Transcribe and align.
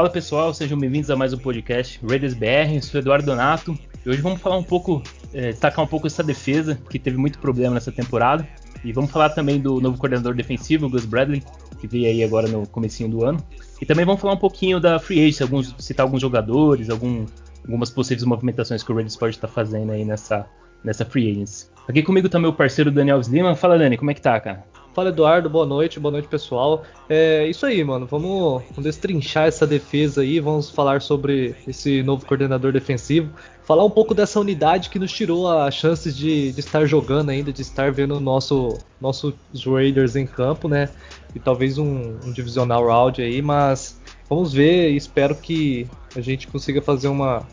Fala 0.00 0.08
pessoal, 0.08 0.54
sejam 0.54 0.78
bem-vindos 0.78 1.10
a 1.10 1.14
mais 1.14 1.34
um 1.34 1.36
podcast 1.36 2.00
Raiders 2.02 2.32
BR. 2.32 2.74
Eu 2.74 2.80
sou 2.80 2.98
Eduardo 2.98 3.26
Donato 3.26 3.78
e 4.02 4.08
hoje 4.08 4.22
vamos 4.22 4.40
falar 4.40 4.56
um 4.56 4.62
pouco, 4.62 5.02
é, 5.34 5.50
destacar 5.50 5.84
um 5.84 5.86
pouco 5.86 6.06
essa 6.06 6.22
defesa 6.22 6.80
que 6.88 6.98
teve 6.98 7.18
muito 7.18 7.38
problema 7.38 7.74
nessa 7.74 7.92
temporada 7.92 8.48
e 8.82 8.94
vamos 8.94 9.10
falar 9.10 9.28
também 9.28 9.60
do 9.60 9.78
novo 9.78 9.98
coordenador 9.98 10.34
defensivo, 10.34 10.88
Gus 10.88 11.04
Bradley, 11.04 11.42
que 11.78 11.86
veio 11.86 12.06
aí 12.06 12.24
agora 12.24 12.48
no 12.48 12.66
comecinho 12.66 13.10
do 13.10 13.26
ano. 13.26 13.46
E 13.78 13.84
também 13.84 14.06
vamos 14.06 14.22
falar 14.22 14.32
um 14.32 14.38
pouquinho 14.38 14.80
da 14.80 14.98
free 14.98 15.20
agency, 15.20 15.42
alguns, 15.42 15.74
citar 15.78 16.06
alguns 16.06 16.22
jogadores, 16.22 16.88
algum, 16.88 17.26
algumas 17.62 17.90
possíveis 17.90 18.24
movimentações 18.24 18.82
que 18.82 18.90
o 18.90 18.94
Raiders 18.94 19.16
pode 19.16 19.36
estar 19.36 19.48
fazendo 19.48 19.92
aí 19.92 20.02
nessa, 20.02 20.46
nessa 20.82 21.04
free 21.04 21.30
agency. 21.30 21.66
Aqui 21.86 22.02
comigo 22.02 22.26
tá 22.26 22.38
meu 22.38 22.54
parceiro 22.54 22.90
Daniel 22.90 23.20
Sliman. 23.20 23.54
Fala 23.54 23.76
Dani, 23.76 23.98
como 23.98 24.10
é 24.10 24.14
que 24.14 24.22
tá, 24.22 24.40
cara? 24.40 24.64
Fala 24.92 25.10
Eduardo, 25.10 25.48
boa 25.48 25.64
noite, 25.64 26.00
boa 26.00 26.10
noite 26.10 26.26
pessoal. 26.26 26.82
É 27.08 27.46
isso 27.46 27.64
aí, 27.64 27.82
mano. 27.84 28.06
Vamos, 28.06 28.64
destrinchar 28.78 29.46
essa 29.46 29.64
defesa 29.64 30.22
aí, 30.22 30.40
vamos 30.40 30.68
falar 30.68 31.00
sobre 31.00 31.54
esse 31.66 32.02
novo 32.02 32.26
coordenador 32.26 32.72
defensivo. 32.72 33.30
Falar 33.62 33.84
um 33.84 33.90
pouco 33.90 34.14
dessa 34.14 34.40
unidade 34.40 34.90
que 34.90 34.98
nos 34.98 35.12
tirou 35.12 35.48
as 35.48 35.74
chances 35.74 36.16
de, 36.16 36.50
de 36.50 36.58
estar 36.58 36.86
jogando 36.86 37.30
ainda, 37.30 37.52
de 37.52 37.62
estar 37.62 37.92
vendo 37.92 38.18
nosso, 38.18 38.78
nossos 39.00 39.32
Raiders 39.64 40.16
em 40.16 40.26
campo, 40.26 40.66
né? 40.66 40.88
E 41.36 41.38
talvez 41.38 41.78
um, 41.78 42.16
um 42.24 42.32
divisional 42.32 42.84
round 42.84 43.22
aí, 43.22 43.40
mas 43.40 44.00
vamos 44.28 44.52
ver 44.52 44.90
e 44.90 44.96
espero 44.96 45.36
que 45.36 45.86
a 46.16 46.20
gente 46.20 46.48
consiga 46.48 46.82
fazer 46.82 47.06
uma, 47.06 47.46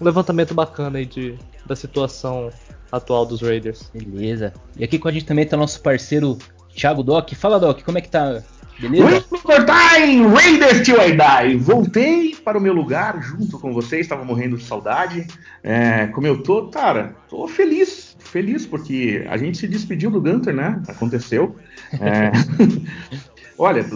um 0.00 0.04
levantamento 0.04 0.54
bacana 0.54 0.98
aí 0.98 1.06
de, 1.06 1.36
da 1.66 1.74
situação 1.74 2.48
atual 2.92 3.26
dos 3.26 3.42
Raiders. 3.42 3.90
Beleza. 3.92 4.54
E 4.78 4.84
aqui 4.84 5.00
com 5.00 5.08
a 5.08 5.12
gente 5.12 5.24
também 5.24 5.44
tá 5.44 5.56
nosso 5.56 5.80
parceiro 5.80 6.38
Thiago 6.76 7.02
Doc. 7.02 7.32
Fala, 7.34 7.58
Doc, 7.58 7.82
como 7.82 7.98
é 7.98 8.00
que 8.00 8.10
tá? 8.10 8.42
Beleza? 8.78 9.24
Time, 9.64 10.26
Raiders 10.34 10.82
Till 10.82 11.00
I 11.00 11.16
Die. 11.16 11.56
Voltei 11.56 12.36
para 12.44 12.58
o 12.58 12.60
meu 12.60 12.74
lugar 12.74 13.22
junto 13.22 13.58
com 13.58 13.72
vocês, 13.72 14.02
estava 14.02 14.22
morrendo 14.22 14.58
de 14.58 14.64
saudade. 14.64 15.26
É, 15.62 16.08
como 16.08 16.26
eu 16.26 16.42
tô, 16.42 16.68
cara, 16.68 17.16
tô 17.28 17.48
feliz, 17.48 18.14
feliz 18.18 18.66
porque 18.66 19.24
a 19.30 19.36
gente 19.38 19.56
se 19.56 19.66
despediu 19.66 20.10
do 20.10 20.20
Gunter, 20.20 20.54
né? 20.54 20.82
Aconteceu. 20.86 21.56
É... 21.94 22.30
Olha, 23.58 23.86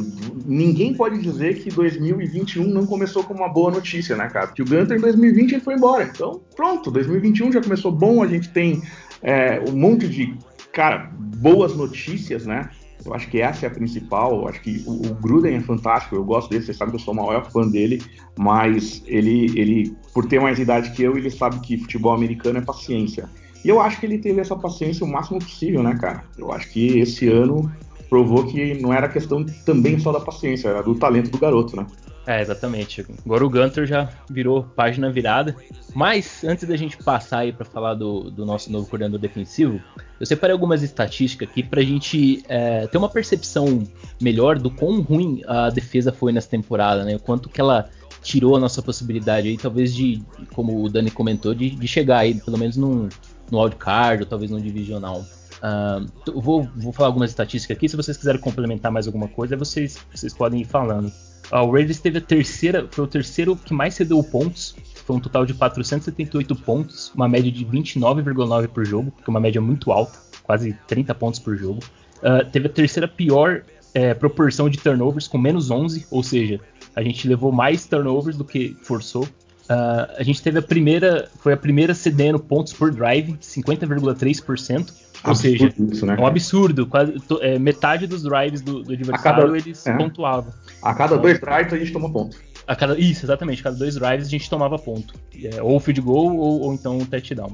ninguém 0.46 0.94
pode 0.94 1.20
dizer 1.20 1.62
que 1.62 1.68
2021 1.68 2.66
não 2.66 2.86
começou 2.86 3.22
com 3.22 3.34
uma 3.34 3.48
boa 3.48 3.70
notícia, 3.70 4.16
né, 4.16 4.26
cara? 4.28 4.46
Que 4.46 4.62
o 4.62 4.64
Gunter 4.64 4.96
em 4.96 5.00
2020 5.00 5.52
ele 5.52 5.60
foi 5.60 5.74
embora. 5.74 6.04
Então, 6.04 6.40
pronto, 6.56 6.90
2021 6.90 7.52
já 7.52 7.60
começou 7.60 7.92
bom, 7.92 8.22
a 8.22 8.26
gente 8.26 8.48
tem 8.48 8.82
é, 9.22 9.62
um 9.68 9.72
monte 9.72 10.08
de 10.08 10.34
cara, 10.72 11.10
boas 11.38 11.76
notícias, 11.76 12.46
né? 12.46 12.70
Eu 13.04 13.14
acho 13.14 13.28
que 13.28 13.40
essa 13.40 13.66
é 13.66 13.68
a 13.68 13.72
principal. 13.72 14.42
Eu 14.42 14.48
acho 14.48 14.60
que 14.60 14.82
o, 14.86 15.06
o, 15.06 15.14
Gruden 15.14 15.54
é 15.54 15.60
fantástico. 15.60 16.16
Eu 16.16 16.24
gosto 16.24 16.50
dele. 16.50 16.64
Vocês 16.64 16.76
sabem 16.76 16.94
que 16.94 17.00
eu 17.00 17.04
sou 17.04 17.14
o 17.14 17.16
maior 17.16 17.50
fã 17.50 17.66
dele. 17.66 18.02
Mas 18.38 19.02
ele, 19.06 19.46
ele, 19.58 19.96
por 20.12 20.26
ter 20.26 20.40
mais 20.40 20.58
idade 20.58 20.90
que 20.90 21.02
eu, 21.02 21.16
ele 21.16 21.30
sabe 21.30 21.60
que 21.60 21.78
futebol 21.78 22.12
americano 22.12 22.58
é 22.58 22.62
paciência. 22.62 23.28
E 23.64 23.68
eu 23.68 23.80
acho 23.80 24.00
que 24.00 24.06
ele 24.06 24.18
teve 24.18 24.40
essa 24.40 24.56
paciência 24.56 25.04
o 25.04 25.08
máximo 25.10 25.38
possível, 25.38 25.82
né, 25.82 25.96
cara? 25.98 26.24
Eu 26.36 26.52
acho 26.52 26.70
que 26.70 26.98
esse 26.98 27.28
ano 27.28 27.70
provou 28.08 28.46
que 28.46 28.74
não 28.80 28.92
era 28.92 29.08
questão 29.08 29.44
também 29.64 29.98
só 29.98 30.12
da 30.12 30.20
paciência, 30.20 30.68
era 30.68 30.82
do 30.82 30.94
talento 30.94 31.30
do 31.30 31.38
garoto, 31.38 31.76
né? 31.76 31.86
É, 32.30 32.40
exatamente. 32.40 33.04
Agora 33.26 33.44
o 33.44 33.50
Gunter 33.50 33.84
já 33.84 34.08
virou 34.30 34.62
página 34.62 35.10
virada. 35.10 35.56
Mas 35.92 36.44
antes 36.44 36.68
da 36.68 36.76
gente 36.76 36.96
passar 36.96 37.38
aí 37.38 37.52
para 37.52 37.64
falar 37.64 37.94
do, 37.94 38.30
do, 38.30 38.46
nosso 38.46 38.70
novo 38.70 38.86
coordenador 38.88 39.18
defensivo, 39.18 39.80
eu 40.20 40.24
separei 40.24 40.52
algumas 40.52 40.80
estatísticas 40.80 41.48
aqui 41.48 41.64
para 41.64 41.80
a 41.80 41.84
gente 41.84 42.44
é, 42.48 42.86
ter 42.86 42.98
uma 42.98 43.08
percepção 43.08 43.82
melhor 44.22 44.60
do 44.60 44.70
quão 44.70 45.00
ruim 45.00 45.42
a 45.44 45.70
defesa 45.70 46.12
foi 46.12 46.30
nessa 46.30 46.48
temporada, 46.48 47.02
né? 47.02 47.16
O 47.16 47.18
quanto 47.18 47.48
que 47.48 47.60
ela 47.60 47.90
tirou 48.22 48.54
a 48.54 48.60
nossa 48.60 48.80
possibilidade 48.80 49.48
aí, 49.48 49.56
talvez 49.56 49.92
de, 49.92 50.22
como 50.54 50.84
o 50.84 50.88
Dani 50.88 51.10
comentou, 51.10 51.52
de, 51.52 51.70
de 51.70 51.88
chegar 51.88 52.18
aí 52.18 52.34
pelo 52.34 52.56
menos 52.56 52.76
num, 52.76 53.08
no 53.50 53.60
wildcard 53.60 54.22
ou 54.22 54.28
talvez 54.28 54.52
no 54.52 54.60
divisional. 54.60 55.24
Uh, 55.60 56.40
vou, 56.40 56.62
vou 56.76 56.92
falar 56.92 57.08
algumas 57.08 57.30
estatísticas 57.30 57.76
aqui. 57.76 57.88
Se 57.88 57.96
vocês 57.96 58.16
quiserem 58.16 58.40
complementar 58.40 58.92
mais 58.92 59.08
alguma 59.08 59.26
coisa, 59.26 59.56
vocês, 59.56 59.98
vocês 60.14 60.32
podem 60.32 60.60
ir 60.60 60.64
falando. 60.64 61.12
O 61.52 61.72
Raiders 61.72 61.98
teve 61.98 62.18
a 62.18 62.20
terceira, 62.20 62.86
foi 62.90 63.04
o 63.04 63.08
terceiro 63.08 63.56
que 63.56 63.74
mais 63.74 63.94
cedeu 63.94 64.22
pontos. 64.22 64.76
Foi 65.04 65.16
um 65.16 65.20
total 65.20 65.44
de 65.44 65.54
478 65.54 66.54
pontos, 66.56 67.12
uma 67.14 67.28
média 67.28 67.50
de 67.50 67.64
29,9 67.64 68.68
por 68.68 68.84
jogo, 68.84 69.10
que 69.10 69.24
é 69.26 69.30
uma 69.30 69.40
média 69.40 69.60
muito 69.60 69.90
alta, 69.90 70.18
quase 70.44 70.76
30 70.86 71.14
pontos 71.16 71.40
por 71.40 71.56
jogo. 71.56 71.80
Uh, 72.18 72.48
teve 72.50 72.66
a 72.66 72.70
terceira 72.70 73.08
pior 73.08 73.62
é, 73.92 74.14
proporção 74.14 74.68
de 74.68 74.78
turnovers, 74.78 75.26
com 75.26 75.38
menos 75.38 75.70
11, 75.70 76.06
ou 76.10 76.22
seja, 76.22 76.60
a 76.94 77.02
gente 77.02 77.26
levou 77.26 77.50
mais 77.50 77.86
turnovers 77.86 78.36
do 78.36 78.44
que 78.44 78.76
forçou. 78.82 79.24
Uh, 79.24 80.06
a 80.16 80.22
gente 80.22 80.42
teve 80.42 80.58
a 80.58 80.62
primeira, 80.62 81.28
foi 81.40 81.52
a 81.52 81.56
primeira 81.56 81.94
cedendo 81.94 82.38
pontos 82.38 82.72
por 82.72 82.92
drive, 82.92 83.34
50,3%. 83.34 85.09
Ou 85.24 85.34
seja, 85.34 85.72
isso, 85.78 86.06
né? 86.06 86.16
é 86.18 86.20
um 86.20 86.26
absurdo. 86.26 86.86
Quase, 86.86 87.14
é, 87.40 87.58
metade 87.58 88.06
dos 88.06 88.22
drives 88.22 88.62
do, 88.62 88.82
do 88.82 88.92
adversário 88.92 89.42
cada, 89.42 89.58
eles 89.58 89.86
é. 89.86 89.96
pontuavam. 89.96 90.52
A 90.82 90.94
cada 90.94 91.16
dois 91.18 91.38
drives 91.38 91.72
a 91.72 91.76
gente 91.76 91.92
toma 91.92 92.10
ponto. 92.10 92.36
A 92.66 92.74
cada, 92.74 92.98
isso, 92.98 93.26
exatamente. 93.26 93.60
A 93.60 93.64
cada 93.64 93.76
dois 93.76 93.94
drives 93.96 94.26
a 94.26 94.30
gente 94.30 94.48
tomava 94.48 94.78
ponto. 94.78 95.14
É, 95.42 95.62
ou 95.62 95.78
field 95.78 96.00
goal 96.00 96.36
ou, 96.36 96.60
ou 96.62 96.74
então 96.74 96.98
um 96.98 97.04
touchdown. 97.04 97.52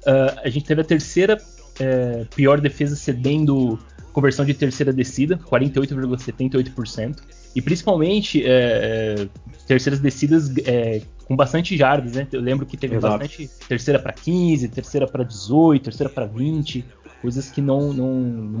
Uh, 0.00 0.40
a 0.44 0.48
gente 0.48 0.66
teve 0.66 0.80
a 0.80 0.84
terceira 0.84 1.38
é, 1.78 2.26
pior 2.34 2.60
defesa 2.60 2.94
cedendo 2.94 3.78
conversão 4.12 4.44
de 4.44 4.52
terceira 4.54 4.92
descida, 4.92 5.38
48,78%. 5.38 7.16
E 7.54 7.62
principalmente 7.62 8.44
é, 8.44 9.16
é, 9.18 9.28
terceiras 9.66 10.00
descidas 10.00 10.52
é, 10.64 11.02
com 11.30 11.36
bastante 11.36 11.76
jardas, 11.76 12.14
né? 12.14 12.26
Eu 12.32 12.40
lembro 12.40 12.66
que 12.66 12.76
teve 12.76 12.96
Exato. 12.96 13.16
bastante 13.16 13.48
terceira 13.68 14.00
para 14.00 14.12
15, 14.12 14.68
terceira 14.68 15.06
para 15.06 15.22
18, 15.22 15.84
terceira 15.84 16.12
para 16.12 16.26
20, 16.26 16.84
coisas 17.22 17.48
que 17.48 17.60
não, 17.60 17.92
não, 17.92 18.12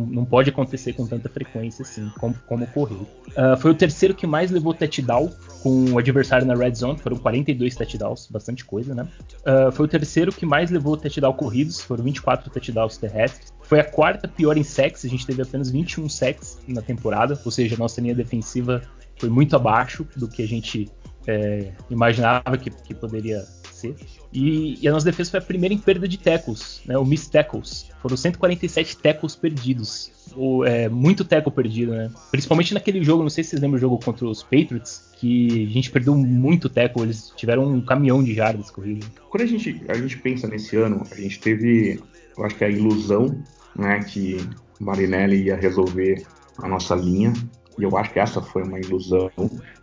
não 0.06 0.24
pode 0.24 0.50
acontecer 0.50 0.92
com 0.92 1.04
tanta 1.04 1.28
frequência 1.28 1.82
assim, 1.82 2.08
como, 2.20 2.32
como 2.46 2.62
ocorreu. 2.62 3.08
Uh, 3.30 3.56
foi 3.58 3.72
o 3.72 3.74
terceiro 3.74 4.14
que 4.14 4.24
mais 4.24 4.52
levou 4.52 4.72
touchdown 4.72 5.32
com 5.64 5.86
o 5.86 5.98
adversário 5.98 6.46
na 6.46 6.54
red 6.54 6.72
zone, 6.76 6.96
foram 6.96 7.16
42 7.16 7.74
touchdowns, 7.74 8.28
bastante 8.30 8.64
coisa, 8.64 8.94
né? 8.94 9.08
Uh, 9.38 9.72
foi 9.72 9.86
o 9.86 9.88
terceiro 9.88 10.30
que 10.30 10.46
mais 10.46 10.70
levou 10.70 10.96
touchdown 10.96 11.32
corridos, 11.32 11.80
foram 11.80 12.04
24 12.04 12.50
touchdowns 12.50 12.96
terrestres. 12.96 13.52
Foi 13.64 13.80
a 13.80 13.84
quarta 13.84 14.28
pior 14.28 14.56
em 14.56 14.62
sacks, 14.62 15.04
a 15.04 15.08
gente 15.08 15.26
teve 15.26 15.42
apenas 15.42 15.72
21 15.72 16.08
sacks 16.08 16.60
na 16.68 16.82
temporada, 16.82 17.36
ou 17.44 17.50
seja, 17.50 17.76
nossa 17.76 18.00
linha 18.00 18.14
defensiva 18.14 18.80
foi 19.16 19.28
muito 19.28 19.56
abaixo 19.56 20.06
do 20.16 20.28
que 20.28 20.40
a 20.40 20.46
gente 20.46 20.88
é, 21.26 21.72
imaginava 21.90 22.56
que, 22.56 22.70
que, 22.70 22.94
poderia 22.94 23.40
ser. 23.72 23.94
E, 24.32 24.78
e, 24.82 24.88
a 24.88 24.92
nossa 24.92 25.04
defesa 25.04 25.30
foi 25.30 25.40
a 25.40 25.42
primeira 25.42 25.74
em 25.74 25.78
perda 25.78 26.06
de 26.06 26.18
tackles, 26.18 26.80
né, 26.86 26.96
o 26.96 27.04
miss 27.04 27.28
tackles. 27.28 27.90
Foram 28.00 28.16
147 28.16 28.96
tackles 28.98 29.36
perdidos. 29.36 30.12
Ou, 30.34 30.64
é, 30.64 30.88
muito 30.88 31.24
tackle 31.24 31.52
perdido, 31.52 31.92
né? 31.92 32.10
Principalmente 32.30 32.72
naquele 32.72 33.02
jogo, 33.02 33.22
não 33.22 33.30
sei 33.30 33.42
se 33.42 33.50
vocês 33.50 33.62
lembram 33.62 33.78
do 33.78 33.80
jogo 33.80 33.98
contra 33.98 34.26
os 34.26 34.42
Patriots, 34.42 35.10
que 35.16 35.66
a 35.68 35.72
gente 35.72 35.90
perdeu 35.90 36.14
muito 36.16 36.68
tackle, 36.68 37.02
eles 37.02 37.32
tiveram 37.36 37.64
um 37.64 37.80
caminhão 37.80 38.22
de 38.22 38.34
jardas 38.34 38.70
corridas. 38.70 39.10
Quando 39.28 39.42
a 39.42 39.46
gente, 39.46 39.82
a 39.88 39.94
gente 39.94 40.18
pensa 40.18 40.46
nesse 40.46 40.76
ano, 40.76 41.02
a 41.10 41.14
gente 41.16 41.40
teve, 41.40 42.00
eu 42.36 42.44
acho 42.44 42.54
que 42.54 42.64
a 42.64 42.68
ilusão, 42.68 43.42
né, 43.76 43.98
que 44.04 44.36
Marinelli 44.78 45.44
ia 45.44 45.56
resolver 45.56 46.24
a 46.58 46.68
nossa 46.68 46.94
linha, 46.94 47.32
e 47.78 47.82
eu 47.82 47.96
acho 47.96 48.12
que 48.12 48.18
essa 48.18 48.40
foi 48.40 48.62
uma 48.62 48.78
ilusão. 48.78 49.30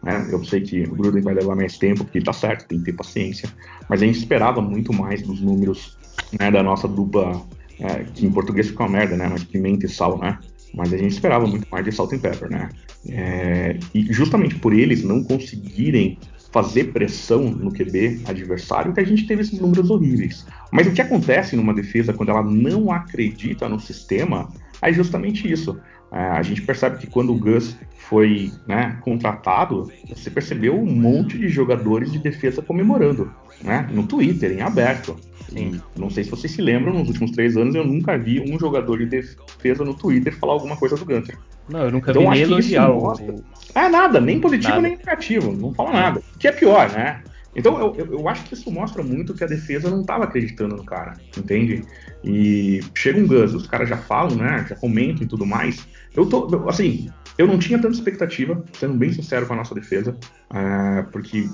Né? 0.03 0.27
Eu 0.31 0.43
sei 0.43 0.61
que 0.61 0.83
o 0.83 0.95
Gruden 0.95 1.21
vai 1.21 1.33
levar 1.33 1.56
mais 1.56 1.77
tempo, 1.77 2.03
porque 2.03 2.21
tá 2.21 2.33
certo, 2.33 2.67
tem 2.67 2.79
que 2.79 2.85
ter 2.85 2.94
paciência. 2.94 3.50
Mas 3.89 4.01
a 4.01 4.06
gente 4.06 4.19
esperava 4.19 4.62
muito 4.62 4.94
mais 4.94 5.21
dos 5.21 5.41
números 5.41 5.97
né, 6.39 6.51
da 6.51 6.62
nossa 6.62 6.88
dupla, 6.88 7.41
é, 7.79 8.03
que 8.03 8.25
em 8.25 8.31
português 8.31 8.67
fica 8.67 8.83
uma 8.83 8.89
merda, 8.89 9.15
né? 9.15 9.27
Mas 9.29 9.44
pimenta 9.44 9.85
e 9.85 9.89
sal, 9.89 10.17
né? 10.19 10.38
Mas 10.73 10.94
a 10.94 10.97
gente 10.97 11.12
esperava 11.12 11.47
muito 11.47 11.67
mais 11.71 11.85
de 11.85 11.91
salt 11.91 12.13
and 12.13 12.19
pepper, 12.19 12.50
né? 12.50 12.69
É, 13.09 13.79
e 13.94 14.12
justamente 14.12 14.56
por 14.56 14.73
eles 14.73 15.03
não 15.03 15.23
conseguirem 15.23 16.17
fazer 16.51 16.85
pressão 16.85 17.44
no 17.44 17.71
QB 17.71 18.21
adversário 18.25 18.94
que 18.94 19.00
a 19.00 19.03
gente 19.03 19.27
teve 19.27 19.41
esses 19.41 19.59
números 19.59 19.89
horríveis. 19.89 20.45
Mas 20.71 20.88
o 20.88 20.91
que 20.91 21.01
acontece 21.01 21.56
numa 21.56 21.73
defesa 21.73 22.13
quando 22.13 22.29
ela 22.29 22.44
não 22.44 22.91
acredita 22.91 23.67
no 23.69 23.79
sistema 23.79 24.50
é 24.81 24.94
justamente 24.94 25.51
isso. 25.51 25.79
É, 26.12 26.19
a 26.19 26.41
gente 26.41 26.62
percebe 26.62 26.97
que 26.97 27.07
quando 27.07 27.33
o 27.33 27.38
Gus 27.38 27.75
foi 27.97 28.51
né, 28.65 28.97
contratado, 29.01 29.91
você 30.07 30.29
percebeu 30.29 30.79
um 30.79 30.85
monte 30.85 31.38
de 31.38 31.50
jogadores 31.50 32.12
de 32.12 32.19
defesa 32.19 32.62
comemorando, 32.62 33.31
né, 33.62 33.88
no 33.91 34.03
Twitter, 34.03 34.51
em 34.51 34.62
aberto. 34.62 35.18
Sim. 35.50 35.81
Não 35.97 36.09
sei 36.09 36.24
se 36.24 36.29
vocês 36.29 36.53
se 36.53 36.62
lembram, 36.62 36.94
nos 36.94 37.09
últimos 37.09 37.31
três 37.31 37.57
anos 37.57 37.75
eu 37.75 37.85
nunca 37.85 38.18
vi 38.18 38.39
um 38.39 38.57
jogador 38.57 38.97
de 39.00 39.06
defesa 39.06 39.83
no 39.83 39.94
Twitter 39.94 40.38
falar 40.38 40.53
alguma 40.53 40.77
coisa 40.77 40.95
do 40.95 41.06
Gunter. 41.06 41.38
Não, 41.68 41.81
eu 41.81 41.91
nunca 41.91 42.12
então, 42.12 42.24
vi 42.24 42.29
nem 42.29 42.41
elogiar. 42.41 42.88
Mostra... 42.89 43.35
É 43.75 43.89
nada, 43.89 44.21
nem 44.21 44.39
positivo 44.39 44.75
nada. 44.75 44.88
nem 44.88 44.97
negativo, 44.97 45.51
não 45.51 45.74
fala 45.74 45.91
nada. 45.91 46.21
O 46.35 46.39
que 46.39 46.47
é 46.47 46.51
pior, 46.51 46.89
né? 46.91 47.21
Então 47.57 47.80
eu, 47.80 48.06
eu, 48.12 48.30
acho 48.30 48.44
que 48.44 48.54
isso 48.54 48.71
mostra 48.71 49.01
muito 49.01 49.33
que 49.33 49.44
a 49.44 49.48
defesa 49.48 49.89
não 49.89 50.01
estava 50.01 50.25
acreditando 50.25 50.75
no 50.75 50.86
cara, 50.86 51.15
entende? 51.36 51.83
E 52.24 52.81
chega 52.94 53.19
um 53.19 53.25
Gus, 53.25 53.56
os 53.56 53.65
caras 53.65 53.89
já 53.89 53.98
falam, 53.98 54.38
né? 54.38 54.63
Já 54.69 54.75
comentam 54.75 55.24
e 55.24 55.27
tudo 55.27 55.44
mais. 55.44 55.88
Eu 56.15 56.27
tô, 56.27 56.69
assim, 56.69 57.09
Eu 57.36 57.48
não 57.48 57.57
tinha 57.57 57.80
tanta 57.80 57.95
expectativa, 57.95 58.63
sendo 58.74 58.94
bem 58.94 59.12
sincero 59.12 59.45
com 59.45 59.54
a 59.54 59.57
nossa 59.57 59.74
defesa, 59.74 60.15
uh, 60.51 61.12
porque 61.12 61.48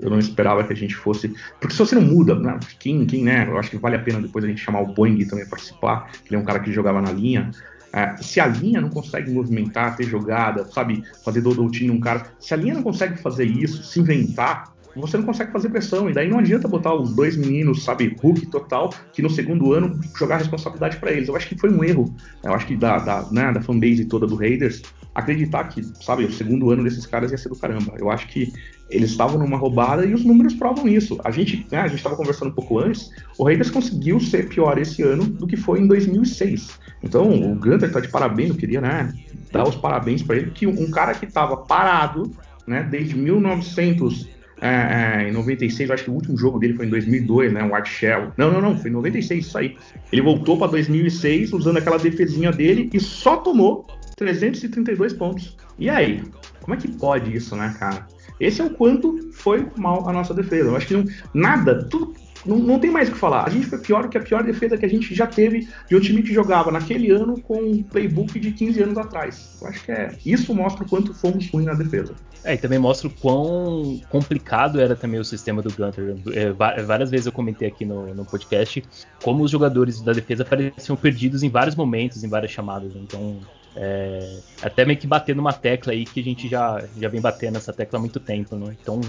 eu 0.00 0.10
não 0.10 0.18
esperava 0.18 0.64
que 0.64 0.72
a 0.72 0.76
gente 0.76 0.94
fosse. 0.94 1.34
Porque 1.60 1.74
se 1.74 1.78
você 1.78 1.94
não 1.94 2.02
muda, 2.02 2.34
né? 2.34 2.58
Quem, 2.78 3.04
quem, 3.04 3.24
né? 3.24 3.46
Eu 3.46 3.58
acho 3.58 3.70
que 3.70 3.78
vale 3.78 3.96
a 3.96 4.02
pena 4.02 4.20
depois 4.20 4.44
a 4.44 4.48
gente 4.48 4.60
chamar 4.60 4.80
o 4.80 4.94
Boeing 4.94 5.24
também 5.26 5.44
para 5.44 5.56
participar, 5.56 6.10
que 6.12 6.28
ele 6.28 6.36
é 6.36 6.38
um 6.38 6.44
cara 6.44 6.60
que 6.60 6.72
jogava 6.72 7.00
na 7.00 7.12
linha. 7.12 7.50
Uh, 7.88 8.22
se 8.22 8.40
a 8.40 8.46
linha 8.46 8.80
não 8.80 8.88
consegue 8.88 9.30
movimentar, 9.30 9.96
ter 9.96 10.04
jogada, 10.04 10.64
sabe, 10.66 11.02
fazer 11.22 11.42
double 11.42 11.90
um 11.90 12.00
cara, 12.00 12.24
se 12.40 12.54
a 12.54 12.56
linha 12.56 12.72
não 12.72 12.82
consegue 12.82 13.18
fazer 13.18 13.44
isso, 13.44 13.82
se 13.82 14.00
inventar, 14.00 14.72
você 15.00 15.16
não 15.16 15.24
consegue 15.24 15.52
fazer 15.52 15.68
pressão. 15.68 16.08
E 16.08 16.12
daí 16.12 16.28
não 16.28 16.38
adianta 16.38 16.68
botar 16.68 16.94
os 16.94 17.14
dois 17.14 17.36
meninos, 17.36 17.84
sabe, 17.84 18.16
Hulk 18.20 18.46
total, 18.46 18.90
que 19.12 19.22
no 19.22 19.30
segundo 19.30 19.72
ano 19.72 19.98
jogar 20.18 20.36
a 20.36 20.38
responsabilidade 20.38 20.98
para 20.98 21.12
eles. 21.12 21.28
Eu 21.28 21.36
acho 21.36 21.48
que 21.48 21.58
foi 21.58 21.70
um 21.70 21.82
erro. 21.82 22.14
Eu 22.42 22.52
acho 22.52 22.66
que 22.66 22.76
da, 22.76 22.98
da, 22.98 23.26
né, 23.30 23.52
da 23.52 23.62
fanbase 23.62 24.04
toda 24.04 24.26
do 24.26 24.36
Raiders 24.36 24.82
acreditar 25.14 25.64
que, 25.64 25.82
sabe, 26.02 26.24
o 26.24 26.32
segundo 26.32 26.70
ano 26.70 26.82
desses 26.82 27.06
caras 27.06 27.30
ia 27.30 27.38
ser 27.38 27.48
do 27.48 27.56
caramba. 27.56 27.94
Eu 27.98 28.10
acho 28.10 28.26
que 28.28 28.52
eles 28.90 29.10
estavam 29.10 29.38
numa 29.38 29.56
roubada 29.56 30.04
e 30.04 30.14
os 30.14 30.24
números 30.24 30.54
provam 30.54 30.88
isso. 30.88 31.18
A 31.24 31.30
gente, 31.30 31.66
né, 31.70 31.80
a 31.80 31.88
gente 31.88 31.98
estava 31.98 32.16
conversando 32.16 32.48
um 32.48 32.54
pouco 32.54 32.78
antes, 32.78 33.10
o 33.38 33.44
Raiders 33.44 33.70
conseguiu 33.70 34.20
ser 34.20 34.48
pior 34.48 34.78
esse 34.78 35.02
ano 35.02 35.24
do 35.24 35.46
que 35.46 35.56
foi 35.56 35.80
em 35.80 35.86
2006. 35.86 36.78
Então, 37.02 37.28
o 37.30 37.54
Gunter 37.54 37.90
tá 37.90 38.00
de 38.00 38.08
parabéns, 38.08 38.50
eu 38.50 38.56
queria, 38.56 38.80
né, 38.80 39.12
dar 39.50 39.66
os 39.66 39.74
parabéns 39.74 40.22
para 40.22 40.36
ele, 40.36 40.50
que 40.50 40.66
um 40.66 40.90
cara 40.90 41.14
que 41.14 41.24
estava 41.24 41.56
parado, 41.56 42.30
né, 42.66 42.82
desde 42.82 43.16
1900 43.16 44.28
é, 44.62 45.24
é, 45.24 45.28
em 45.28 45.32
96, 45.32 45.90
acho 45.90 46.04
que 46.04 46.10
o 46.10 46.14
último 46.14 46.38
jogo 46.38 46.56
dele 46.60 46.74
foi 46.74 46.86
em 46.86 46.88
2002, 46.88 47.52
né? 47.52 47.64
Um 47.64 47.74
Art 47.74 47.88
Shell. 47.88 48.32
Não, 48.36 48.52
não, 48.52 48.60
não, 48.60 48.78
foi 48.78 48.90
em 48.90 48.94
96 48.94 49.44
isso 49.44 49.58
aí. 49.58 49.76
Ele 50.12 50.22
voltou 50.22 50.56
para 50.56 50.68
2006 50.68 51.52
usando 51.52 51.78
aquela 51.78 51.98
defesinha 51.98 52.52
dele 52.52 52.88
e 52.92 53.00
só 53.00 53.38
tomou 53.38 53.88
332 54.16 55.14
pontos. 55.14 55.56
E 55.80 55.90
aí? 55.90 56.22
Como 56.60 56.74
é 56.74 56.76
que 56.76 56.86
pode 56.86 57.36
isso, 57.36 57.56
né, 57.56 57.74
cara? 57.76 58.06
Esse 58.38 58.60
é 58.60 58.64
o 58.64 58.70
quanto 58.70 59.32
foi 59.32 59.66
mal 59.76 60.08
a 60.08 60.12
nossa 60.12 60.32
defesa. 60.32 60.68
Eu 60.68 60.76
acho 60.76 60.86
que 60.86 60.94
não, 60.94 61.04
nada, 61.34 61.82
tudo 61.88 62.14
não, 62.44 62.58
não 62.58 62.78
tem 62.78 62.90
mais 62.90 63.08
o 63.08 63.12
que 63.12 63.18
falar. 63.18 63.46
A 63.46 63.50
gente 63.50 63.66
foi 63.66 63.78
pior 63.78 64.08
que 64.08 64.18
a 64.18 64.20
pior 64.20 64.42
defesa 64.42 64.76
que 64.76 64.84
a 64.84 64.88
gente 64.88 65.14
já 65.14 65.26
teve 65.26 65.68
de 65.88 65.96
um 65.96 66.00
time 66.00 66.22
que 66.22 66.32
jogava 66.32 66.70
naquele 66.70 67.10
ano 67.10 67.40
com 67.40 67.54
um 67.54 67.82
playbook 67.82 68.38
de 68.38 68.52
15 68.52 68.82
anos 68.82 68.98
atrás. 68.98 69.56
Eu 69.60 69.68
acho 69.68 69.84
que 69.84 69.92
é 69.92 70.16
isso 70.24 70.54
mostra 70.54 70.84
o 70.84 70.88
quanto 70.88 71.14
fomos 71.14 71.48
ruins 71.50 71.66
na 71.66 71.74
defesa. 71.74 72.14
É, 72.44 72.54
e 72.54 72.58
também 72.58 72.78
mostra 72.78 73.06
o 73.06 73.10
quão 73.10 74.00
complicado 74.10 74.80
era 74.80 74.96
também 74.96 75.20
o 75.20 75.24
sistema 75.24 75.62
do 75.62 75.72
Gunter. 75.72 76.16
É, 76.32 76.50
várias 76.82 77.10
vezes 77.10 77.26
eu 77.26 77.32
comentei 77.32 77.68
aqui 77.68 77.84
no, 77.84 78.12
no 78.14 78.24
podcast 78.24 78.82
como 79.22 79.44
os 79.44 79.50
jogadores 79.50 80.00
da 80.00 80.12
defesa 80.12 80.44
pareciam 80.44 80.96
perdidos 80.96 81.42
em 81.42 81.48
vários 81.48 81.76
momentos, 81.76 82.24
em 82.24 82.28
várias 82.28 82.50
chamadas. 82.50 82.92
Então, 82.96 83.38
é, 83.76 84.40
até 84.60 84.84
meio 84.84 84.98
que 84.98 85.06
batendo 85.06 85.40
uma 85.40 85.52
tecla 85.52 85.92
aí 85.92 86.04
que 86.04 86.20
a 86.20 86.24
gente 86.24 86.48
já, 86.48 86.82
já 86.98 87.08
vem 87.08 87.20
batendo 87.20 87.56
essa 87.56 87.72
tecla 87.72 87.98
há 87.98 88.00
muito 88.00 88.18
tempo, 88.18 88.56
né? 88.56 88.76
Então, 88.80 89.00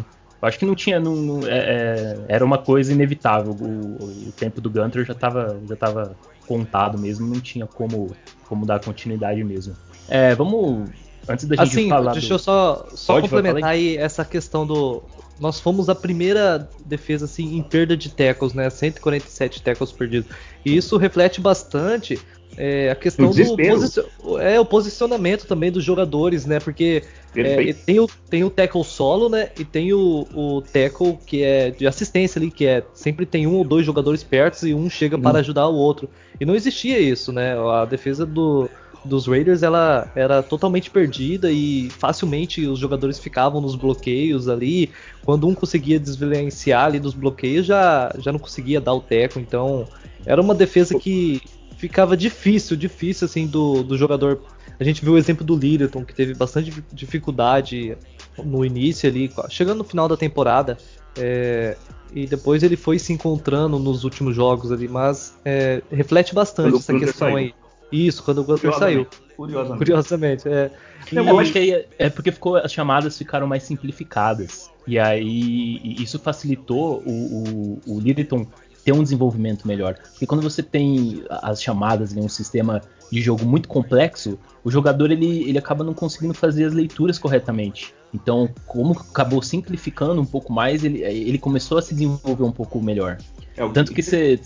acho 0.45 0.59
que 0.59 0.65
não 0.65 0.75
tinha. 0.75 0.99
Não, 0.99 1.15
não, 1.15 1.47
é, 1.47 1.57
é, 1.57 2.17
era 2.27 2.45
uma 2.45 2.57
coisa 2.57 2.91
inevitável. 2.91 3.53
O, 3.53 4.27
o, 4.27 4.31
tempo 4.31 4.59
do 4.59 4.69
Gunter 4.69 5.05
já 5.05 5.13
estava 5.13 5.59
já 5.67 5.75
tava 5.75 6.15
contado 6.47 6.97
mesmo, 6.97 7.27
não 7.27 7.39
tinha 7.39 7.65
como, 7.65 8.15
como 8.47 8.65
dar 8.65 8.79
continuidade 8.79 9.43
mesmo. 9.43 9.75
É, 10.07 10.35
vamos. 10.35 10.89
Antes 11.27 11.45
da 11.45 11.55
gente 11.55 11.67
assim, 11.67 11.89
falar. 11.89 12.11
Deixa 12.11 12.27
do... 12.27 12.33
eu 12.33 12.39
só, 12.39 12.85
só 12.93 13.21
complementar 13.21 13.69
aí 13.69 13.97
essa 13.97 14.25
questão 14.25 14.65
do. 14.65 15.03
Nós 15.39 15.59
fomos 15.59 15.89
a 15.89 15.95
primeira 15.95 16.69
defesa 16.85 17.25
assim, 17.25 17.57
em 17.57 17.63
perda 17.63 17.97
de 17.97 18.09
tackles, 18.09 18.53
né? 18.53 18.69
147 18.69 19.61
tackles 19.61 19.91
perdidos. 19.91 20.29
E 20.63 20.75
isso 20.75 20.97
reflete 20.97 21.41
bastante 21.41 22.19
é, 22.57 22.91
a 22.91 22.95
questão 22.95 23.31
do 23.31 23.57
posicio... 23.57 24.05
é, 24.39 24.59
o 24.59 24.65
posicionamento 24.65 25.45
também 25.45 25.71
dos 25.71 25.83
jogadores, 25.83 26.45
né? 26.45 26.59
Porque 26.59 27.03
é, 27.35 27.73
tem, 27.73 27.99
o, 27.99 28.07
tem 28.29 28.43
o 28.43 28.49
tackle 28.49 28.83
solo, 28.83 29.27
né? 29.29 29.49
E 29.59 29.65
tem 29.65 29.91
o, 29.93 30.27
o 30.33 30.61
tackle 30.61 31.17
que 31.25 31.43
é 31.43 31.71
de 31.71 31.87
assistência 31.87 32.39
ali, 32.39 32.51
que 32.51 32.65
é 32.65 32.83
sempre 32.93 33.25
tem 33.25 33.47
um 33.47 33.55
ou 33.55 33.63
dois 33.63 33.85
jogadores 33.85 34.23
perto 34.23 34.67
e 34.67 34.73
um 34.73 34.89
chega 34.89 35.17
para 35.17 35.39
ajudar 35.39 35.67
o 35.67 35.75
outro. 35.75 36.09
E 36.39 36.45
não 36.45 36.55
existia 36.55 36.99
isso, 36.99 37.31
né? 37.31 37.55
A 37.57 37.85
defesa 37.85 38.25
do, 38.25 38.69
dos 39.05 39.27
Raiders 39.27 39.63
ela 39.63 40.11
era 40.15 40.41
totalmente 40.41 40.89
perdida 40.89 41.51
e 41.51 41.89
facilmente 41.89 42.65
os 42.65 42.79
jogadores 42.79 43.19
ficavam 43.19 43.59
nos 43.59 43.75
bloqueios 43.75 44.47
ali. 44.47 44.89
Quando 45.25 45.47
um 45.47 45.53
conseguia 45.53 45.99
desvencilhar 45.99 46.85
ali 46.85 46.99
dos 46.99 47.13
bloqueios, 47.13 47.65
já, 47.65 48.13
já 48.17 48.31
não 48.31 48.39
conseguia 48.39 48.79
dar 48.79 48.93
o 48.93 49.01
teco. 49.01 49.39
Então 49.39 49.85
era 50.25 50.41
uma 50.41 50.55
defesa 50.55 50.97
que 50.97 51.41
ficava 51.77 52.15
difícil, 52.15 52.77
difícil 52.77 53.25
assim 53.25 53.47
do, 53.47 53.83
do 53.83 53.97
jogador. 53.97 54.41
A 54.79 54.83
gente 54.83 55.03
viu 55.03 55.13
o 55.13 55.17
exemplo 55.17 55.45
do 55.45 55.55
Littleton, 55.55 56.03
que 56.03 56.15
teve 56.15 56.33
bastante 56.33 56.83
dificuldade 56.91 57.97
no 58.43 58.65
início 58.65 59.09
ali, 59.09 59.29
chegando 59.49 59.79
no 59.79 59.83
final 59.83 60.07
da 60.07 60.17
temporada. 60.17 60.77
É, 61.17 61.77
e 62.13 62.25
depois 62.25 62.63
ele 62.63 62.75
foi 62.75 62.99
se 62.99 63.11
encontrando 63.11 63.77
nos 63.79 64.03
últimos 64.03 64.35
jogos 64.35 64.71
ali, 64.71 64.87
mas 64.87 65.35
é, 65.43 65.81
reflete 65.91 66.33
bastante 66.33 66.77
essa 66.77 66.93
questão 66.97 67.35
aí. 67.35 67.53
Isso, 67.93 68.23
quando 68.23 68.39
o 68.39 68.43
Gunter 68.43 68.73
saiu. 68.73 69.07
Curiosamente. 69.35 69.77
Curiosamente, 69.77 70.49
é. 70.49 70.71
Eu 71.11 71.39
acho 71.39 71.51
que 71.51 71.85
é, 71.99 72.09
porque 72.09 72.31
ficou, 72.31 72.55
as 72.55 72.71
chamadas 72.71 73.17
ficaram 73.17 73.45
mais 73.45 73.63
simplificadas. 73.63 74.69
E 74.87 74.97
aí 74.99 75.95
isso 76.01 76.19
facilitou 76.19 77.03
o, 77.05 77.79
o, 77.87 77.95
o 77.95 77.99
Littleton 77.99 78.45
ter 78.83 78.91
um 78.91 79.03
desenvolvimento 79.03 79.67
melhor. 79.67 79.95
Porque 80.11 80.25
quando 80.25 80.41
você 80.41 80.61
tem 80.61 81.23
as 81.29 81.61
chamadas 81.61 82.15
em 82.15 82.19
um 82.19 82.29
sistema 82.29 82.81
de 83.11 83.21
jogo 83.21 83.45
muito 83.45 83.67
complexo, 83.67 84.37
o 84.63 84.71
jogador 84.71 85.11
ele, 85.11 85.47
ele 85.47 85.57
acaba 85.57 85.83
não 85.83 85.93
conseguindo 85.93 86.33
fazer 86.33 86.65
as 86.65 86.73
leituras 86.73 87.17
corretamente. 87.17 87.93
Então, 88.13 88.49
como 88.65 88.93
acabou 88.93 89.41
simplificando 89.41 90.19
um 90.21 90.25
pouco 90.25 90.51
mais, 90.51 90.83
ele, 90.83 91.01
ele 91.01 91.37
começou 91.37 91.77
a 91.77 91.81
se 91.81 91.93
desenvolver 91.93 92.43
um 92.43 92.51
pouco 92.51 92.81
melhor. 92.81 93.17
É, 93.55 93.67
Tanto 93.69 93.93
que 93.93 94.01
você 94.01 94.39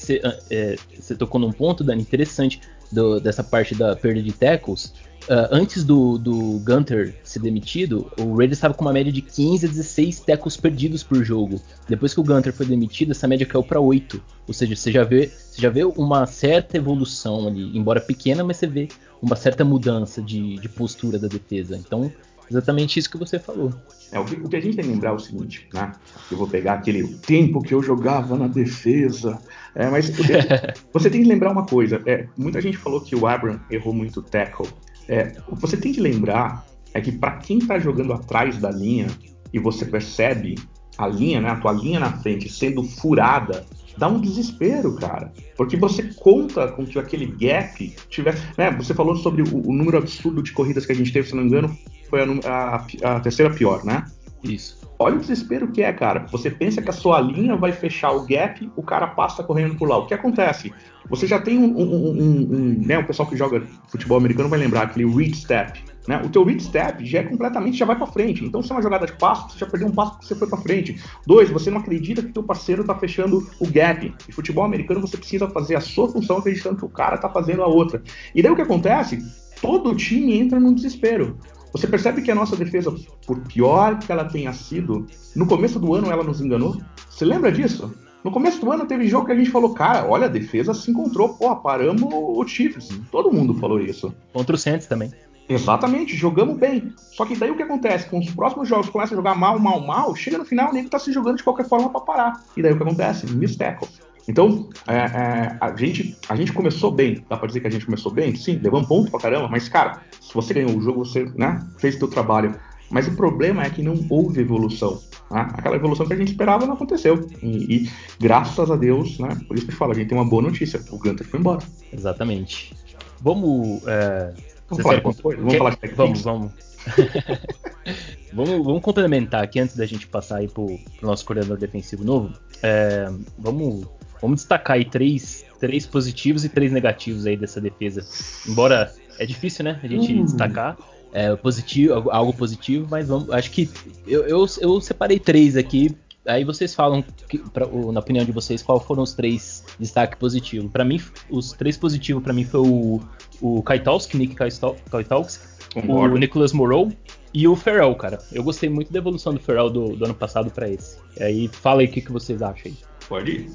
é, 0.49 0.75
tocou 1.17 1.39
num 1.39 1.51
ponto, 1.51 1.83
Dani, 1.83 2.01
interessante 2.01 2.61
do, 2.91 3.19
dessa 3.19 3.43
parte 3.43 3.75
da 3.75 3.95
perda 3.95 4.21
de 4.21 4.31
tackles, 4.31 4.93
Uh, 5.27 5.43
antes 5.51 5.83
do, 5.83 6.17
do 6.17 6.57
Gunter 6.59 7.13
ser 7.21 7.39
demitido, 7.39 8.09
o 8.17 8.33
Raiders 8.37 8.59
estava 8.59 8.73
com 8.73 8.85
uma 8.85 8.93
média 8.93 9.11
de 9.11 9.21
15 9.21 9.65
a 9.65 9.69
16 9.69 10.21
tackles 10.21 10.55
perdidos 10.55 11.03
por 11.03 11.21
jogo. 11.21 11.59
Depois 11.85 12.13
que 12.13 12.19
o 12.21 12.23
Gunter 12.23 12.53
foi 12.53 12.65
demitido, 12.65 13.11
essa 13.11 13.27
média 13.27 13.45
caiu 13.45 13.61
para 13.61 13.77
8. 13.77 14.23
Ou 14.47 14.53
seja, 14.53 14.73
você 14.73 14.89
já, 14.89 15.03
vê, 15.03 15.27
você 15.27 15.61
já 15.61 15.69
vê 15.69 15.83
uma 15.83 16.25
certa 16.25 16.77
evolução 16.77 17.45
ali, 17.45 17.77
embora 17.77 17.99
pequena, 17.99 18.41
mas 18.41 18.55
você 18.55 18.67
vê 18.67 18.87
uma 19.21 19.35
certa 19.35 19.65
mudança 19.65 20.21
de, 20.21 20.55
de 20.55 20.69
postura 20.69 21.19
da 21.19 21.27
defesa. 21.27 21.75
Então, 21.75 22.09
exatamente 22.49 22.99
isso 22.99 23.09
que 23.09 23.17
você 23.17 23.39
falou. 23.39 23.73
É, 24.11 24.19
o, 24.19 24.25
que, 24.25 24.35
o 24.35 24.47
que 24.47 24.55
a 24.55 24.61
gente 24.61 24.75
tem 24.75 24.85
que 24.85 24.91
lembrar 24.91 25.11
é 25.11 25.13
o 25.13 25.19
seguinte, 25.19 25.67
né? 25.73 25.91
Eu 26.31 26.37
vou 26.37 26.47
pegar 26.47 26.73
aquele 26.73 27.07
tempo 27.17 27.61
que 27.61 27.73
eu 27.73 27.83
jogava 27.83 28.37
na 28.37 28.47
defesa. 28.47 29.39
É, 29.75 29.89
mas 29.89 30.11
você 30.93 31.09
tem 31.09 31.23
que 31.23 31.29
lembrar 31.29 31.51
uma 31.51 31.65
coisa. 31.65 32.01
É, 32.05 32.27
muita 32.37 32.61
gente 32.61 32.77
falou 32.77 33.01
que 33.01 33.15
o 33.15 33.27
Abram 33.27 33.59
errou 33.69 33.93
muito 33.93 34.21
tackle. 34.21 34.67
É, 35.07 35.35
você 35.51 35.77
tem 35.77 35.91
que 35.91 36.01
lembrar 36.01 36.65
é 36.93 37.01
que 37.01 37.11
para 37.11 37.37
quem 37.37 37.59
está 37.59 37.77
jogando 37.77 38.13
atrás 38.13 38.57
da 38.57 38.71
linha 38.71 39.07
e 39.53 39.59
você 39.59 39.85
percebe 39.85 40.55
a 40.97 41.07
linha, 41.07 41.39
né, 41.39 41.49
a 41.49 41.55
tua 41.55 41.71
linha 41.71 41.99
na 41.99 42.11
frente 42.11 42.49
sendo 42.49 42.83
furada, 42.83 43.65
dá 43.97 44.07
um 44.07 44.19
desespero, 44.19 44.95
cara. 44.95 45.31
Porque 45.55 45.77
você 45.77 46.03
conta 46.15 46.67
com 46.69 46.85
que 46.85 46.97
aquele 46.97 47.27
gap 47.27 47.95
tiver. 48.09 48.35
Né, 48.57 48.71
você 48.71 48.93
falou 48.93 49.15
sobre 49.15 49.43
o, 49.43 49.67
o, 49.67 49.73
número 49.73 49.97
absurdo 49.97 50.41
de 50.41 50.51
corridas 50.51 50.85
que 50.85 50.91
a 50.91 50.95
gente 50.95 51.13
teve, 51.13 51.27
se 51.27 51.35
não 51.35 51.43
me 51.43 51.49
engano, 51.49 51.77
foi 52.09 52.21
a, 52.21 52.85
a, 53.03 53.15
a 53.15 53.19
terceira 53.19 53.53
pior, 53.53 53.83
né? 53.83 54.05
Isso. 54.43 54.77
Olha 54.99 55.15
o 55.15 55.19
desespero 55.19 55.67
que 55.71 55.83
é, 55.83 55.93
cara. 55.93 56.25
Você 56.31 56.49
pensa 56.49 56.81
que 56.81 56.89
a 56.89 56.93
sua 56.93 57.19
linha 57.19 57.55
vai 57.55 57.71
fechar 57.71 58.11
o 58.11 58.25
gap, 58.25 58.69
o 58.75 58.81
cara 58.81 59.07
passa 59.07 59.43
correndo 59.43 59.75
por 59.75 59.87
lá. 59.87 59.97
O 59.97 60.07
que 60.07 60.13
acontece? 60.13 60.73
Você 61.09 61.27
já 61.27 61.39
tem 61.39 61.57
um, 61.57 61.77
um, 61.77 61.83
um, 61.83 62.55
um 62.55 62.83
né, 62.85 62.97
o 62.97 63.05
pessoal 63.05 63.29
que 63.29 63.37
joga 63.37 63.63
futebol 63.87 64.17
americano 64.17 64.49
vai 64.49 64.57
lembrar 64.57 64.83
aquele 64.83 65.05
read 65.05 65.35
step. 65.35 65.83
Né? 66.07 66.21
O 66.23 66.29
teu 66.29 66.43
read 66.43 66.63
step 66.63 67.05
já 67.05 67.19
é 67.19 67.23
completamente, 67.23 67.77
já 67.77 67.85
vai 67.85 67.95
para 67.95 68.07
frente. 68.07 68.43
Então, 68.43 68.63
se 68.63 68.71
é 68.71 68.75
uma 68.75 68.81
jogada 68.81 69.05
de 69.05 69.13
passo, 69.13 69.51
você 69.51 69.59
já 69.59 69.65
perdeu 69.67 69.87
um 69.87 69.91
passo 69.91 70.17
que 70.17 70.25
você 70.25 70.35
foi 70.35 70.47
para 70.47 70.57
frente. 70.57 70.99
Dois, 71.27 71.49
você 71.49 71.69
não 71.69 71.79
acredita 71.79 72.23
que 72.23 72.31
teu 72.31 72.41
parceiro 72.41 72.83
tá 72.83 72.95
fechando 72.95 73.47
o 73.59 73.67
gap. 73.67 74.13
E 74.27 74.31
futebol 74.31 74.63
americano 74.63 75.01
você 75.01 75.17
precisa 75.17 75.47
fazer 75.49 75.75
a 75.75 75.81
sua 75.81 76.09
função 76.09 76.37
acreditando 76.37 76.77
que 76.77 76.85
o 76.85 76.89
cara 76.89 77.17
tá 77.17 77.29
fazendo 77.29 77.61
a 77.61 77.67
outra. 77.67 78.01
E 78.33 78.41
daí 78.41 78.51
o 78.51 78.55
que 78.55 78.61
acontece? 78.61 79.19
Todo 79.61 79.95
time 79.95 80.37
entra 80.37 80.59
no 80.59 80.73
desespero. 80.73 81.37
Você 81.71 81.87
percebe 81.87 82.21
que 82.21 82.31
a 82.31 82.35
nossa 82.35 82.55
defesa, 82.55 82.93
por 83.25 83.39
pior 83.41 83.99
que 83.99 84.11
ela 84.11 84.25
tenha 84.25 84.53
sido, 84.53 85.05
no 85.35 85.45
começo 85.45 85.79
do 85.79 85.93
ano 85.93 86.11
ela 86.11 86.23
nos 86.23 86.41
enganou? 86.41 86.81
Você 87.09 87.25
lembra 87.25 87.51
disso? 87.51 87.93
No 88.23 88.31
começo 88.31 88.59
do 88.59 88.71
ano 88.71 88.85
teve 88.85 89.07
jogo 89.07 89.25
que 89.25 89.31
a 89.31 89.35
gente 89.35 89.49
falou, 89.49 89.73
cara, 89.73 90.05
olha, 90.07 90.25
a 90.25 90.29
defesa 90.29 90.73
se 90.73 90.91
encontrou, 90.91 91.35
pô, 91.35 91.55
paramos 91.55 92.03
o 92.11 92.45
Chiefs. 92.47 92.89
Todo 93.11 93.31
mundo 93.31 93.53
falou 93.53 93.79
isso. 93.79 94.13
Contra 94.33 94.55
o 94.55 94.59
Saints 94.59 94.87
também. 94.87 95.11
Exatamente, 95.49 96.15
jogamos 96.15 96.57
bem. 96.57 96.93
Só 96.97 97.25
que 97.25 97.35
daí 97.35 97.49
o 97.49 97.55
que 97.55 97.63
acontece? 97.63 98.09
Com 98.09 98.19
os 98.19 98.29
próximos 98.31 98.67
jogos 98.67 98.89
começa 98.89 99.13
a 99.13 99.17
jogar 99.17 99.35
mal, 99.35 99.57
mal, 99.59 99.79
mal, 99.79 100.13
chega 100.15 100.37
no 100.37 100.43
final, 100.43 100.71
o 100.71 100.73
nego 100.73 100.89
tá 100.89 100.99
se 100.99 101.13
jogando 101.13 101.37
de 101.37 101.43
qualquer 101.43 101.67
forma 101.67 101.89
para 101.89 102.01
parar. 102.01 102.43
E 102.57 102.61
daí 102.61 102.73
o 102.73 102.77
que 102.77 102.83
acontece? 102.83 103.25
Miss 103.27 103.55
tackle. 103.55 103.87
Então, 104.27 104.69
é, 104.85 104.95
é, 104.97 105.57
a, 105.61 105.73
gente, 105.73 106.17
a 106.27 106.35
gente 106.35 106.51
começou 106.51 106.91
bem. 106.91 107.23
Dá 107.29 107.37
pra 107.37 107.47
dizer 107.47 107.61
que 107.61 107.67
a 107.67 107.71
gente 107.71 107.85
começou 107.85 108.11
bem? 108.11 108.35
Sim, 108.35 108.59
levamos 108.61 108.87
ponto 108.87 109.09
pra 109.09 109.21
caramba, 109.21 109.47
mas, 109.47 109.69
cara, 109.69 110.01
você 110.41 110.53
ganhou 110.53 110.77
o 110.77 110.81
jogo, 110.81 111.03
você 111.03 111.25
né, 111.35 111.67
fez 111.77 111.95
o 111.95 111.99
seu 111.99 112.07
trabalho. 112.07 112.55
Mas 112.89 113.07
o 113.07 113.15
problema 113.15 113.63
é 113.63 113.69
que 113.69 113.83
não 113.83 114.05
houve 114.09 114.41
evolução. 114.41 115.01
Né? 115.29 115.47
Aquela 115.53 115.75
evolução 115.75 116.05
que 116.05 116.13
a 116.13 116.15
gente 116.15 116.31
esperava 116.31 116.65
não 116.65 116.73
aconteceu. 116.73 117.27
E, 117.43 117.75
e, 117.75 117.91
graças 118.19 118.71
a 118.71 118.75
Deus, 118.75 119.19
né? 119.19 119.29
Por 119.47 119.57
isso 119.57 119.65
que 119.65 119.73
eu 119.73 119.77
falo, 119.77 119.91
a 119.91 119.95
gente 119.95 120.07
tem 120.07 120.17
uma 120.17 120.27
boa 120.27 120.41
notícia. 120.41 120.81
O 120.89 120.97
Gunter 120.97 121.27
foi 121.27 121.39
embora. 121.39 121.61
Exatamente. 121.91 122.73
Vamos. 123.21 123.85
É... 123.87 124.33
Vamos 124.69 124.83
falar, 124.83 125.01
vamos, 125.01 125.21
vamos 125.21 125.55
falar 125.55 125.69
de 125.71 125.95
Vamos, 125.95 126.21
vamos. 126.21 126.51
vamos, 128.33 128.65
vamos 128.65 128.81
complementar 128.81 129.43
aqui 129.43 129.59
antes 129.59 129.75
da 129.75 129.85
gente 129.85 130.07
passar 130.07 130.37
aí 130.37 130.47
pro, 130.47 130.65
pro 130.97 131.07
nosso 131.07 131.25
coordenador 131.25 131.57
defensivo 131.57 132.03
novo. 132.03 132.33
É, 132.61 133.09
vamos, 133.37 133.85
vamos 134.21 134.41
destacar 134.41 134.75
aí 134.75 134.85
três, 134.85 135.45
três 135.59 135.85
positivos 135.85 136.43
e 136.43 136.49
três 136.49 136.71
negativos 136.71 137.25
aí 137.25 137.37
dessa 137.37 137.61
defesa. 137.61 138.05
Embora 138.47 138.93
é 139.19 139.25
difícil, 139.25 139.65
né? 139.65 139.79
A 139.83 139.87
gente 139.87 140.13
uhum. 140.13 140.25
destacar 140.25 140.77
é, 141.13 141.35
positivo, 141.35 142.09
algo 142.11 142.33
positivo, 142.33 142.87
mas 142.89 143.07
vamos, 143.07 143.29
acho 143.31 143.51
que 143.51 143.69
eu, 144.05 144.23
eu, 144.23 144.45
eu 144.59 144.81
separei 144.81 145.19
três 145.19 145.55
aqui. 145.55 145.95
Aí 146.25 146.43
vocês 146.43 146.75
falam, 146.75 147.03
que, 147.29 147.37
pra, 147.37 147.65
na 147.65 148.01
opinião 148.01 148.25
de 148.25 148.33
vocês, 148.33 148.61
qual 148.61 148.81
foram 148.81 149.01
os 149.01 149.13
três 149.13 149.63
destaques 149.79 150.19
positivos. 150.19 150.69
Para 150.69 150.83
mim, 150.83 150.99
os 151.29 151.53
três 151.53 151.77
positivos 151.77 152.21
para 152.21 152.33
mim 152.33 152.43
foi 152.43 152.59
o, 152.59 153.01
o 153.41 153.63
Kaitalski, 153.63 154.17
Nick 154.17 154.35
Kaitalski, 154.35 155.45
o 155.87 156.17
Nicholas 156.17 156.51
Moreau 156.51 156.91
e 157.33 157.47
o 157.47 157.55
Ferrell, 157.55 157.95
cara. 157.95 158.19
Eu 158.31 158.43
gostei 158.43 158.67
muito 158.67 158.91
da 158.91 158.99
evolução 158.99 159.33
do 159.33 159.39
Ferrell 159.39 159.69
do, 159.69 159.95
do 159.95 160.03
ano 160.03 160.13
passado 160.13 160.51
para 160.51 160.69
esse. 160.69 160.97
Aí 161.19 161.47
fala 161.47 161.81
aí 161.81 161.87
o 161.87 161.91
que, 161.91 162.01
que 162.01 162.11
vocês 162.11 162.41
acham 162.41 162.71
aí. 162.71 162.77
Pode 163.07 163.31
ir. 163.31 163.51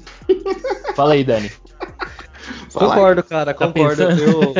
Fala 0.95 1.13
aí, 1.13 1.23
Dani. 1.23 1.51
Concordo, 2.73 3.23
cara, 3.23 3.53
tá 3.53 3.65
concordo. 3.65 4.01
Eu... 4.03 4.53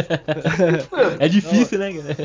é 1.20 1.28
difícil, 1.28 1.80
não, 1.80 1.92
né? 2.04 2.16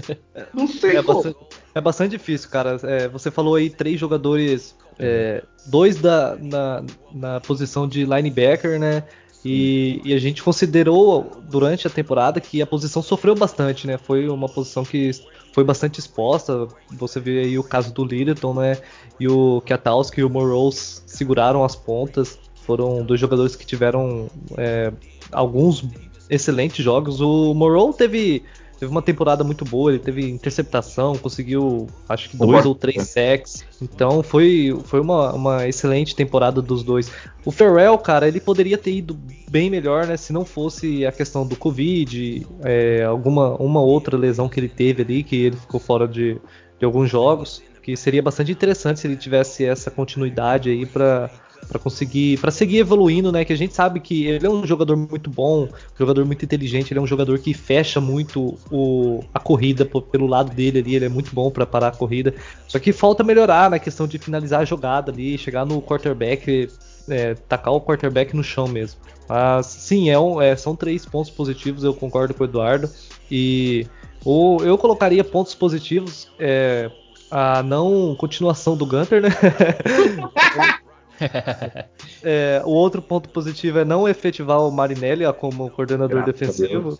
Não 0.52 0.68
sei 0.68 0.96
é 0.96 1.02
bastante, 1.02 1.36
é 1.74 1.80
bastante, 1.80 2.10
difícil, 2.10 2.50
cara. 2.50 2.78
É, 2.82 3.08
você 3.08 3.30
falou 3.30 3.54
aí 3.54 3.70
três 3.70 3.98
jogadores, 3.98 4.76
é, 4.98 5.42
dois 5.66 5.96
da, 5.96 6.36
na, 6.36 6.84
na 7.12 7.40
posição 7.40 7.88
de 7.88 8.04
linebacker, 8.04 8.78
né? 8.78 9.04
E, 9.44 10.00
e, 10.04 10.12
a 10.12 10.18
gente 10.18 10.42
considerou 10.42 11.40
durante 11.48 11.86
a 11.86 11.90
temporada 11.90 12.40
que 12.40 12.60
a 12.60 12.66
posição 12.66 13.00
sofreu 13.00 13.34
bastante, 13.34 13.86
né? 13.86 13.96
Foi 13.96 14.28
uma 14.28 14.48
posição 14.48 14.84
que 14.84 15.12
foi 15.52 15.62
bastante 15.62 16.00
exposta. 16.00 16.66
Você 16.92 17.20
vê 17.20 17.40
aí 17.40 17.58
o 17.58 17.62
caso 17.62 17.92
do 17.94 18.04
Littleton, 18.04 18.54
né? 18.54 18.78
E 19.18 19.28
o 19.28 19.62
Katowski 19.64 20.20
e 20.20 20.24
o 20.24 20.30
Morose 20.30 21.02
seguraram 21.06 21.64
as 21.64 21.76
pontas. 21.76 22.38
Foram 22.68 23.02
dois 23.02 23.18
jogadores 23.18 23.56
que 23.56 23.64
tiveram 23.64 24.28
é, 24.58 24.92
alguns 25.32 25.88
excelentes 26.28 26.84
jogos. 26.84 27.18
O 27.18 27.54
Morrow 27.54 27.94
teve, 27.94 28.42
teve 28.78 28.92
uma 28.92 29.00
temporada 29.00 29.42
muito 29.42 29.64
boa, 29.64 29.90
ele 29.90 29.98
teve 29.98 30.28
interceptação, 30.28 31.16
conseguiu 31.16 31.86
acho 32.06 32.28
que 32.28 32.36
dois 32.36 32.66
ou 32.66 32.74
três 32.74 33.08
sacks. 33.08 33.64
Então 33.80 34.22
foi, 34.22 34.78
foi 34.84 35.00
uma, 35.00 35.32
uma 35.32 35.66
excelente 35.66 36.14
temporada 36.14 36.60
dos 36.60 36.82
dois. 36.82 37.10
O 37.42 37.50
Ferrell, 37.50 37.96
cara, 37.96 38.28
ele 38.28 38.38
poderia 38.38 38.76
ter 38.76 38.92
ido 38.92 39.18
bem 39.50 39.70
melhor, 39.70 40.06
né? 40.06 40.18
Se 40.18 40.30
não 40.30 40.44
fosse 40.44 41.06
a 41.06 41.10
questão 41.10 41.46
do 41.46 41.56
Covid, 41.56 42.46
é, 42.62 43.02
alguma 43.02 43.54
uma 43.56 43.80
outra 43.80 44.14
lesão 44.14 44.46
que 44.46 44.60
ele 44.60 44.68
teve 44.68 45.00
ali, 45.00 45.22
que 45.22 45.36
ele 45.36 45.56
ficou 45.56 45.80
fora 45.80 46.06
de, 46.06 46.38
de 46.78 46.84
alguns 46.84 47.08
jogos. 47.08 47.62
Que 47.82 47.96
seria 47.96 48.22
bastante 48.22 48.52
interessante 48.52 49.00
se 49.00 49.06
ele 49.06 49.16
tivesse 49.16 49.64
essa 49.64 49.90
continuidade 49.90 50.68
aí 50.68 50.84
para 50.84 51.30
para 51.68 51.78
conseguir, 51.78 52.38
para 52.40 52.50
seguir 52.50 52.78
evoluindo, 52.78 53.30
né? 53.30 53.44
Que 53.44 53.52
a 53.52 53.56
gente 53.56 53.74
sabe 53.74 54.00
que 54.00 54.26
ele 54.26 54.46
é 54.46 54.50
um 54.50 54.66
jogador 54.66 54.96
muito 54.96 55.28
bom, 55.28 55.64
um 55.64 55.98
jogador 55.98 56.24
muito 56.24 56.44
inteligente, 56.44 56.92
ele 56.92 56.98
é 56.98 57.02
um 57.02 57.06
jogador 57.06 57.38
que 57.38 57.52
fecha 57.52 58.00
muito 58.00 58.58
o, 58.70 59.22
a 59.34 59.38
corrida 59.38 59.84
pelo 59.84 60.26
lado 60.26 60.54
dele 60.54 60.78
ali, 60.78 60.94
ele 60.94 61.04
é 61.04 61.08
muito 61.08 61.34
bom 61.34 61.50
para 61.50 61.66
parar 61.66 61.88
a 61.88 61.92
corrida. 61.92 62.34
Só 62.66 62.78
que 62.78 62.92
falta 62.92 63.22
melhorar 63.22 63.68
na 63.70 63.78
questão 63.78 64.06
de 64.06 64.18
finalizar 64.18 64.60
a 64.60 64.64
jogada 64.64 65.12
ali, 65.12 65.36
chegar 65.36 65.66
no 65.66 65.82
quarterback, 65.82 66.68
é, 67.08 67.34
tacar 67.34 67.74
o 67.74 67.80
quarterback 67.80 68.34
no 68.34 68.42
chão 68.42 68.66
mesmo. 68.66 68.98
Mas 69.28 69.66
sim, 69.66 70.08
é, 70.08 70.18
um, 70.18 70.40
é 70.40 70.56
são 70.56 70.74
três 70.74 71.04
pontos 71.04 71.30
positivos, 71.30 71.84
eu 71.84 71.92
concordo 71.92 72.32
com 72.32 72.44
o 72.44 72.46
Eduardo. 72.46 72.88
E 73.30 73.86
o, 74.24 74.56
eu 74.62 74.78
colocaria 74.78 75.22
pontos 75.22 75.54
positivos. 75.54 76.28
É, 76.38 76.90
a 77.30 77.62
não 77.62 78.16
continuação 78.16 78.74
do 78.74 78.86
Gunter, 78.86 79.20
né? 79.20 79.28
é, 82.22 82.62
o 82.64 82.70
outro 82.70 83.02
ponto 83.02 83.28
positivo 83.28 83.78
é 83.78 83.84
não 83.84 84.08
efetivar 84.08 84.60
o 84.60 84.70
Marinelli 84.70 85.24
como 85.34 85.70
coordenador 85.70 86.22
Graças 86.24 86.56
defensivo. 86.56 86.98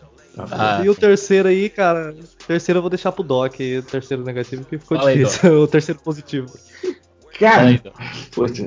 Ah, 0.51 0.83
e 0.85 0.89
o 0.89 0.95
terceiro 0.95 1.49
aí, 1.49 1.69
cara, 1.69 2.15
terceiro 2.47 2.79
eu 2.79 2.83
vou 2.83 2.91
deixar 2.91 3.11
pro 3.11 3.25
Doc, 3.25 3.55
o 3.55 3.83
terceiro 3.83 4.23
negativo, 4.23 4.65
que 4.65 4.79
ficou 4.79 4.97
Fala 4.97 5.13
difícil, 5.13 5.51
aí, 5.51 5.57
o 5.57 5.67
terceiro 5.67 6.01
positivo. 6.01 6.47
Cara, 7.39 7.71
então. 7.71 7.93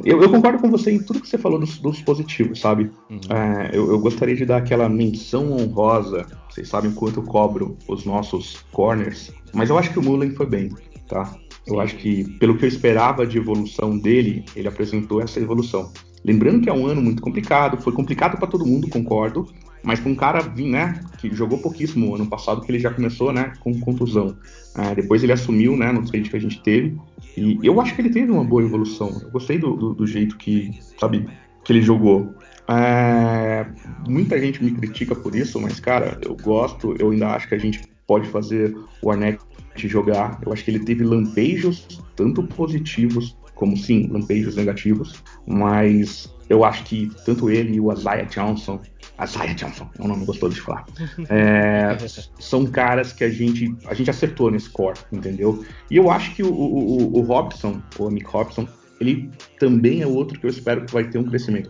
eu, 0.05 0.22
eu, 0.22 0.29
concordo 0.29 0.60
com 0.60 0.70
você 0.70 0.91
em 0.91 1.03
tudo 1.03 1.20
que 1.20 1.27
você 1.27 1.38
falou 1.38 1.60
dos, 1.60 1.77
dos 1.79 2.01
positivos, 2.01 2.60
sabe? 2.60 2.89
Uhum. 3.10 3.20
É, 3.29 3.70
eu, 3.74 3.91
eu, 3.91 4.00
gostaria 4.00 4.34
de 4.34 4.46
dar 4.46 4.58
aquela 4.58 4.88
menção 4.88 5.51
honrosa. 5.51 6.25
Vocês 6.50 6.70
sabem 6.70 6.91
quanto 6.91 7.20
eu 7.20 7.24
cobro 7.24 7.77
os 7.86 8.05
nossos 8.05 8.65
corners, 8.72 9.34
mas 9.53 9.70
eu 9.70 9.77
acho 9.77 9.91
que 9.91 10.00
o 10.00 10.01
Mullen 10.01 10.31
foi 10.31 10.46
bem, 10.46 10.70
tá? 11.10 11.36
Eu 11.68 11.80
acho 11.80 11.96
que, 11.96 12.24
pelo 12.39 12.58
que 12.58 12.65
eu 12.65 12.70
esperava 12.70 13.25
de 13.25 13.38
evolução 13.38 13.98
dele, 13.98 14.44
ele 14.56 14.68
apresentou 14.68 15.22
essa 15.22 15.39
evolução. 15.39 15.91
Lembrando 16.24 16.62
que 16.62 16.70
é 16.70 16.74
um 16.74 16.86
ano 16.86 17.01
muito 17.01 17.22
complicado, 17.22 17.82
foi 17.82 17.94
complicado 17.94 18.38
para 18.38 18.48
todo 18.48 18.65
mundo, 18.65 18.89
concordo, 18.89 19.48
mas 19.84 20.00
com 20.00 20.10
um 20.10 20.15
cara 20.15 20.44
né, 20.58 21.01
que 21.18 21.34
jogou 21.34 21.58
pouquíssimo 21.58 22.15
ano 22.15 22.27
passado, 22.27 22.62
que 22.62 22.72
ele 22.72 22.80
já 22.80 22.91
começou 22.91 23.34
né, 23.34 23.53
com 23.60 23.80
contusão. 23.80 24.38
É, 24.77 24.96
depois 24.96 25.24
ele 25.24 25.32
assumiu 25.32 25.75
né, 25.75 25.91
no 25.91 26.06
trade 26.06 26.30
que 26.30 26.38
a 26.38 26.41
gente 26.41 26.62
teve, 26.62 26.96
e 27.36 27.58
eu 27.63 27.80
acho 27.82 27.96
que 27.96 28.01
ele 28.01 28.10
teve 28.10 28.32
uma 28.32 28.44
boa 28.44 28.62
evolução. 28.62 29.10
Eu 29.22 29.32
gostei 29.32 29.58
do, 29.58 29.75
do, 29.75 29.94
do 29.94 30.06
jeito 30.08 30.38
que, 30.38 30.72
sabe, 31.00 31.27
que 31.63 31.74
ele 31.74 31.82
jogou. 31.82 32.34
É, 32.68 33.65
muita 34.08 34.39
gente 34.39 34.63
me 34.63 34.72
critica 34.72 35.15
por 35.15 35.36
isso, 35.36 35.60
mas, 35.60 35.80
cara, 35.80 36.20
eu 36.24 36.36
gosto, 36.36 36.96
eu 37.00 37.12
ainda 37.12 37.30
acho 37.30 37.48
que 37.48 37.56
a 37.56 37.60
gente 37.60 37.82
pode 38.06 38.27
fazer 38.27 38.75
o 39.01 39.10
Arnett 39.10 39.39
jogar. 39.75 40.40
Eu 40.46 40.51
acho 40.51 40.63
que 40.63 40.72
ele 40.72 40.80
teve 40.80 41.04
lampejos, 41.04 41.88
tanto 42.16 42.44
positivos 42.44 43.36
como 43.62 43.78
sim, 43.78 44.08
lampejos 44.12 44.56
negativos, 44.56 45.24
mas 45.46 46.34
eu 46.50 46.66
acho 46.66 46.84
que 46.84 47.12
tanto 47.25 47.48
ele 47.48 47.75
e 47.75 47.80
o 47.80 47.94
Isaiah 47.94 48.24
Johnson, 48.24 48.82
Isaiah 49.24 49.54
Johnson, 49.54 49.88
é 50.00 50.01
um 50.01 50.08
nome 50.08 50.25
gostoso 50.25 50.56
de 50.56 50.62
falar, 50.62 50.84
é, 51.30 51.96
são 52.40 52.66
caras 52.66 53.13
que 53.13 53.24
a 53.24 53.30
gente, 53.30 53.72
a 53.86 53.94
gente 53.94 54.10
acertou 54.10 54.50
nesse 54.50 54.68
core, 54.68 54.98
entendeu? 55.12 55.63
E 55.92 55.98
eu 55.98 56.10
acho 56.10 56.34
que 56.34 56.42
o, 56.42 56.51
o, 56.51 57.20
o 57.20 57.22
Robson, 57.22 57.80
o 58.00 58.10
Nick 58.10 58.25
Robson, 58.25 58.68
ele 59.00 59.30
também 59.60 60.01
é 60.01 60.08
outro 60.08 60.40
que 60.40 60.46
eu 60.48 60.50
espero 60.50 60.84
que 60.84 60.92
vai 60.92 61.04
ter 61.08 61.20
um 61.20 61.24
crescimento. 61.24 61.70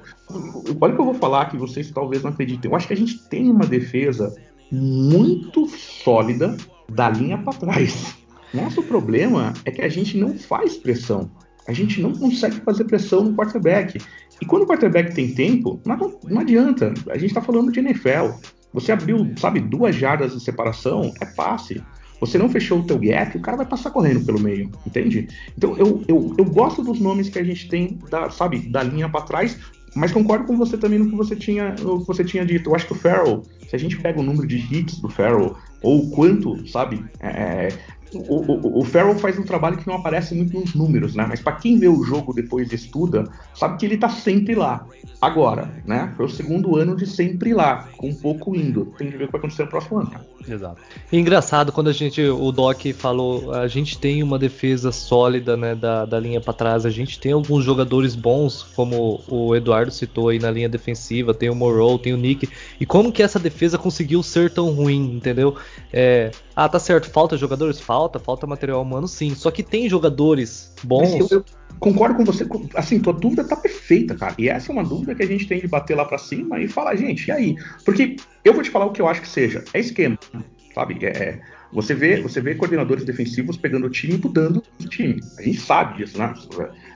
Olha 0.79 0.93
o 0.93 0.95
que 0.95 1.01
eu 1.01 1.05
vou 1.05 1.13
falar 1.13 1.49
que 1.49 1.57
vocês 1.57 1.91
talvez 1.91 2.23
não 2.23 2.31
acreditem. 2.31 2.71
Eu 2.71 2.75
acho 2.75 2.87
que 2.87 2.93
a 2.93 2.97
gente 2.97 3.19
tem 3.27 3.51
uma 3.51 3.65
defesa 3.65 4.33
muito 4.71 5.67
sólida 5.67 6.55
da 6.95 7.09
linha 7.09 7.37
para 7.37 7.53
trás. 7.53 8.15
Nosso 8.53 8.83
problema 8.83 9.53
é 9.65 9.71
que 9.71 9.81
a 9.81 9.89
gente 9.89 10.17
não 10.17 10.37
faz 10.37 10.77
pressão. 10.77 11.31
A 11.67 11.73
gente 11.73 12.01
não 12.01 12.11
consegue 12.11 12.57
fazer 12.61 12.83
pressão 12.85 13.23
no 13.23 13.35
quarterback. 13.35 13.99
E 14.41 14.45
quando 14.45 14.63
o 14.63 14.67
quarterback 14.67 15.13
tem 15.13 15.33
tempo, 15.33 15.79
não, 15.85 16.19
não 16.27 16.41
adianta. 16.41 16.93
A 17.09 17.17
gente 17.17 17.27
está 17.27 17.41
falando 17.41 17.71
de 17.71 17.79
NFL. 17.79 18.35
Você 18.73 18.91
abriu, 18.91 19.31
sabe, 19.37 19.59
duas 19.59 19.95
jardas 19.95 20.33
de 20.33 20.43
separação, 20.43 21.13
é 21.21 21.25
passe. 21.25 21.81
Você 22.19 22.37
não 22.37 22.49
fechou 22.49 22.79
o 22.79 22.83
teu 22.83 22.99
gap, 22.99 23.35
o 23.35 23.41
cara 23.41 23.57
vai 23.57 23.65
passar 23.65 23.89
correndo 23.89 24.23
pelo 24.23 24.39
meio, 24.39 24.69
entende? 24.85 25.27
Então 25.57 25.75
eu, 25.75 26.03
eu, 26.07 26.35
eu 26.37 26.45
gosto 26.45 26.83
dos 26.83 26.99
nomes 26.99 27.29
que 27.29 27.39
a 27.39 27.43
gente 27.43 27.67
tem, 27.67 27.97
da, 28.11 28.29
sabe, 28.29 28.59
da 28.69 28.83
linha 28.83 29.09
para 29.09 29.21
trás, 29.21 29.57
mas 29.95 30.11
concordo 30.11 30.45
com 30.45 30.55
você 30.55 30.77
também 30.77 30.99
no 30.99 31.09
que 31.09 31.15
você 31.15 31.35
tinha, 31.35 31.75
no 31.81 32.01
que 32.01 32.07
você 32.07 32.23
tinha 32.23 32.45
dito. 32.45 32.69
Eu 32.69 32.75
acho 32.75 32.85
que 32.85 32.93
o 32.93 32.95
Farrell, 32.95 33.41
se 33.67 33.75
a 33.75 33.79
gente 33.79 33.97
pega 33.99 34.19
o 34.19 34.23
número 34.23 34.47
de 34.47 34.57
hits 34.57 34.99
do 34.99 35.09
Farrell, 35.09 35.55
ou 35.81 36.09
quanto, 36.09 36.67
sabe, 36.67 37.03
é, 37.19 37.69
o, 38.13 38.79
o, 38.79 38.83
Farrell 38.83 39.17
faz 39.17 39.39
um 39.39 39.43
trabalho 39.43 39.77
que 39.77 39.87
não 39.87 39.95
aparece 39.95 40.35
muito 40.35 40.59
nos 40.59 40.75
números, 40.75 41.15
né? 41.15 41.25
Mas 41.27 41.39
para 41.39 41.53
quem 41.53 41.77
vê 41.79 41.87
o 41.87 42.03
jogo 42.03 42.33
depois 42.33 42.71
e 42.71 42.75
estuda, 42.75 43.23
sabe 43.53 43.77
que 43.77 43.85
ele 43.85 43.97
tá 43.97 44.09
sempre 44.09 44.53
lá. 44.53 44.85
Agora, 45.21 45.69
né? 45.85 46.13
Foi 46.17 46.25
o 46.25 46.29
segundo 46.29 46.75
ano 46.75 46.95
de 46.95 47.05
sempre 47.05 47.53
lá, 47.53 47.87
com 47.95 48.09
um 48.09 48.13
pouco 48.13 48.55
indo. 48.55 48.87
Tem 48.97 49.09
que 49.09 49.17
ver 49.17 49.25
o 49.25 49.27
que 49.27 49.31
vai 49.31 49.39
acontecer 49.39 49.63
no 49.63 49.69
próximo 49.69 49.99
ano. 49.99 50.11
Exato. 50.47 50.81
Engraçado 51.13 51.71
quando 51.71 51.89
a 51.89 51.93
gente, 51.93 52.21
o 52.21 52.51
Doc 52.51 52.81
falou, 52.95 53.53
a 53.53 53.67
gente 53.67 53.97
tem 53.99 54.23
uma 54.23 54.39
defesa 54.39 54.91
sólida, 54.91 55.55
né, 55.55 55.75
da, 55.75 56.05
da 56.05 56.19
linha 56.19 56.41
para 56.41 56.53
trás. 56.53 56.85
A 56.85 56.89
gente 56.89 57.19
tem 57.19 57.31
alguns 57.31 57.63
jogadores 57.63 58.15
bons, 58.15 58.63
como 58.75 59.21
o 59.27 59.55
Eduardo 59.55 59.91
citou 59.91 60.29
aí 60.29 60.39
na 60.39 60.49
linha 60.49 60.67
defensiva. 60.67 61.33
Tem 61.33 61.49
o 61.49 61.55
Morrow, 61.55 61.99
tem 61.99 62.13
o 62.13 62.17
Nick. 62.17 62.49
E 62.79 62.85
como 62.85 63.11
que 63.11 63.21
essa 63.21 63.39
defesa 63.39 63.77
conseguiu 63.77 64.23
ser 64.23 64.49
tão 64.49 64.71
ruim, 64.71 65.15
entendeu? 65.15 65.55
É, 65.93 66.31
ah, 66.65 66.69
tá 66.69 66.79
certo, 66.79 67.09
falta 67.09 67.37
jogadores? 67.37 67.79
Falta, 67.79 68.19
falta 68.19 68.45
material 68.45 68.81
humano 68.81 69.07
sim. 69.07 69.33
Só 69.33 69.49
que 69.49 69.63
tem 69.63 69.89
jogadores 69.89 70.73
bons. 70.83 71.31
Eu, 71.31 71.43
concordo 71.79 72.15
com 72.15 72.23
você. 72.23 72.45
Assim, 72.75 72.99
tua 72.99 73.13
dúvida 73.13 73.43
tá 73.43 73.55
perfeita, 73.55 74.15
cara. 74.15 74.35
E 74.37 74.47
essa 74.47 74.71
é 74.71 74.73
uma 74.73 74.83
dúvida 74.83 75.15
que 75.15 75.23
a 75.23 75.27
gente 75.27 75.47
tem 75.47 75.59
de 75.59 75.67
bater 75.67 75.95
lá 75.95 76.05
para 76.05 76.19
cima 76.19 76.59
e 76.59 76.67
falar, 76.67 76.95
gente, 76.95 77.27
e 77.27 77.31
aí? 77.31 77.55
Porque 77.83 78.15
eu 78.45 78.53
vou 78.53 78.61
te 78.61 78.69
falar 78.69 78.85
o 78.85 78.91
que 78.91 79.01
eu 79.01 79.07
acho 79.07 79.21
que 79.21 79.27
seja. 79.27 79.63
É 79.73 79.79
esquema, 79.79 80.17
sabe? 80.75 81.03
É, 81.03 81.09
é 81.09 81.41
você 81.73 81.95
vê, 81.95 82.21
você 82.21 82.41
vê 82.41 82.53
coordenadores 82.53 83.05
defensivos 83.05 83.57
pegando 83.57 83.87
o 83.87 83.89
time 83.89 84.15
e 84.15 84.17
mudando 84.17 84.61
o 84.79 84.87
time. 84.87 85.19
A 85.39 85.41
gente 85.41 85.59
sabe 85.59 85.97
disso, 85.97 86.19
né? 86.19 86.33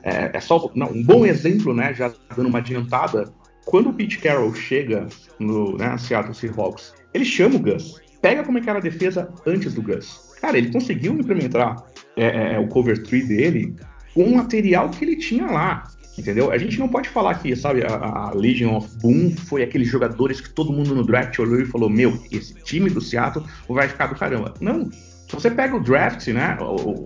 É, 0.04 0.32
é 0.34 0.40
só 0.40 0.70
não, 0.76 0.92
um 0.92 1.04
bom 1.04 1.26
exemplo, 1.26 1.74
né? 1.74 1.94
Já 1.94 2.14
dando 2.36 2.50
uma 2.50 2.60
adiantada. 2.60 3.34
Quando 3.66 3.90
o 3.90 3.94
Pete 3.94 4.20
Carroll 4.20 4.54
chega 4.54 5.08
no 5.40 5.76
né, 5.78 5.98
Seattle 5.98 6.36
Seahawks, 6.36 6.94
ele 7.14 7.26
chama 7.26 7.56
o 7.56 7.60
Gus. 7.60 8.00
Pega 8.26 8.44
como 8.44 8.58
é 8.58 8.62
que 8.62 8.68
era 8.68 8.80
a 8.80 8.82
defesa 8.82 9.32
antes 9.46 9.76
do 9.76 9.84
Gus. 9.84 10.34
Cara, 10.42 10.58
ele 10.58 10.72
conseguiu 10.72 11.14
implementar 11.14 11.76
é, 12.18 12.26
é, 12.26 12.54
é 12.56 12.60
o 12.60 12.68
cover 12.68 13.04
3 13.04 13.28
dele 13.28 13.76
com 14.16 14.24
o 14.24 14.38
material 14.38 14.90
que 14.90 15.06
ele 15.06 15.16
tinha 15.18 15.46
lá. 15.46 15.84
Entendeu? 16.18 16.52
A 16.52 16.58
gente 16.58 16.80
não 16.80 16.88
pode 16.88 17.08
falar 17.08 17.36
que, 17.36 17.56
sabe, 17.56 17.84
a, 17.84 17.94
a, 17.94 18.34
Legion 18.34 18.78
of 18.78 18.90
Boom 19.00 19.30
foi 19.30 19.62
aqueles 19.62 19.88
jogadores 19.88 20.42
que 20.42 20.50
todo 20.50 20.74
mundo 20.74 20.96
no 20.96 21.06
draft 21.06 21.38
olhou 21.38 21.62
e 21.62 21.68
falou: 21.68 21.88
Meu, 21.88 22.20
esse 22.32 22.56
time 22.64 22.90
do 22.90 23.00
Seattle 23.00 23.46
vai 23.70 23.88
ficar 23.88 24.08
do 24.08 24.16
caramba. 24.16 24.56
Não. 24.60 24.90
Se 24.90 25.32
você 25.32 25.52
pega 25.52 25.76
o 25.76 25.80
draft, 25.80 26.28
né, 26.30 26.58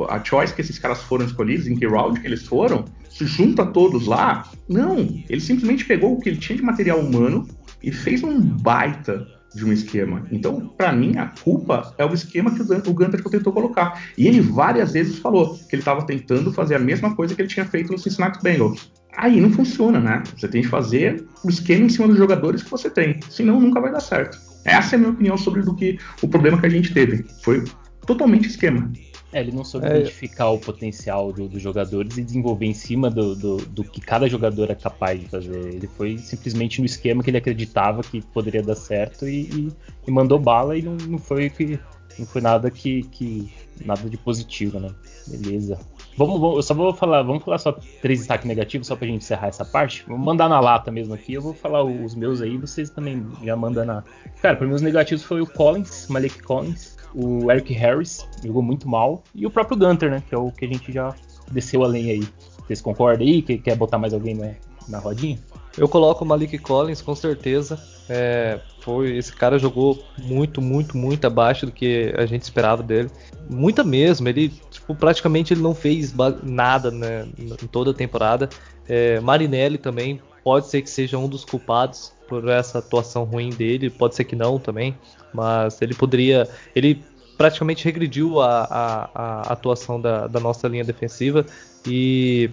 a 0.08 0.24
choice 0.24 0.54
que 0.54 0.62
esses 0.62 0.80
caras 0.80 1.02
foram 1.02 1.26
escolhidos, 1.26 1.68
em 1.68 1.76
que 1.76 1.86
round 1.86 2.22
que 2.22 2.28
eles 2.28 2.46
foram, 2.46 2.86
se 3.10 3.26
junta 3.26 3.66
todos 3.66 4.08
lá, 4.08 4.50
não. 4.70 5.00
Ele 5.30 5.42
simplesmente 5.42 5.84
pegou 5.84 6.14
o 6.14 6.20
que 6.22 6.30
ele 6.30 6.38
tinha 6.38 6.58
de 6.58 6.64
material 6.64 7.00
humano 7.00 7.46
e 7.84 7.92
fez 7.92 8.24
um 8.24 8.40
baita 8.40 9.39
de 9.54 9.66
um 9.66 9.74
esquema. 9.74 10.26
Então, 10.32 10.68
para 10.78 10.92
mim, 10.92 11.18
a 11.18 11.28
culpa 11.28 11.94
é 11.98 12.06
o 12.06 12.14
esquema 12.14 12.52
que 12.54 12.62
o 12.62 12.94
Gunter 12.94 13.24
tentou 13.24 13.54
colocar. 13.54 14.02
E 14.18 14.28
ele 14.28 14.42
várias 14.42 14.94
vezes 14.94 15.20
falou 15.20 15.58
que 15.58 15.76
ele 15.76 15.82
estava 15.82 16.06
tentando 16.06 16.52
fazer 16.52 16.76
a 16.76 16.80
mesma 16.80 17.16
coisa 17.16 17.36
que 17.36 17.42
ele 17.42 17.50
tinha 17.50 17.66
feito 17.66 17.92
no 17.92 17.98
Cincinnati 17.98 18.42
Bengals. 18.42 18.92
Aí 19.18 19.42
não 19.42 19.52
funciona, 19.52 20.00
né? 20.00 20.24
Você 20.38 20.48
tem 20.48 20.62
que 20.62 20.68
fazer 20.68 21.26
o 21.44 21.50
esquema 21.50 21.86
em 21.86 21.90
cima 21.90 22.08
dos 22.08 22.18
jogadores 22.18 22.64
que 22.64 22.70
você 22.70 22.90
tem. 22.90 23.20
Senão 23.30 23.60
nunca 23.60 23.82
vai 23.82 23.92
dar 23.92 24.00
certo. 24.00 24.38
Essa 24.64 24.96
é 24.96 24.98
a 24.98 25.00
minha 25.00 25.12
opinião 25.12 25.38
sobre 25.38 25.62
do 25.62 25.76
que 25.76 25.98
o 26.22 26.28
problema 26.28 26.60
que 26.60 26.66
a 26.66 26.70
gente 26.70 26.94
teve. 26.94 27.26
Foi 27.44 27.64
totalmente 28.06 28.48
esquema. 28.48 28.92
É, 29.32 29.40
ele 29.42 29.52
não 29.52 29.64
soube 29.64 29.88
é... 29.88 30.00
identificar 30.00 30.50
o 30.50 30.58
potencial 30.58 31.32
dos 31.32 31.50
do 31.50 31.60
jogadores 31.60 32.18
e 32.18 32.24
desenvolver 32.24 32.66
em 32.66 32.74
cima 32.74 33.10
do, 33.10 33.36
do, 33.36 33.58
do, 33.58 33.84
que 33.84 34.02
cada 34.02 34.28
jogador 34.28 34.72
é 34.72 34.76
capaz 34.76 35.20
de 35.20 35.28
fazer. 35.28 35.74
Ele 35.74 35.88
foi 35.88 36.18
simplesmente 36.18 36.80
no 36.80 36.86
esquema 36.86 37.24
que 37.24 37.30
ele 37.30 37.38
acreditava 37.38 38.02
que 38.02 38.22
poderia 38.22 38.64
dar 38.64 38.76
certo 38.76 39.28
e, 39.28 39.42
e, 39.42 39.72
e 40.08 40.12
mandou 40.12 40.40
bala 40.40 40.78
e 40.78 40.82
não, 40.82 40.96
não 40.96 41.20
foi 41.20 41.50
que 41.50 41.80
não 42.18 42.26
foi 42.26 42.42
nada 42.42 42.70
que, 42.70 43.04
que 43.04 43.52
nada 43.86 44.10
de 44.10 44.18
positivo, 44.18 44.80
né? 44.80 44.90
Beleza. 45.28 45.80
Vamos, 46.18 46.40
vamos, 46.40 46.58
eu 46.58 46.64
só 46.64 46.74
vou 46.74 46.94
falar, 46.94 47.24
vamos 47.24 47.44
falar 47.44 47.60
só 47.60 47.72
três 48.02 48.20
destaques 48.20 48.46
negativos 48.46 48.88
só 48.88 48.96
pra 48.96 49.08
gente 49.08 49.24
encerrar 49.24 49.48
essa 49.48 49.64
parte. 49.64 50.04
Vamos 50.06 50.26
mandar 50.26 50.50
na 50.50 50.60
lata 50.60 50.92
mesmo 50.92 51.14
aqui. 51.14 51.34
Eu 51.34 51.42
vou 51.42 51.54
falar 51.54 51.84
os 51.84 52.14
meus 52.14 52.42
aí, 52.42 52.58
vocês 52.58 52.90
também 52.90 53.26
já 53.44 53.56
mandam 53.56 53.86
na. 53.86 54.04
Cara, 54.42 54.58
para 54.58 54.68
mim 54.68 54.74
os 54.74 54.82
negativos 54.82 55.24
foi 55.24 55.40
o 55.40 55.48
Collins, 55.48 56.08
Malik 56.10 56.42
Collins, 56.44 56.98
o 57.14 57.52
Eric 57.52 57.74
Harris, 57.74 58.28
jogou 58.44 58.62
muito 58.62 58.88
mal, 58.88 59.24
e 59.34 59.46
o 59.46 59.50
próprio 59.50 59.78
Gunter, 59.78 60.10
né? 60.10 60.24
Que 60.28 60.36
é 60.36 60.38
o 60.38 60.52
que 60.52 60.66
a 60.66 60.68
gente 60.68 60.92
já 60.92 61.16
desceu 61.52 61.84
além 61.84 62.10
aí. 62.12 62.28
Vocês 62.66 62.82
concordam 62.82 63.26
aí? 63.26 63.42
Que 63.42 63.58
quer 63.58 63.76
botar 63.76 63.98
mais 63.98 64.14
alguém 64.14 64.36
na, 64.36 64.52
na 64.88 65.00
rodinha? 65.00 65.40
Eu 65.78 65.88
coloco 65.88 66.24
o 66.24 66.28
Malik 66.28 66.58
Collins 66.58 67.02
com 67.02 67.16
certeza. 67.16 67.80
É, 68.10 68.60
foi 68.82 69.18
esse 69.18 69.32
cara 69.32 69.60
jogou 69.60 70.04
muito, 70.18 70.62
muito, 70.62 70.98
muito 70.98 71.26
abaixo 71.26 71.66
do 71.66 71.72
que 71.72 72.14
a 72.18 72.26
gente 72.26 72.44
esperava 72.44 72.84
dele. 72.84 73.10
Muita 73.50 73.84
mesmo. 73.84 74.28
Ele 74.28 74.50
tipo, 74.70 74.94
praticamente 74.96 75.54
ele 75.54 75.62
não 75.62 75.74
fez 75.74 76.14
nada 76.44 76.92
né, 76.92 77.28
em 77.38 77.68
toda 77.68 77.92
a 77.92 77.94
temporada. 77.94 78.50
É, 78.88 79.20
Marinelli 79.20 79.78
também 79.78 80.20
pode 80.44 80.68
ser 80.68 80.82
que 80.82 80.90
seja 80.90 81.18
um 81.18 81.28
dos 81.28 81.44
culpados 81.46 82.14
por 82.28 82.48
essa 82.48 82.80
atuação 82.80 83.24
ruim 83.24 83.50
dele. 83.50 83.90
Pode 83.90 84.16
ser 84.16 84.24
que 84.24 84.36
não 84.36 84.60
também, 84.60 84.98
mas 85.34 85.82
ele 85.82 85.94
poderia. 85.94 86.48
Ele 86.76 87.04
praticamente 87.38 87.86
regrediu 87.86 88.42
a, 88.42 88.64
a, 88.64 89.10
a 89.14 89.42
atuação 89.54 90.00
da, 90.00 90.28
da 90.28 90.40
nossa 90.40 90.68
linha 90.68 90.84
defensiva 90.84 91.46
e 91.88 92.50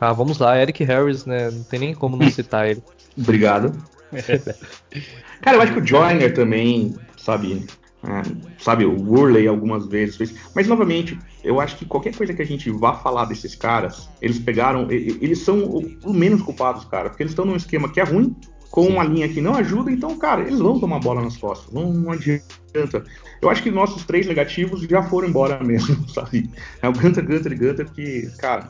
ah, 0.00 0.12
vamos 0.12 0.38
lá, 0.38 0.60
Eric 0.60 0.82
Harris, 0.82 1.24
né? 1.24 1.50
Não 1.50 1.62
tem 1.62 1.78
nem 1.78 1.94
como 1.94 2.16
não 2.16 2.28
citar 2.30 2.68
ele. 2.68 2.82
Obrigado. 3.16 3.72
Cara, 5.40 5.56
eu 5.56 5.60
acho 5.60 5.72
que 5.74 5.80
o 5.80 5.86
Joyner 5.86 6.34
também, 6.34 6.94
sabe, 7.16 7.66
sabe, 8.58 8.84
o 8.84 8.96
Worley 9.02 9.46
algumas 9.46 9.86
vezes. 9.86 10.34
Mas, 10.54 10.66
novamente, 10.66 11.18
eu 11.42 11.60
acho 11.60 11.76
que 11.76 11.84
qualquer 11.84 12.14
coisa 12.14 12.34
que 12.34 12.42
a 12.42 12.46
gente 12.46 12.70
vá 12.70 12.94
falar 12.94 13.24
desses 13.26 13.54
caras, 13.54 14.08
eles 14.20 14.38
pegaram. 14.38 14.90
Eles 14.90 15.40
são 15.40 15.64
o, 15.64 16.12
menos 16.12 16.42
culpados, 16.42 16.84
cara, 16.84 17.08
porque 17.08 17.22
eles 17.22 17.32
estão 17.32 17.44
num 17.44 17.56
esquema 17.56 17.88
que 17.88 18.00
é 18.00 18.04
ruim, 18.04 18.34
com 18.70 18.86
uma 18.86 19.04
linha 19.04 19.28
que 19.28 19.40
não 19.40 19.54
ajuda, 19.54 19.90
então, 19.90 20.16
cara, 20.18 20.42
eles 20.42 20.58
vão 20.58 20.80
tomar 20.80 20.98
bola 20.98 21.22
nas 21.22 21.36
costas. 21.36 21.72
Não, 21.72 21.92
não 21.92 22.10
adianta. 22.10 22.63
Eu 23.40 23.50
acho 23.50 23.62
que 23.62 23.70
nossos 23.70 24.04
três 24.04 24.26
negativos 24.26 24.82
já 24.82 25.02
foram 25.02 25.28
embora 25.28 25.62
mesmo, 25.62 26.06
sabe? 26.10 26.50
É 26.82 26.88
o 26.88 26.92
Gunter, 26.92 27.24
Gunter 27.24 27.52
e 27.52 27.56
Gunter 27.56 27.90
que, 27.90 28.30
cara. 28.38 28.68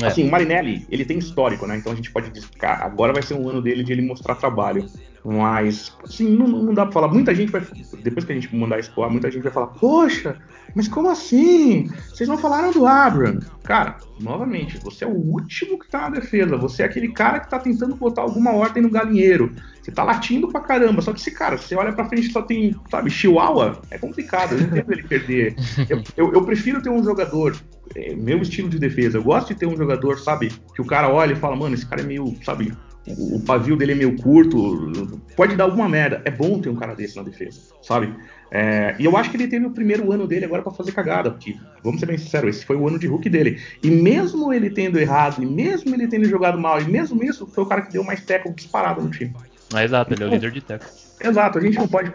É. 0.00 0.06
Assim, 0.06 0.26
o 0.26 0.30
Marinelli, 0.30 0.86
ele 0.90 1.04
tem 1.04 1.18
histórico, 1.18 1.66
né? 1.66 1.76
Então 1.76 1.92
a 1.92 1.96
gente 1.96 2.10
pode 2.10 2.30
dizer, 2.30 2.48
cara, 2.58 2.84
agora 2.84 3.12
vai 3.12 3.22
ser 3.22 3.34
um 3.34 3.48
ano 3.48 3.62
dele 3.62 3.84
de 3.84 3.92
ele 3.92 4.02
mostrar 4.02 4.34
trabalho. 4.34 4.88
Mas, 5.24 5.92
assim, 6.02 6.28
não, 6.28 6.48
não 6.48 6.74
dá 6.74 6.84
pra 6.84 6.92
falar. 6.92 7.08
Muita 7.08 7.34
gente 7.34 7.52
vai. 7.52 7.64
Depois 8.02 8.24
que 8.24 8.32
a 8.32 8.34
gente 8.34 8.54
mandar 8.54 8.80
isso 8.80 8.92
muita 9.08 9.30
gente 9.30 9.42
vai 9.42 9.52
falar, 9.52 9.68
poxa, 9.68 10.36
mas 10.74 10.88
como 10.88 11.08
assim? 11.08 11.88
Vocês 12.08 12.28
não 12.28 12.36
falaram 12.36 12.72
do 12.72 12.86
Abram. 12.86 13.38
Cara, 13.62 13.98
novamente, 14.18 14.78
você 14.78 15.04
é 15.04 15.06
o 15.06 15.14
último 15.14 15.78
que 15.78 15.88
tá 15.88 16.02
na 16.02 16.18
defesa. 16.18 16.56
Você 16.56 16.82
é 16.82 16.86
aquele 16.86 17.12
cara 17.12 17.38
que 17.38 17.48
tá 17.48 17.60
tentando 17.60 17.94
botar 17.94 18.22
alguma 18.22 18.52
ordem 18.52 18.82
no 18.82 18.90
galinheiro. 18.90 19.54
Você 19.80 19.92
tá 19.92 20.02
latindo 20.02 20.48
pra 20.48 20.60
caramba. 20.60 21.00
Só 21.02 21.12
que 21.12 21.20
esse 21.20 21.30
cara, 21.30 21.56
você 21.56 21.76
olha 21.76 21.92
pra 21.92 22.08
frente 22.08 22.28
e 22.28 22.32
só 22.32 22.42
tem, 22.42 22.74
sabe, 22.90 23.10
Chihuahua, 23.12 23.80
é 23.90 23.98
complicado. 23.98 24.52
Eu 24.52 24.60
não 24.60 24.66
entendo 24.66 24.92
ele 24.92 25.02
perder. 25.02 25.54
Eu, 25.88 26.02
eu, 26.16 26.32
eu, 26.32 26.44
prefiro 26.44 26.82
ter 26.82 26.90
um 26.90 27.02
jogador. 27.02 27.56
É, 27.94 28.14
meu 28.14 28.38
estilo 28.38 28.68
de 28.68 28.78
defesa. 28.78 29.18
Eu 29.18 29.22
gosto 29.22 29.48
de 29.48 29.54
ter 29.54 29.66
um 29.66 29.76
jogador, 29.76 30.18
sabe, 30.18 30.50
que 30.74 30.80
o 30.80 30.86
cara 30.86 31.12
olha 31.12 31.32
e 31.32 31.36
fala, 31.36 31.54
mano, 31.54 31.74
esse 31.74 31.86
cara 31.86 32.00
é 32.00 32.04
meio, 32.04 32.34
sabe, 32.42 32.72
o 33.06 33.40
pavio 33.40 33.76
dele 33.76 33.92
é 33.92 33.94
meio 33.96 34.16
curto, 34.16 35.20
pode 35.36 35.56
dar 35.56 35.64
alguma 35.64 35.88
merda. 35.88 36.22
É 36.24 36.30
bom 36.30 36.60
ter 36.60 36.68
um 36.68 36.76
cara 36.76 36.94
desse 36.94 37.16
na 37.16 37.22
defesa, 37.22 37.60
sabe? 37.82 38.14
É, 38.50 38.94
e 38.98 39.04
eu 39.04 39.16
acho 39.16 39.30
que 39.30 39.36
ele 39.36 39.48
teve 39.48 39.66
o 39.66 39.70
primeiro 39.70 40.12
ano 40.12 40.26
dele 40.26 40.44
agora 40.44 40.62
para 40.62 40.72
fazer 40.72 40.92
cagada, 40.92 41.30
porque, 41.30 41.56
vamos 41.82 41.98
ser 41.98 42.06
bem 42.06 42.18
sinceros, 42.18 42.56
esse 42.56 42.66
foi 42.66 42.76
o 42.76 42.86
ano 42.86 42.98
de 42.98 43.06
Hulk 43.06 43.28
dele. 43.28 43.60
E 43.82 43.90
mesmo 43.90 44.52
ele 44.52 44.70
tendo 44.70 44.98
errado, 44.98 45.42
e 45.42 45.46
mesmo 45.46 45.94
ele 45.94 46.06
tendo 46.06 46.26
jogado 46.26 46.58
mal, 46.58 46.80
e 46.80 46.84
mesmo 46.84 47.24
isso, 47.24 47.46
foi 47.46 47.64
o 47.64 47.66
cara 47.66 47.82
que 47.82 47.92
deu 47.92 48.04
mais 48.04 48.20
teco 48.20 48.52
disparado 48.54 49.02
no 49.02 49.10
time. 49.10 49.32
É, 49.74 49.84
exato, 49.84 50.12
ele 50.12 50.22
é 50.22 50.26
o 50.26 50.30
líder 50.30 50.50
de 50.50 50.60
teco. 50.60 50.84
Exato, 51.22 51.58
a 51.58 51.60
gente 51.60 51.78
não 51.78 51.88
pode, 51.88 52.12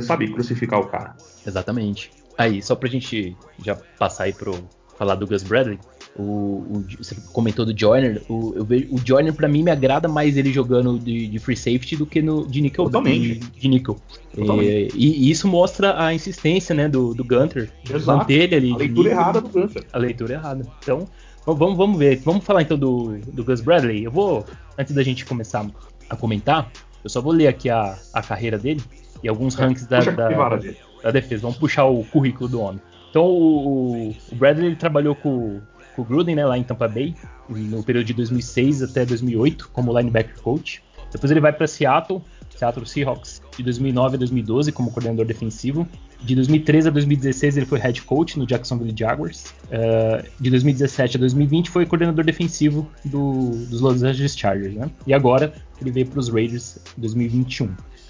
sabe, 0.00 0.32
crucificar 0.32 0.80
o 0.80 0.86
cara. 0.88 1.16
Exatamente. 1.46 2.10
Aí, 2.36 2.62
só 2.62 2.74
pra 2.74 2.88
gente 2.88 3.36
já 3.64 3.76
passar 3.98 4.24
aí 4.24 4.32
pro 4.32 4.54
falar 4.98 5.14
do 5.14 5.26
Gus 5.26 5.44
Bradley, 5.44 5.78
o, 6.16 6.22
o, 6.22 6.84
você 6.98 7.14
comentou 7.32 7.64
do 7.64 7.78
Joyner. 7.78 8.20
O, 8.28 8.52
eu 8.56 8.64
vejo, 8.64 8.88
o 8.90 8.98
Joyner, 8.98 9.32
pra 9.32 9.46
mim, 9.46 9.62
me 9.62 9.70
agrada 9.70 10.08
mais 10.08 10.36
ele 10.36 10.52
jogando 10.52 10.98
de, 10.98 11.28
de 11.28 11.38
free 11.38 11.56
safety 11.56 11.96
do 11.96 12.04
que 12.04 12.20
no, 12.20 12.46
de 12.46 12.60
nickel. 12.60 12.86
Totalmente. 12.86 13.38
De, 13.38 13.60
de 13.60 13.68
nickel. 13.68 13.96
E, 14.36 14.88
e, 14.94 15.30
isso 15.30 15.46
mostra 15.46 16.04
a 16.04 16.12
insistência 16.12 16.74
né, 16.74 16.88
do, 16.88 17.14
do 17.14 17.24
Gunter. 17.24 17.70
Exato. 17.88 18.18
Manter 18.18 18.52
ali. 18.52 18.72
A 18.72 18.76
leitura 18.76 19.10
errada 19.10 19.40
do 19.40 19.48
Gunter. 19.48 19.84
A 19.92 19.98
leitura 19.98 20.34
errada. 20.34 20.66
Então, 20.82 21.06
vamos, 21.46 21.76
vamos 21.76 21.96
ver. 21.96 22.20
Vamos 22.24 22.44
falar 22.44 22.62
então 22.62 22.76
do, 22.76 23.18
do 23.32 23.44
Gus 23.44 23.60
Bradley. 23.60 24.02
Eu 24.02 24.10
vou, 24.10 24.44
antes 24.76 24.92
da 24.92 25.04
gente 25.04 25.24
começar 25.24 25.64
a 26.10 26.16
comentar, 26.16 26.72
eu 27.08 27.10
só 27.10 27.22
vou 27.22 27.32
ler 27.32 27.48
aqui 27.48 27.70
a, 27.70 27.98
a 28.12 28.22
carreira 28.22 28.58
dele 28.58 28.82
e 29.22 29.28
alguns 29.28 29.58
é, 29.58 29.62
ranks 29.62 29.86
da, 29.86 30.00
da, 30.00 30.28
da, 31.02 31.10
defesa. 31.10 31.42
Vamos 31.42 31.56
puxar 31.56 31.86
o 31.86 32.04
currículo 32.04 32.50
do 32.50 32.60
homem. 32.60 32.80
Então 33.08 33.24
o, 33.24 34.10
o 34.10 34.34
Bradley 34.34 34.66
ele 34.66 34.76
trabalhou 34.76 35.14
com 35.14 35.60
com 35.96 36.02
o 36.02 36.04
Gruden, 36.04 36.36
né, 36.36 36.46
lá 36.46 36.56
em 36.56 36.62
Tampa 36.62 36.86
Bay, 36.86 37.12
no 37.48 37.82
período 37.82 38.06
de 38.06 38.14
2006 38.14 38.84
até 38.84 39.04
2008, 39.04 39.70
como 39.72 39.98
linebacker 39.98 40.40
coach. 40.40 40.80
Depois 41.10 41.28
ele 41.28 41.40
vai 41.40 41.52
para 41.52 41.66
Seattle, 41.66 42.22
Seattle 42.50 42.86
Seahawks, 42.86 43.42
de 43.56 43.64
2009 43.64 44.14
a 44.14 44.18
2012 44.20 44.70
como 44.70 44.92
coordenador 44.92 45.26
defensivo. 45.26 45.88
De 46.20 46.34
2013 46.34 46.88
a 46.88 46.90
2016 46.90 47.56
ele 47.56 47.66
foi 47.66 47.78
head 47.78 48.02
coach 48.02 48.38
no 48.38 48.46
Jacksonville 48.46 48.94
Jaguars. 48.96 49.54
Uh, 49.66 50.26
de 50.40 50.50
2017 50.50 51.16
a 51.16 51.20
2020 51.20 51.70
foi 51.70 51.86
coordenador 51.86 52.24
defensivo 52.24 52.88
do, 53.04 53.50
dos 53.66 53.80
Los 53.80 54.02
Angeles 54.02 54.36
Chargers, 54.36 54.74
né? 54.74 54.90
E 55.06 55.14
agora 55.14 55.52
ele 55.80 55.90
veio 55.90 56.06
para 56.06 56.18
os 56.18 56.28
Raiders 56.28 56.78
em 56.96 57.00
2021. 57.00 57.66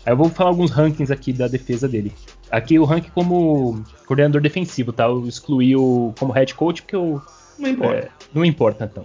Aí 0.07 0.13
eu 0.13 0.17
vou 0.17 0.31
falar 0.31 0.51
alguns 0.51 0.71
rankings 0.71 1.13
aqui 1.13 1.33
da 1.33 1.49
defesa 1.49 1.87
dele. 1.87 2.13
Aqui 2.51 2.79
o 2.79 2.85
ranking 2.85 3.11
como 3.11 3.85
coordenador 4.07 4.41
defensivo, 4.41 4.91
tá? 4.93 5.05
Eu 5.05 5.27
excluí 5.27 5.77
o 5.77 6.15
como 6.19 6.33
head 6.33 6.55
coach 6.55 6.83
porque 6.83 6.97
eu 6.97 7.21
não 7.59 7.69
importa. 7.69 7.95
É, 7.95 8.09
não 8.33 8.45
importa, 8.45 8.85
então. 8.91 9.05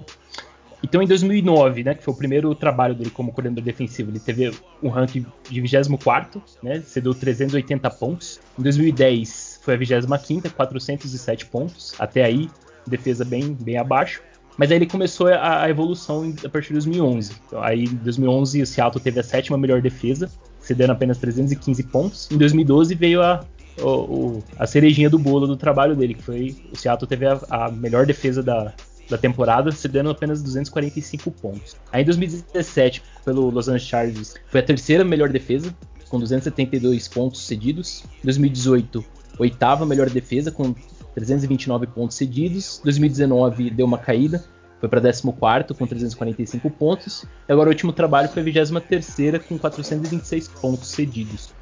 Então, 0.84 1.02
em 1.02 1.08
2009, 1.08 1.84
né, 1.84 1.96
que 1.96 2.04
foi 2.04 2.14
o 2.14 2.18
primeiro 2.18 2.54
trabalho 2.54 2.94
dele 2.94 3.10
como 3.10 3.32
coordenador 3.32 3.64
defensivo, 3.64 4.12
ele 4.12 4.20
teve 4.20 4.52
um 4.82 4.90
ranking 4.90 5.26
de 5.50 5.62
24, 5.62 6.44
né, 6.62 6.82
cedeu 6.82 7.14
380 7.14 7.90
pontos. 7.92 8.42
Em 8.60 8.64
2010, 8.64 9.62
foi 9.64 9.76
a 9.76 9.78
25, 9.78 10.50
407 10.52 11.46
pontos. 11.46 11.94
Até 11.98 12.26
aí, 12.26 12.50
defesa 12.86 13.24
bem, 13.24 13.54
bem 13.54 13.78
abaixo. 13.78 14.22
Mas 14.58 14.72
aí 14.72 14.78
ele 14.78 14.86
começou 14.86 15.28
a, 15.28 15.64
a 15.64 15.70
evolução 15.70 16.32
a 16.46 16.50
partir 16.50 16.68
de 16.68 16.74
2011. 16.74 17.32
Então, 17.48 17.64
aí 17.64 17.86
em 17.86 17.96
2011 17.96 18.62
o 18.62 18.68
Seattle 18.68 19.02
teve 19.02 19.20
a 19.20 19.24
sétima 19.24 19.58
melhor 19.58 19.82
defesa, 19.82 20.30
cedendo 20.60 20.92
apenas 20.92 21.18
315 21.18 21.82
pontos. 21.84 22.30
Em 22.30 22.38
2012 22.38 22.94
veio 22.94 23.24
a, 23.24 23.44
o, 23.82 23.88
o, 23.88 24.44
a 24.60 24.68
cerejinha 24.68 25.10
do 25.10 25.18
bolo 25.18 25.48
do 25.48 25.58
trabalho 25.58 25.96
dele, 25.96 26.14
que 26.14 26.22
foi 26.22 26.56
o 26.72 26.78
Seattle 26.78 27.08
teve 27.08 27.26
a, 27.26 27.40
a 27.50 27.72
melhor 27.72 28.06
defesa 28.06 28.44
da, 28.44 28.74
da 29.10 29.18
temporada, 29.18 29.72
cedendo 29.72 30.10
apenas 30.10 30.42
245 30.42 31.32
pontos. 31.32 31.76
Aí 31.92 32.02
em 32.02 32.06
2017, 32.06 33.04
pelo 33.26 33.50
Los 33.50 33.68
Angeles 33.68 33.88
Chargers, 33.88 34.36
foi 34.48 34.60
a 34.60 34.64
terceira 34.64 35.04
melhor 35.04 35.30
defesa, 35.30 35.76
com 36.10 36.20
272 36.20 37.08
pontos 37.08 37.46
cedidos. 37.46 38.04
2018, 38.24 39.04
oitava 39.40 39.86
melhor 39.86 40.10
defesa, 40.10 40.52
com 40.52 40.74
329 41.16 41.88
pontos 41.88 42.18
cedidos. 42.18 42.82
2019 42.84 43.70
deu 43.72 43.86
uma 43.86 43.98
caída, 43.98 44.44
foi 44.80 44.90
para 44.90 45.02
14 45.02 45.74
com 45.74 45.88
345 45.88 46.70
pontos. 46.70 47.26
E 47.48 47.52
agora 47.52 47.70
o 47.70 47.72
último 47.72 47.94
trabalho 47.94 48.30
foi 48.30 48.42
a 48.42 48.46
23 48.46 49.46
com 49.48 49.58
426 49.58 50.48
pontos 50.50 50.90
cedidos. 50.90 51.54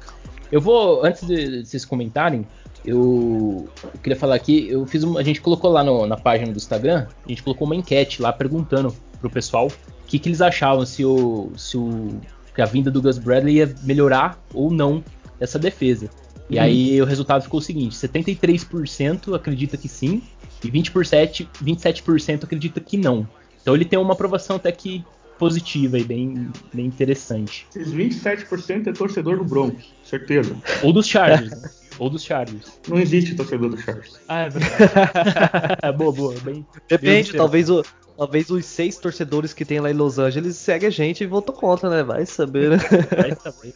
Eu 0.52 0.60
vou, 0.60 1.02
antes 1.02 1.26
de 1.26 1.64
vocês 1.64 1.84
comentarem, 1.86 2.46
eu, 2.84 3.66
eu 3.82 4.00
queria 4.02 4.18
falar 4.18 4.34
aqui, 4.34 4.68
eu 4.68 4.86
fiz 4.86 5.02
a 5.02 5.22
gente 5.22 5.40
colocou 5.40 5.70
lá 5.70 5.82
no, 5.82 6.06
na 6.06 6.16
página 6.16 6.52
do 6.52 6.56
Instagram, 6.58 7.06
a 7.24 7.28
gente 7.28 7.42
colocou 7.42 7.66
uma 7.66 7.74
enquete 7.74 8.20
lá 8.20 8.30
perguntando 8.32 8.94
pro 9.18 9.30
pessoal 9.30 9.68
o 9.68 10.06
que, 10.06 10.18
que 10.18 10.28
eles 10.28 10.42
achavam 10.42 10.84
se 10.84 11.04
o, 11.04 11.50
se 11.56 11.78
o 11.78 12.20
que 12.54 12.60
a 12.60 12.66
vinda 12.66 12.90
do 12.90 13.00
Gus 13.00 13.16
Bradley 13.16 13.56
ia 13.56 13.74
melhorar 13.82 14.38
ou 14.52 14.70
não 14.70 15.02
essa 15.40 15.58
defesa. 15.58 16.10
E 16.50 16.56
uhum. 16.56 16.62
aí 16.62 17.00
o 17.00 17.06
resultado 17.06 17.42
ficou 17.42 17.58
o 17.58 17.62
seguinte: 17.62 17.96
73% 17.96 19.34
acredita 19.34 19.78
que 19.78 19.88
sim, 19.88 20.22
e 20.62 20.70
20%, 20.70 21.46
27% 21.64 22.44
acredita 22.44 22.78
que 22.78 22.98
não. 22.98 23.26
Então 23.62 23.74
ele 23.74 23.86
tem 23.86 23.98
uma 23.98 24.12
aprovação 24.12 24.56
até 24.56 24.70
que 24.70 25.02
positiva 25.42 25.98
e 25.98 26.04
bem, 26.04 26.52
bem 26.72 26.86
interessante. 26.86 27.66
Esses 27.74 27.92
27% 27.92 28.86
é 28.86 28.92
torcedor 28.92 29.38
do 29.38 29.44
Broncos, 29.44 29.92
certeza. 30.04 30.56
Ou 30.84 30.92
dos 30.92 31.08
Chargers, 31.08 31.50
né? 31.50 31.70
Ou 31.98 32.08
dos 32.08 32.22
Chargers. 32.22 32.78
Não 32.86 32.96
existe 32.96 33.34
torcedor 33.34 33.70
do 33.70 33.76
Chargers. 33.76 34.20
Ah, 34.28 34.42
é 34.42 34.48
verdade. 34.50 35.96
boa, 35.98 36.12
boa. 36.12 36.34
Bem, 36.44 36.64
Depende, 36.88 37.32
bem 37.32 37.38
talvez 37.38 37.68
o, 37.68 37.82
Talvez 38.16 38.50
os 38.50 38.64
seis 38.66 38.98
torcedores 38.98 39.52
que 39.52 39.64
tem 39.64 39.80
lá 39.80 39.90
em 39.90 39.94
Los 39.94 40.16
Angeles 40.16 40.54
seguem 40.54 40.86
a 40.86 40.92
gente 40.92 41.24
e 41.24 41.26
votam 41.26 41.52
contra, 41.52 41.90
né? 41.90 42.04
Vai 42.04 42.24
saber, 42.24 42.70
né? 42.70 42.76
Vai 43.16 43.34
saber. 43.34 43.74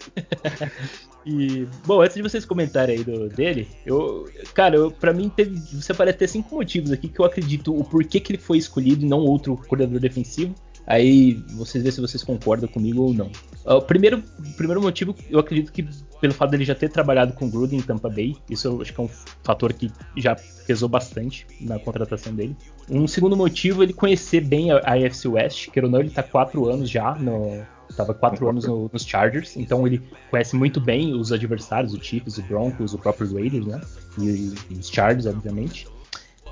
e, 1.26 1.66
bom, 1.84 2.00
antes 2.00 2.14
de 2.14 2.22
vocês 2.22 2.44
comentarem 2.44 2.98
aí 2.98 3.02
do, 3.02 3.28
dele, 3.28 3.66
eu, 3.84 4.30
cara, 4.54 4.76
eu, 4.76 4.92
pra 4.92 5.12
mim 5.12 5.28
teve, 5.28 5.58
você 5.72 5.92
parece 5.92 6.18
ter 6.18 6.28
cinco 6.28 6.54
motivos 6.54 6.92
aqui 6.92 7.08
que 7.08 7.18
eu 7.18 7.24
acredito 7.24 7.76
o 7.76 7.82
porquê 7.82 8.20
que 8.20 8.34
ele 8.34 8.40
foi 8.40 8.58
escolhido 8.58 9.04
e 9.04 9.08
não 9.08 9.18
outro 9.18 9.56
coordenador 9.56 9.98
defensivo. 9.98 10.54
Aí 10.86 11.34
vocês 11.56 11.82
vê 11.82 11.90
se 11.90 12.00
vocês 12.00 12.22
concordam 12.22 12.68
comigo 12.68 13.02
ou 13.02 13.14
não. 13.14 13.30
O 13.64 13.82
primeiro, 13.82 14.22
primeiro 14.56 14.80
motivo, 14.80 15.16
eu 15.28 15.40
acredito 15.40 15.72
que 15.72 15.86
pelo 16.20 16.32
fato 16.32 16.50
dele 16.50 16.64
já 16.64 16.74
ter 16.74 16.88
trabalhado 16.88 17.32
com 17.32 17.50
Gruden 17.50 17.78
em 17.78 17.82
Tampa 17.82 18.08
Bay, 18.08 18.36
isso 18.48 18.68
eu 18.68 18.80
acho 18.80 18.94
que 18.94 19.00
é 19.00 19.04
um 19.04 19.10
fator 19.42 19.72
que 19.72 19.90
já 20.16 20.36
pesou 20.66 20.88
bastante 20.88 21.46
na 21.60 21.78
contratação 21.78 22.34
dele. 22.34 22.56
Um 22.88 23.06
segundo 23.08 23.36
motivo, 23.36 23.82
ele 23.82 23.92
conhecer 23.92 24.40
bem 24.40 24.70
a, 24.70 24.78
AFC 24.78 25.28
West, 25.28 25.70
que 25.70 25.80
ou 25.80 25.90
não, 25.90 26.00
ele 26.00 26.10
tá 26.10 26.22
quatro 26.22 26.68
anos 26.68 26.88
já 26.88 27.14
no, 27.16 27.64
estava 27.90 28.14
quatro 28.14 28.48
anos 28.48 28.64
no, 28.64 28.88
nos 28.92 29.04
Chargers, 29.04 29.56
então 29.56 29.86
ele 29.86 30.00
conhece 30.30 30.54
muito 30.54 30.80
bem 30.80 31.14
os 31.14 31.32
adversários, 31.32 31.92
o 31.92 32.02
Chiefs, 32.02 32.38
o 32.38 32.42
Broncos, 32.42 32.94
o 32.94 32.98
próprio 32.98 33.32
Raiders, 33.34 33.66
né? 33.66 33.80
E, 34.18 34.54
e 34.70 34.74
os 34.74 34.88
Chargers, 34.88 35.26
obviamente. 35.26 35.86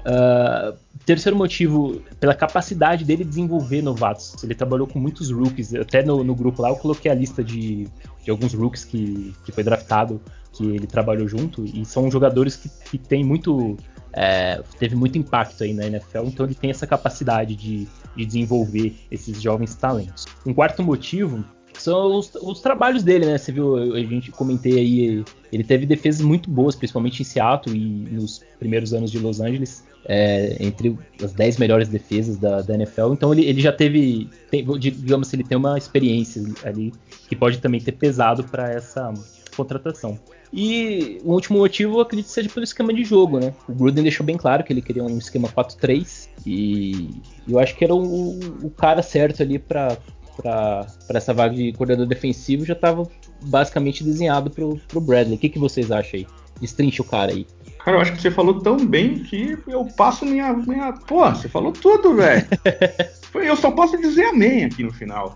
Uh, 0.05 0.77
terceiro 1.07 1.37
motivo, 1.37 2.03
pela 2.21 2.35
capacidade 2.35 3.05
dele 3.05 3.25
desenvolver 3.25 3.83
novatos. 3.83 4.43
Ele 4.45 4.55
trabalhou 4.55 4.87
com 4.87 4.99
muitos 4.99 5.31
rookies. 5.31 5.75
Até 5.75 6.03
no, 6.03 6.23
no 6.23 6.35
grupo 6.35 6.61
lá 6.61 6.69
eu 6.69 6.77
coloquei 6.77 7.11
a 7.11 7.14
lista 7.14 7.43
de, 7.43 7.88
de, 8.23 8.31
alguns 8.31 8.53
rookies 8.53 8.85
que, 8.85 9.35
que 9.45 9.53
foi 9.53 9.64
draftado, 9.64 10.21
que 10.53 10.64
ele 10.64 10.87
trabalhou 10.87 11.27
junto. 11.27 11.64
E 11.64 11.85
são 11.85 12.11
jogadores 12.11 12.57
que, 12.57 12.69
que 12.90 12.99
têm 12.99 13.25
muito. 13.25 13.77
É, 14.12 14.62
teve 14.79 14.95
muito 14.95 15.19
impacto 15.19 15.64
aí 15.64 15.73
na 15.75 15.87
NFL, 15.87 16.27
então 16.27 16.47
ele 16.47 16.55
tem 16.55 16.71
essa 16.71 16.87
capacidade 16.87 17.57
de, 17.57 17.88
de 18.14 18.25
desenvolver 18.25 18.95
esses 19.11 19.43
jovens 19.43 19.75
talentos. 19.75 20.25
Um 20.47 20.55
quarto 20.55 20.85
motivo 20.85 21.45
são 21.78 22.18
os, 22.18 22.34
os, 22.34 22.60
trabalhos 22.60 23.02
dele, 23.02 23.26
né? 23.26 23.38
Você 23.38 23.52
viu, 23.52 23.94
a 23.94 23.98
gente 23.98 24.30
comentei 24.30 24.78
aí, 24.78 25.24
ele 25.52 25.64
teve 25.64 25.87
defesas 25.87 26.20
muito 26.20 26.50
boas, 26.50 26.74
principalmente 26.74 27.20
em 27.20 27.24
Seattle 27.24 27.76
e 27.76 27.80
nos 27.80 28.42
primeiros 28.58 28.92
anos 28.92 29.10
de 29.10 29.18
Los 29.18 29.40
Angeles 29.40 29.84
é, 30.06 30.56
entre 30.60 30.98
as 31.22 31.32
10 31.32 31.58
melhores 31.58 31.88
defesas 31.88 32.37
da, 32.37 32.60
da 32.62 32.74
NFL. 32.74 33.12
Então 33.12 33.32
ele, 33.32 33.44
ele 33.44 33.60
já 33.60 33.72
teve, 33.72 34.28
tem, 34.50 34.64
digamos 34.78 35.28
assim, 35.28 35.37
ele 35.37 35.44
tem 35.44 35.56
uma 35.56 35.78
experiência 35.78 36.42
ali 36.64 36.92
que 37.28 37.34
pode 37.34 37.58
também 37.58 37.80
ter 37.80 37.92
pesado 37.92 38.44
para 38.44 38.70
essa 38.70 39.12
contratação. 39.56 40.18
E 40.52 41.20
o 41.24 41.32
último 41.32 41.58
motivo, 41.58 41.96
eu 41.96 42.00
acredito 42.00 42.26
que 42.26 42.32
seja 42.32 42.48
pelo 42.48 42.62
esquema 42.62 42.92
de 42.92 43.02
jogo, 43.02 43.40
né? 43.40 43.52
O 43.68 43.72
Gruden 43.72 44.04
deixou 44.04 44.24
bem 44.24 44.37
claro 44.37 44.62
que 44.62 44.72
ele 44.72 44.82
queria 44.82 45.02
um 45.02 45.18
esquema 45.18 45.48
4-3 45.48 46.28
e 46.46 47.10
eu 47.48 47.58
acho 47.58 47.74
que 47.74 47.84
era 47.84 47.94
o, 47.94 48.38
o 48.62 48.70
cara 48.70 49.02
certo 49.02 49.42
ali 49.42 49.58
para 49.58 49.96
para 50.37 50.87
essa 51.11 51.33
vaga 51.33 51.55
de 51.55 51.73
coordenador 51.73 52.07
defensivo 52.07 52.64
já 52.64 52.75
estava 52.75 53.09
basicamente 53.42 54.05
desenhado 54.05 54.51
para 54.51 54.64
o 54.64 55.01
Bradley. 55.01 55.37
O 55.37 55.38
que, 55.38 55.49
que 55.49 55.59
vocês 55.59 55.90
acham 55.90 56.20
aí? 56.20 56.27
Destrincha 56.61 57.03
o 57.03 57.05
cara 57.05 57.33
aí. 57.33 57.47
Cara, 57.85 57.99
eu 57.99 58.01
acho 58.01 58.12
que 58.12 58.23
você 58.23 58.31
falou 58.31 58.61
tão 58.61 58.79
bem 58.79 59.18
que 59.18 59.59
eu 59.66 59.85
passo 59.97 60.25
minha. 60.25 60.53
minha... 60.55 60.92
Pô, 60.92 61.29
você 61.29 61.49
falou 61.49 61.70
tudo, 61.70 62.14
velho. 62.14 62.47
eu 63.35 63.57
só 63.57 63.70
posso 63.70 63.99
dizer 63.99 64.25
amém 64.27 64.64
aqui 64.64 64.83
no 64.83 64.92
final. 64.92 65.35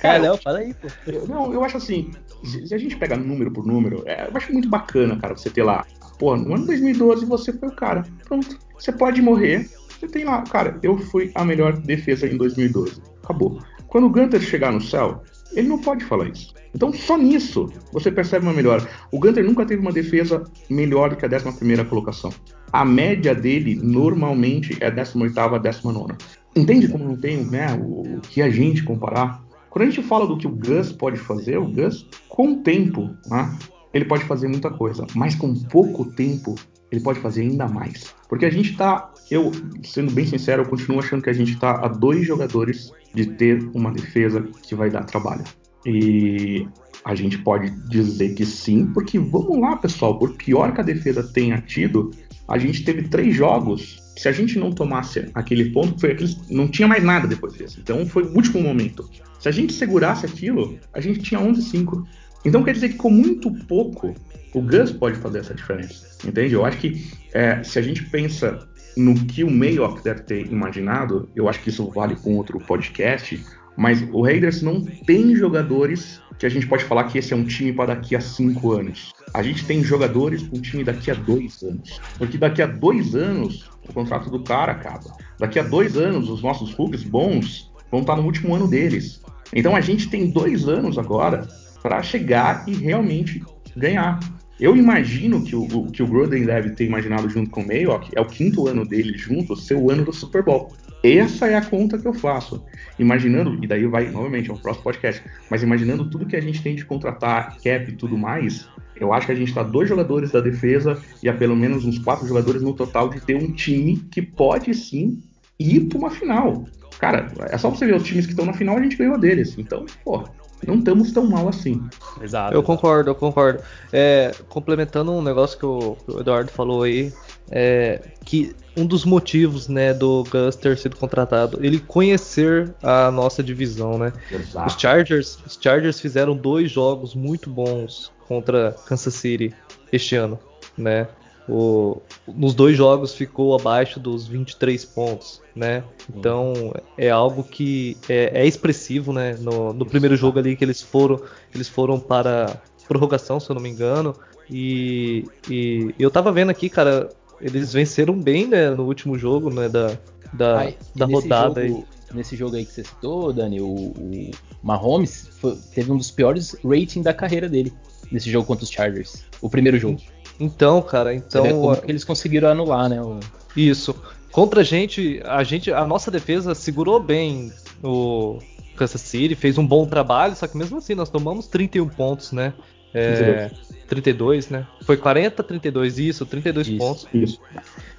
Cara, 0.00 0.20
não, 0.20 0.36
fala 0.36 0.58
aí, 0.58 0.74
pô. 0.74 0.88
Eu, 1.06 1.26
não, 1.26 1.52
eu 1.52 1.64
acho 1.64 1.76
assim, 1.76 2.12
se, 2.44 2.72
a 2.72 2.78
gente 2.78 2.96
pegar 2.96 3.16
número 3.16 3.50
por 3.50 3.66
número, 3.66 4.02
é, 4.06 4.28
eu 4.28 4.36
acho 4.36 4.52
muito 4.52 4.68
bacana, 4.68 5.18
cara, 5.18 5.36
você 5.36 5.50
ter 5.50 5.64
lá. 5.64 5.84
Pô, 6.18 6.36
no 6.36 6.54
ano 6.54 6.66
2012 6.66 7.26
você 7.26 7.52
foi 7.52 7.68
o 7.68 7.74
cara. 7.74 8.04
Pronto. 8.24 8.58
Você 8.78 8.92
pode 8.92 9.20
morrer. 9.20 9.68
Você 9.88 10.06
tem 10.06 10.24
lá, 10.24 10.42
cara, 10.42 10.78
eu 10.82 10.96
fui 10.96 11.32
a 11.34 11.44
melhor 11.44 11.76
defesa 11.76 12.28
em 12.28 12.36
2012. 12.36 13.02
Acabou. 13.24 13.60
Quando 13.88 14.06
o 14.06 14.10
Gunter 14.10 14.40
chegar 14.40 14.70
no 14.70 14.80
céu, 14.80 15.22
ele 15.52 15.66
não 15.66 15.78
pode 15.78 16.04
falar 16.04 16.28
isso. 16.28 16.54
Então, 16.74 16.92
só 16.92 17.16
nisso 17.16 17.68
você 17.92 18.12
percebe 18.12 18.44
uma 18.44 18.52
melhora. 18.52 18.86
O 19.10 19.18
Gunter 19.18 19.42
nunca 19.42 19.64
teve 19.64 19.80
uma 19.80 19.92
defesa 19.92 20.44
melhor 20.68 21.16
que 21.16 21.24
a 21.24 21.28
11 21.28 21.84
colocação. 21.88 22.30
A 22.70 22.84
média 22.84 23.34
dele 23.34 23.80
normalmente 23.82 24.76
é 24.80 24.90
18 24.90 25.40
a 25.40 25.58
19. 25.58 26.12
Entende 26.54 26.88
como 26.88 27.04
não 27.04 27.16
tem 27.16 27.44
né, 27.44 27.66
o, 27.80 28.16
o 28.16 28.20
que 28.20 28.42
a 28.42 28.50
gente 28.50 28.82
comparar? 28.84 29.42
Quando 29.70 29.82
a 29.84 29.90
gente 29.90 30.02
fala 30.02 30.26
do 30.26 30.36
que 30.36 30.46
o 30.46 30.50
Gus 30.50 30.92
pode 30.92 31.18
fazer, 31.18 31.58
o 31.58 31.66
Gus, 31.66 32.06
com 32.28 32.52
o 32.52 32.56
tempo, 32.56 33.10
né, 33.26 33.56
ele 33.92 34.04
pode 34.04 34.24
fazer 34.24 34.48
muita 34.48 34.70
coisa, 34.70 35.06
mas 35.14 35.34
com 35.34 35.54
pouco 35.54 36.04
tempo, 36.04 36.54
ele 36.90 37.00
pode 37.00 37.20
fazer 37.20 37.42
ainda 37.42 37.68
mais. 37.68 38.14
Porque 38.28 38.44
a 38.44 38.50
gente 38.50 38.76
tá, 38.76 39.12
eu, 39.30 39.52
sendo 39.82 40.12
bem 40.12 40.26
sincero, 40.26 40.62
eu 40.62 40.68
continuo 40.68 41.00
achando 41.00 41.22
que 41.22 41.30
a 41.30 41.34
gente 41.34 41.56
tá 41.58 41.84
a 41.84 41.88
dois 41.88 42.26
jogadores 42.26 42.92
de 43.14 43.26
ter 43.26 43.68
uma 43.74 43.92
defesa 43.92 44.46
que 44.62 44.74
vai 44.74 44.90
dar 44.90 45.04
trabalho. 45.04 45.44
E 45.86 46.66
a 47.04 47.14
gente 47.14 47.38
pode 47.38 47.70
dizer 47.88 48.34
que 48.34 48.44
sim, 48.44 48.86
porque 48.86 49.18
vamos 49.18 49.58
lá, 49.60 49.76
pessoal, 49.76 50.18
por 50.18 50.34
pior 50.34 50.72
que 50.72 50.80
a 50.80 50.84
defesa 50.84 51.22
tenha 51.22 51.60
tido, 51.60 52.10
a 52.46 52.58
gente 52.58 52.84
teve 52.84 53.08
três 53.08 53.34
jogos. 53.34 54.02
Se 54.16 54.28
a 54.28 54.32
gente 54.32 54.58
não 54.58 54.72
tomasse 54.72 55.30
aquele 55.34 55.70
ponto, 55.70 56.00
foi 56.00 56.12
aquele, 56.12 56.36
não 56.50 56.66
tinha 56.66 56.88
mais 56.88 57.04
nada 57.04 57.28
depois 57.28 57.52
desse. 57.52 57.78
Então 57.80 58.04
foi 58.06 58.24
o 58.24 58.34
último 58.34 58.60
momento. 58.60 59.08
Se 59.38 59.48
a 59.48 59.52
gente 59.52 59.72
segurasse 59.72 60.26
aquilo, 60.26 60.78
a 60.92 61.00
gente 61.00 61.20
tinha 61.20 61.40
11-5. 61.40 62.04
Então 62.44 62.64
quer 62.64 62.72
dizer 62.72 62.90
que 62.90 62.96
com 62.96 63.10
muito 63.10 63.52
pouco, 63.66 64.14
o 64.58 64.62
Gus 64.62 64.92
pode 64.92 65.16
fazer 65.16 65.38
essa 65.38 65.54
diferença. 65.54 66.06
Entende? 66.26 66.54
Eu 66.54 66.64
acho 66.64 66.78
que 66.78 67.10
é, 67.32 67.62
se 67.62 67.78
a 67.78 67.82
gente 67.82 68.04
pensa 68.04 68.68
no 68.96 69.14
que 69.14 69.44
o 69.44 69.50
Mayock 69.50 70.02
deve 70.02 70.22
ter 70.22 70.46
imaginado, 70.46 71.28
eu 71.34 71.48
acho 71.48 71.60
que 71.60 71.70
isso 71.70 71.88
vale 71.90 72.16
um 72.24 72.36
outro 72.36 72.58
podcast, 72.58 73.40
mas 73.76 74.02
o 74.12 74.22
Raiders 74.22 74.60
não 74.60 74.82
tem 74.82 75.36
jogadores 75.36 76.20
que 76.38 76.46
a 76.46 76.48
gente 76.48 76.66
pode 76.66 76.84
falar 76.84 77.04
que 77.04 77.18
esse 77.18 77.32
é 77.32 77.36
um 77.36 77.44
time 77.44 77.72
para 77.72 77.94
daqui 77.94 78.14
a 78.14 78.20
cinco 78.20 78.72
anos. 78.72 79.12
A 79.34 79.42
gente 79.42 79.64
tem 79.64 79.82
jogadores 79.82 80.42
para 80.42 80.58
um 80.58 80.60
time 80.60 80.84
daqui 80.84 81.10
a 81.10 81.14
dois 81.14 81.62
anos. 81.62 82.00
Porque 82.16 82.38
daqui 82.38 82.62
a 82.62 82.66
dois 82.66 83.14
anos 83.14 83.68
o 83.88 83.92
contrato 83.92 84.30
do 84.30 84.42
cara 84.42 84.72
acaba. 84.72 85.16
Daqui 85.38 85.58
a 85.58 85.62
dois 85.62 85.96
anos 85.96 86.28
os 86.28 86.42
nossos 86.42 86.72
rookies 86.74 87.02
bons 87.02 87.72
vão 87.90 88.00
estar 88.00 88.16
no 88.16 88.24
último 88.24 88.54
ano 88.54 88.68
deles. 88.68 89.20
Então 89.52 89.74
a 89.74 89.80
gente 89.80 90.08
tem 90.08 90.30
dois 90.30 90.68
anos 90.68 90.98
agora 90.98 91.46
para 91.82 92.02
chegar 92.02 92.64
e 92.68 92.74
realmente 92.74 93.44
ganhar. 93.76 94.18
Eu 94.60 94.76
imagino 94.76 95.44
que 95.44 95.54
o, 95.54 95.86
que 95.86 96.02
o 96.02 96.06
Gruden 96.06 96.44
deve 96.44 96.70
ter 96.70 96.84
imaginado 96.84 97.28
junto 97.30 97.50
com 97.50 97.60
o 97.60 97.66
Mayock, 97.66 98.10
é 98.14 98.20
o 98.20 98.26
quinto 98.26 98.66
ano 98.66 98.84
dele 98.84 99.16
junto, 99.16 99.54
ser 99.54 99.76
o 99.76 99.90
ano 99.90 100.04
do 100.04 100.12
Super 100.12 100.42
Bowl. 100.42 100.72
Essa 101.02 101.46
é 101.46 101.54
a 101.54 101.64
conta 101.64 101.96
que 101.96 102.06
eu 102.06 102.12
faço. 102.12 102.64
Imaginando, 102.98 103.62
e 103.62 103.68
daí 103.68 103.86
vai, 103.86 104.10
novamente, 104.10 104.50
é 104.50 104.52
um 104.52 104.56
próximo 104.56 104.82
podcast, 104.82 105.22
mas 105.48 105.62
imaginando 105.62 106.10
tudo 106.10 106.26
que 106.26 106.34
a 106.34 106.40
gente 106.40 106.60
tem 106.60 106.74
de 106.74 106.84
contratar, 106.84 107.56
cap 107.62 107.88
e 107.88 107.94
tudo 107.94 108.18
mais, 108.18 108.68
eu 108.96 109.12
acho 109.12 109.26
que 109.26 109.32
a 109.32 109.34
gente 109.36 109.48
está 109.48 109.62
dois 109.62 109.88
jogadores 109.88 110.32
da 110.32 110.40
defesa 110.40 111.00
e 111.22 111.28
a 111.28 111.34
pelo 111.34 111.54
menos 111.54 111.84
uns 111.84 111.98
quatro 112.00 112.26
jogadores 112.26 112.60
no 112.60 112.74
total 112.74 113.08
de 113.10 113.20
ter 113.20 113.36
um 113.36 113.52
time 113.52 113.96
que 114.10 114.20
pode 114.20 114.74
sim 114.74 115.22
ir 115.58 115.82
para 115.82 115.98
uma 115.98 116.10
final. 116.10 116.64
Cara, 116.98 117.32
é 117.48 117.56
só 117.56 117.70
você 117.70 117.86
ver 117.86 117.94
os 117.94 118.02
times 118.02 118.26
que 118.26 118.32
estão 118.32 118.44
na 118.44 118.52
final, 118.52 118.76
a 118.76 118.82
gente 118.82 118.96
ganhou 118.96 119.16
deles. 119.16 119.54
Então, 119.56 119.86
pô, 120.04 120.24
não 120.66 120.76
estamos 120.76 121.12
tão 121.12 121.26
mal 121.26 121.48
assim. 121.48 121.82
Exato. 122.20 122.54
Eu 122.54 122.60
exato. 122.60 122.62
concordo, 122.62 123.10
eu 123.10 123.14
concordo. 123.14 123.62
É, 123.92 124.32
complementando 124.48 125.12
um 125.12 125.22
negócio 125.22 125.58
que 125.58 125.66
o, 125.66 125.96
que 126.04 126.12
o 126.12 126.20
Eduardo 126.20 126.50
falou 126.50 126.82
aí, 126.82 127.12
é, 127.50 128.02
que 128.24 128.54
um 128.76 128.86
dos 128.86 129.04
motivos, 129.04 129.68
né, 129.68 129.92
do 129.92 130.24
Gus 130.30 130.56
ter 130.56 130.76
sido 130.78 130.96
contratado, 130.96 131.58
ele 131.62 131.80
conhecer 131.80 132.72
a 132.82 133.10
nossa 133.10 133.42
divisão, 133.42 133.98
né? 133.98 134.12
Exato. 134.30 134.68
Os 134.68 134.80
Chargers, 134.80 135.38
os 135.46 135.58
Chargers 135.60 136.00
fizeram 136.00 136.36
dois 136.36 136.70
jogos 136.70 137.14
muito 137.14 137.50
bons 137.50 138.12
contra 138.26 138.76
Kansas 138.86 139.14
City 139.14 139.52
este 139.92 140.14
ano, 140.16 140.38
né? 140.76 141.08
O, 141.48 142.02
nos 142.26 142.54
dois 142.54 142.76
jogos 142.76 143.14
ficou 143.14 143.54
abaixo 143.54 143.98
dos 143.98 144.26
23 144.26 144.84
pontos, 144.84 145.40
né? 145.56 145.82
Então 146.14 146.74
é 146.96 147.08
algo 147.08 147.42
que 147.42 147.96
é, 148.08 148.42
é 148.42 148.46
expressivo, 148.46 149.12
né? 149.12 149.34
No, 149.40 149.72
no, 149.72 149.86
primeiro 149.86 150.14
jogo 150.14 150.38
ali 150.38 150.54
que 150.54 150.64
eles 150.64 150.82
foram, 150.82 151.20
eles 151.54 151.68
foram 151.68 151.98
para 151.98 152.60
prorrogação, 152.86 153.40
se 153.40 153.50
eu 153.50 153.54
não 153.54 153.62
me 153.62 153.70
engano. 153.70 154.14
E, 154.50 155.24
e 155.48 155.94
eu 155.98 156.10
tava 156.10 156.30
vendo 156.30 156.50
aqui, 156.50 156.68
cara, 156.68 157.08
eles 157.40 157.72
venceram 157.72 158.18
bem, 158.20 158.46
né? 158.46 158.70
No 158.70 158.84
último 158.84 159.18
jogo, 159.18 159.48
né? 159.48 159.70
Da, 159.70 159.96
da, 160.32 160.72
da 160.94 161.06
rodada 161.06 161.66
jogo, 161.66 161.78
aí. 161.78 161.98
Nesse 162.14 162.36
jogo 162.36 162.56
aí 162.56 162.64
que 162.64 162.72
você 162.72 162.84
citou, 162.84 163.32
Dani, 163.32 163.60
o, 163.60 163.66
o 163.66 164.30
Mahomes 164.62 165.28
foi, 165.40 165.56
teve 165.74 165.92
um 165.92 165.96
dos 165.96 166.10
piores 166.10 166.56
ratings 166.64 167.04
da 167.04 167.12
carreira 167.12 167.48
dele 167.48 167.72
nesse 168.10 168.30
jogo 168.30 168.46
contra 168.46 168.64
os 168.64 168.70
Chargers. 168.70 169.24
O 169.40 169.50
primeiro 169.50 169.78
jogo. 169.78 170.00
Então, 170.38 170.80
cara, 170.82 171.14
então. 171.14 171.44
Como 171.44 171.76
que 171.76 171.90
eles 171.90 172.04
conseguiram 172.04 172.48
anular, 172.48 172.88
né? 172.88 173.00
O... 173.00 173.18
Isso. 173.56 173.94
Contra 174.30 174.60
a 174.60 174.64
gente, 174.64 175.20
a 175.24 175.42
gente, 175.42 175.72
a 175.72 175.86
nossa 175.86 176.10
defesa 176.10 176.54
segurou 176.54 177.00
bem 177.00 177.52
o 177.82 178.38
Kansas 178.76 179.00
City, 179.00 179.34
fez 179.34 179.58
um 179.58 179.66
bom 179.66 179.86
trabalho, 179.86 180.36
só 180.36 180.46
que 180.46 180.56
mesmo 180.56 180.78
assim 180.78 180.94
nós 180.94 181.10
tomamos 181.10 181.46
31 181.46 181.88
pontos, 181.88 182.32
né? 182.32 182.52
É, 182.94 183.50
32, 183.88 184.48
né? 184.48 184.66
Foi 184.82 184.96
40, 184.96 185.42
32, 185.42 185.98
isso, 185.98 186.24
32 186.24 186.68
isso, 186.68 186.78
pontos. 186.78 187.06
Isso. 187.12 187.40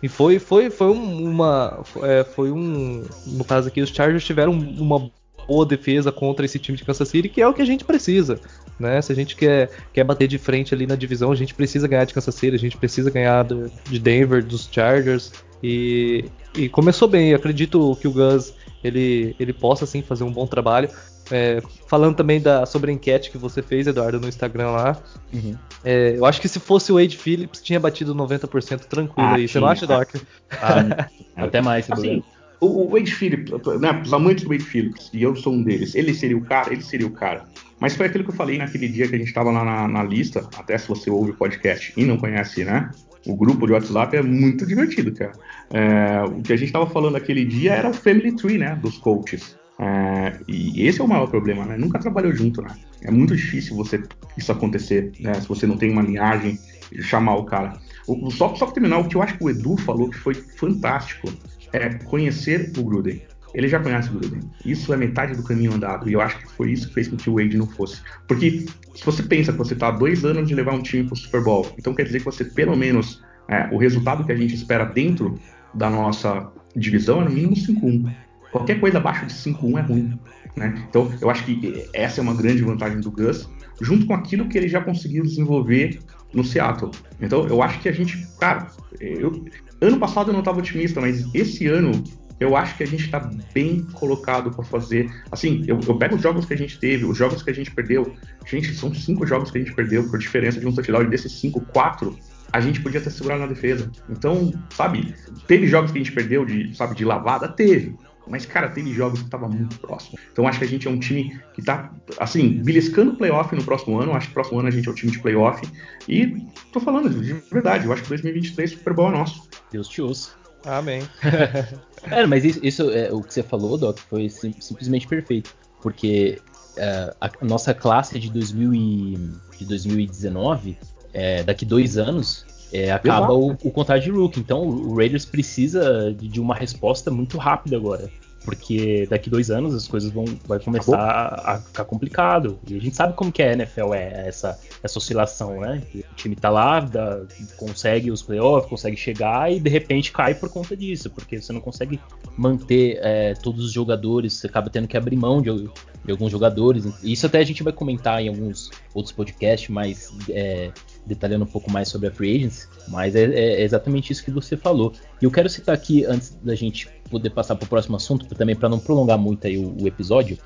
E 0.01 0.07
foi, 0.07 0.39
foi, 0.39 0.69
foi 0.69 0.89
uma. 0.91 1.83
É, 2.03 2.23
foi 2.23 2.51
um. 2.51 3.05
No 3.27 3.43
caso 3.43 3.67
aqui, 3.67 3.81
os 3.81 3.89
Chargers 3.89 4.23
tiveram 4.23 4.53
uma 4.53 5.11
boa 5.49 5.65
defesa 5.65 6.11
contra 6.11 6.45
esse 6.45 6.59
time 6.59 6.77
de 6.77 6.85
Kansas 6.85 7.09
City, 7.09 7.27
que 7.27 7.41
é 7.41 7.47
o 7.47 7.53
que 7.53 7.61
a 7.63 7.65
gente 7.65 7.83
precisa. 7.83 8.39
Né? 8.79 9.01
Se 9.01 9.11
a 9.11 9.15
gente 9.15 9.35
quer, 9.35 9.71
quer 9.91 10.03
bater 10.03 10.27
de 10.27 10.37
frente 10.37 10.75
ali 10.75 10.85
na 10.85 10.95
divisão, 10.95 11.31
a 11.31 11.35
gente 11.35 11.55
precisa 11.55 11.87
ganhar 11.87 12.05
de 12.05 12.13
Kansas 12.13 12.35
City, 12.35 12.55
a 12.55 12.59
gente 12.59 12.77
precisa 12.77 13.09
ganhar 13.09 13.43
do, 13.43 13.71
de 13.89 13.97
Denver, 13.97 14.45
dos 14.45 14.69
Chargers. 14.71 15.33
E, 15.63 16.25
e 16.55 16.69
começou 16.69 17.07
bem. 17.07 17.31
Eu 17.31 17.37
acredito 17.37 17.97
que 17.99 18.07
o 18.07 18.11
Gus 18.11 18.53
ele, 18.83 19.35
ele 19.39 19.51
possa 19.51 19.87
sim 19.87 20.03
fazer 20.03 20.23
um 20.23 20.31
bom 20.31 20.45
trabalho. 20.45 20.89
É, 21.31 21.61
falando 21.87 22.15
também 22.15 22.39
da, 22.39 22.65
sobre 22.65 22.91
a 22.91 22.93
enquete 22.93 23.29
que 23.29 23.37
você 23.37 23.61
fez, 23.61 23.87
Eduardo, 23.87 24.19
no 24.19 24.27
Instagram 24.27 24.69
lá. 24.69 24.97
Uhum. 25.33 25.55
É, 25.83 26.15
eu 26.15 26.25
acho 26.25 26.39
que 26.39 26.47
se 26.47 26.59
fosse 26.59 26.91
o 26.91 26.95
Wade 26.95 27.17
Phillips, 27.17 27.61
tinha 27.61 27.79
batido 27.79 28.15
90% 28.15 28.79
tranquilo 28.85 29.29
ah, 29.29 29.35
aí. 29.35 29.47
Sim. 29.47 29.53
Você 29.53 29.59
não 29.59 29.67
acha, 29.67 29.87
Doc? 29.87 30.15
Ah, 30.51 31.07
até 31.35 31.61
mais, 31.61 31.89
assim, 31.91 32.23
o, 32.59 32.89
Wade 32.89 33.13
Phillips, 33.13 33.51
né, 33.79 34.01
os 34.03 34.13
amantes 34.13 34.43
do 34.43 34.49
Wade 34.49 34.63
Phillips, 34.63 35.09
e 35.13 35.23
eu 35.23 35.35
sou 35.35 35.53
um 35.53 35.63
deles, 35.63 35.95
ele 35.95 36.13
seria 36.13 36.37
o 36.37 36.41
cara, 36.41 36.73
ele 36.73 36.81
seria 36.81 37.07
o 37.07 37.11
cara. 37.11 37.45
Mas 37.79 37.95
foi 37.95 38.07
aquilo 38.07 38.23
que 38.23 38.31
eu 38.31 38.35
falei 38.35 38.57
naquele 38.57 38.87
dia 38.87 39.07
que 39.07 39.15
a 39.15 39.17
gente 39.17 39.29
estava 39.29 39.51
lá 39.51 39.63
na, 39.63 39.87
na, 39.87 40.03
lista, 40.03 40.47
até 40.57 40.77
se 40.77 40.87
você 40.87 41.09
ouve 41.09 41.31
o 41.31 41.35
podcast 41.35 41.93
e 41.95 42.03
não 42.03 42.17
conhece, 42.17 42.65
né? 42.65 42.91
O 43.25 43.35
grupo 43.35 43.65
de 43.65 43.73
WhatsApp 43.73 44.17
é 44.17 44.21
muito 44.21 44.65
divertido, 44.65 45.13
cara. 45.13 45.31
É, 45.69 46.23
o 46.23 46.41
que 46.41 46.51
a 46.51 46.57
gente 46.57 46.67
estava 46.67 46.87
falando 46.87 47.15
aquele 47.15 47.45
dia 47.45 47.73
era 47.73 47.89
o 47.89 47.93
family 47.93 48.35
tree, 48.35 48.57
né? 48.57 48.77
Dos 48.81 48.97
coaches. 48.97 49.57
É, 49.79 50.37
e 50.45 50.85
esse 50.85 50.99
é 50.99 51.03
o 51.03 51.07
maior 51.07 51.27
problema, 51.27 51.65
né? 51.65 51.77
Nunca 51.77 51.99
trabalhou 51.99 52.33
junto, 52.33 52.61
né? 52.61 52.69
É 53.01 53.11
muito 53.11 53.33
difícil 53.33 53.77
você 53.77 54.03
isso 54.37 54.51
acontecer, 54.51 55.13
né? 55.19 55.33
Se 55.35 55.47
você 55.47 55.65
não 55.65 55.77
tem 55.77 55.89
uma 55.91 56.01
linhagem, 56.01 56.59
chamar 57.01 57.35
o 57.35 57.45
cara. 57.45 57.73
O, 58.05 58.29
só, 58.31 58.53
só 58.55 58.65
terminar, 58.67 58.99
o 58.99 59.07
que 59.07 59.15
eu 59.15 59.21
acho 59.21 59.37
que 59.37 59.43
o 59.43 59.49
Edu 59.49 59.77
falou 59.77 60.09
que 60.09 60.17
foi 60.17 60.33
fantástico 60.33 61.31
é 61.73 61.89
conhecer 62.05 62.71
o 62.77 62.83
Gruden. 62.83 63.21
Ele 63.53 63.67
já 63.67 63.79
conhece 63.79 64.09
o 64.09 64.13
Gruden. 64.13 64.41
Isso 64.65 64.93
é 64.93 64.97
metade 64.97 65.35
do 65.35 65.43
caminho 65.43 65.73
andado. 65.73 66.09
E 66.09 66.13
eu 66.13 66.21
acho 66.21 66.37
que 66.37 66.47
foi 66.51 66.71
isso 66.71 66.87
que 66.87 66.93
fez 66.93 67.07
com 67.07 67.17
que 67.17 67.29
o 67.29 67.35
Wade 67.35 67.57
não 67.57 67.67
fosse. 67.67 68.01
Porque 68.27 68.65
se 68.93 69.05
você 69.05 69.23
pensa 69.23 69.51
que 69.51 69.57
você 69.57 69.73
está 69.73 69.91
dois 69.91 70.23
anos 70.23 70.47
de 70.47 70.53
levar 70.53 70.73
um 70.73 70.81
time 70.81 71.03
para 71.05 71.13
o 71.13 71.17
Super 71.17 71.43
Bowl, 71.43 71.73
então 71.77 71.93
quer 71.93 72.03
dizer 72.03 72.19
que 72.19 72.25
você, 72.25 72.43
pelo 72.45 72.75
menos, 72.75 73.23
é, 73.47 73.67
o 73.71 73.77
resultado 73.77 74.23
que 74.23 74.31
a 74.31 74.35
gente 74.35 74.53
espera 74.53 74.85
dentro 74.85 75.39
da 75.73 75.89
nossa 75.89 76.51
divisão 76.75 77.21
é 77.21 77.25
no 77.25 77.31
mínimo 77.31 77.55
5-1. 77.55 78.13
Qualquer 78.51 78.79
coisa 78.79 78.97
abaixo 78.97 79.25
de 79.25 79.33
5-1 79.33 79.77
é 79.77 79.81
ruim. 79.81 80.19
Né? 80.55 80.85
Então, 80.89 81.11
eu 81.21 81.29
acho 81.29 81.45
que 81.45 81.87
essa 81.93 82.19
é 82.19 82.21
uma 82.21 82.33
grande 82.33 82.61
vantagem 82.63 82.99
do 82.99 83.11
Gus, 83.11 83.49
junto 83.81 84.05
com 84.05 84.13
aquilo 84.13 84.47
que 84.47 84.57
ele 84.57 84.67
já 84.67 84.81
conseguiu 84.81 85.23
desenvolver 85.23 85.99
no 86.33 86.43
Seattle. 86.43 86.91
Então, 87.21 87.47
eu 87.47 87.61
acho 87.61 87.79
que 87.79 87.89
a 87.89 87.91
gente, 87.91 88.27
cara, 88.39 88.67
eu, 88.99 89.45
Ano 89.81 89.99
passado 89.99 90.29
eu 90.29 90.33
não 90.33 90.39
estava 90.39 90.59
otimista, 90.59 90.99
mas 90.99 91.25
esse 91.33 91.67
ano 91.67 92.03
eu 92.39 92.55
acho 92.55 92.77
que 92.77 92.83
a 92.83 92.87
gente 92.87 93.05
está 93.05 93.19
bem 93.53 93.83
colocado 93.93 94.51
para 94.51 94.63
fazer. 94.63 95.09
Assim, 95.31 95.63
eu, 95.67 95.79
eu, 95.85 95.97
pego 95.97 96.15
os 96.15 96.21
jogos 96.21 96.45
que 96.45 96.53
a 96.53 96.57
gente 96.57 96.79
teve, 96.79 97.05
os 97.05 97.17
jogos 97.17 97.43
que 97.43 97.49
a 97.49 97.53
gente 97.53 97.71
perdeu. 97.71 98.15
Gente, 98.45 98.73
são 98.73 98.93
cinco 98.93 99.25
jogos 99.27 99.51
que 99.51 99.57
a 99.57 99.61
gente 99.61 99.73
perdeu 99.73 100.09
por 100.09 100.17
diferença 100.17 100.59
de 100.59 100.65
um 100.65 100.73
touchdown. 100.73 101.03
E 101.03 101.07
desses 101.07 101.33
cinco, 101.33 101.59
quatro 101.61 102.17
a 102.51 102.59
gente 102.59 102.81
podia 102.81 103.01
ter 103.01 103.11
segurado 103.11 103.41
na 103.41 103.47
defesa. 103.47 103.91
Então, 104.09 104.51
sabe, 104.71 105.13
teve 105.47 105.67
jogos 105.67 105.91
que 105.91 105.99
a 105.99 106.03
gente 106.03 106.13
perdeu 106.13 106.45
de, 106.45 106.73
sabe, 106.75 106.95
de 106.95 107.05
lavada? 107.05 107.47
Teve. 107.47 107.95
Mas, 108.29 108.45
cara, 108.45 108.69
teve 108.69 108.93
jogos 108.93 109.19
que 109.19 109.25
estava 109.25 109.47
muito 109.47 109.79
próximo. 109.79 110.17
Então, 110.31 110.47
acho 110.47 110.59
que 110.59 110.65
a 110.65 110.67
gente 110.67 110.87
é 110.87 110.91
um 110.91 110.99
time 110.99 111.39
que 111.53 111.61
está, 111.61 111.91
assim, 112.19 112.61
beliscando 112.63 113.15
playoff 113.15 113.53
no 113.55 113.63
próximo 113.63 113.99
ano. 113.99 114.13
Acho 114.13 114.27
que 114.27 114.33
próximo 114.33 114.59
ano 114.59 114.67
a 114.67 114.71
gente 114.71 114.87
é 114.87 114.91
o 114.91 114.93
um 114.93 114.95
time 114.95 115.11
de 115.11 115.19
playoff. 115.19 115.67
E 116.07 116.45
tô 116.71 116.79
falando 116.79 117.09
de 117.09 117.33
verdade, 117.51 117.85
eu 117.85 117.93
acho 117.93 118.03
que 118.03 118.09
2023 118.09 118.71
Super 118.71 118.93
Bowl 118.93 119.09
é 119.09 119.11
nosso. 119.11 119.49
Deus 119.71 119.87
te 119.87 120.01
ouça. 120.01 120.31
Amém. 120.65 121.01
é, 122.11 122.25
mas 122.25 122.45
isso, 122.45 122.59
isso 122.63 122.89
é, 122.91 123.11
o 123.11 123.21
que 123.21 123.33
você 123.33 123.43
falou, 123.43 123.77
Doc, 123.77 123.97
foi 124.09 124.29
sim, 124.29 124.53
simplesmente 124.59 125.07
perfeito. 125.07 125.55
Porque 125.81 126.39
uh, 126.77 127.15
a, 127.19 127.31
nossa 127.45 127.73
classe 127.73 128.19
de, 128.19 128.29
2000 128.29 128.73
e, 128.73 129.17
de 129.57 129.65
2019, 129.65 130.77
é, 131.13 131.43
daqui 131.43 131.65
dois 131.65 131.97
anos, 131.97 132.45
é, 132.71 132.91
acaba 132.91 133.33
o, 133.33 133.51
o 133.51 133.71
contrato 133.71 134.03
de 134.03 134.11
rookie. 134.11 134.39
Então 134.39 134.67
o 134.67 134.95
Raiders 134.95 135.25
precisa 135.25 136.13
de, 136.13 136.27
de 136.27 136.39
uma 136.39 136.55
resposta 136.55 137.09
muito 137.11 137.37
rápida 137.37 137.77
agora 137.77 138.09
porque 138.43 139.05
daqui 139.09 139.29
dois 139.29 139.51
anos 139.51 139.75
as 139.75 139.87
coisas 139.87 140.11
vão 140.11 140.25
vai 140.47 140.59
começar 140.59 140.97
a, 140.97 141.53
a, 141.53 141.59
ficar 141.59 141.85
complicado. 141.85 142.57
E 142.67 142.75
a 142.75 142.81
gente 142.81 142.95
sabe 142.95 143.13
como 143.13 143.31
que 143.31 143.41
é 143.41 143.49
a 143.49 143.53
NFL, 143.53 143.93
é 143.93 144.27
essa, 144.27 144.59
essa 144.81 144.97
oscilação, 144.97 145.59
né? 145.59 145.83
O 145.93 146.15
time 146.15 146.35
tá 146.35 146.49
lá, 146.49 146.79
dá, 146.79 147.21
consegue 147.57 148.11
os 148.11 148.21
playoffs, 148.21 148.69
consegue 148.69 148.97
chegar 148.97 149.51
e 149.51 149.59
de 149.59 149.69
repente 149.69 150.11
cai 150.11 150.33
por 150.33 150.49
conta 150.49 150.75
disso, 150.75 151.09
porque 151.09 151.41
você 151.41 151.51
não 151.51 151.61
consegue 151.61 151.99
manter 152.37 152.99
é, 153.01 153.33
todos 153.35 153.63
os 153.63 153.71
jogadores, 153.71 154.33
você 154.33 154.47
acaba 154.47 154.69
tendo 154.69 154.87
que 154.87 154.97
abrir 154.97 155.15
mão 155.15 155.41
de, 155.41 155.69
de, 156.05 156.11
alguns 156.11 156.31
jogadores. 156.31 156.85
Isso 157.03 157.25
até 157.25 157.39
a 157.39 157.43
gente 157.43 157.61
vai 157.61 157.73
comentar 157.73 158.21
em 158.21 158.29
alguns 158.29 158.71
outros 158.93 159.13
podcasts, 159.13 159.69
mas 159.69 160.11
é, 160.29 160.71
detalhando 161.05 161.43
um 161.43 161.47
pouco 161.47 161.71
mais 161.71 161.89
sobre 161.89 162.07
a 162.07 162.11
Free 162.11 162.37
Agents, 162.37 162.69
mas 162.87 163.15
é, 163.15 163.23
é, 163.23 163.63
exatamente 163.63 164.11
isso 164.11 164.23
que 164.23 164.31
você 164.31 164.55
falou. 164.55 164.93
E 165.21 165.25
eu 165.25 165.31
quero 165.31 165.49
citar 165.49 165.73
aqui, 165.73 166.05
antes 166.05 166.37
da 166.43 166.55
gente 166.55 166.87
poder 167.09 167.31
passar 167.31 167.55
para 167.55 167.65
o 167.65 167.69
próximo 167.69 167.95
assunto, 167.95 168.25
também 168.35 168.55
para 168.55 168.69
não 168.69 168.79
prolongar 168.79 169.17
muito 169.17 169.47
aí 169.47 169.57
o, 169.57 169.75
o 169.81 169.87
episódio, 169.87 170.37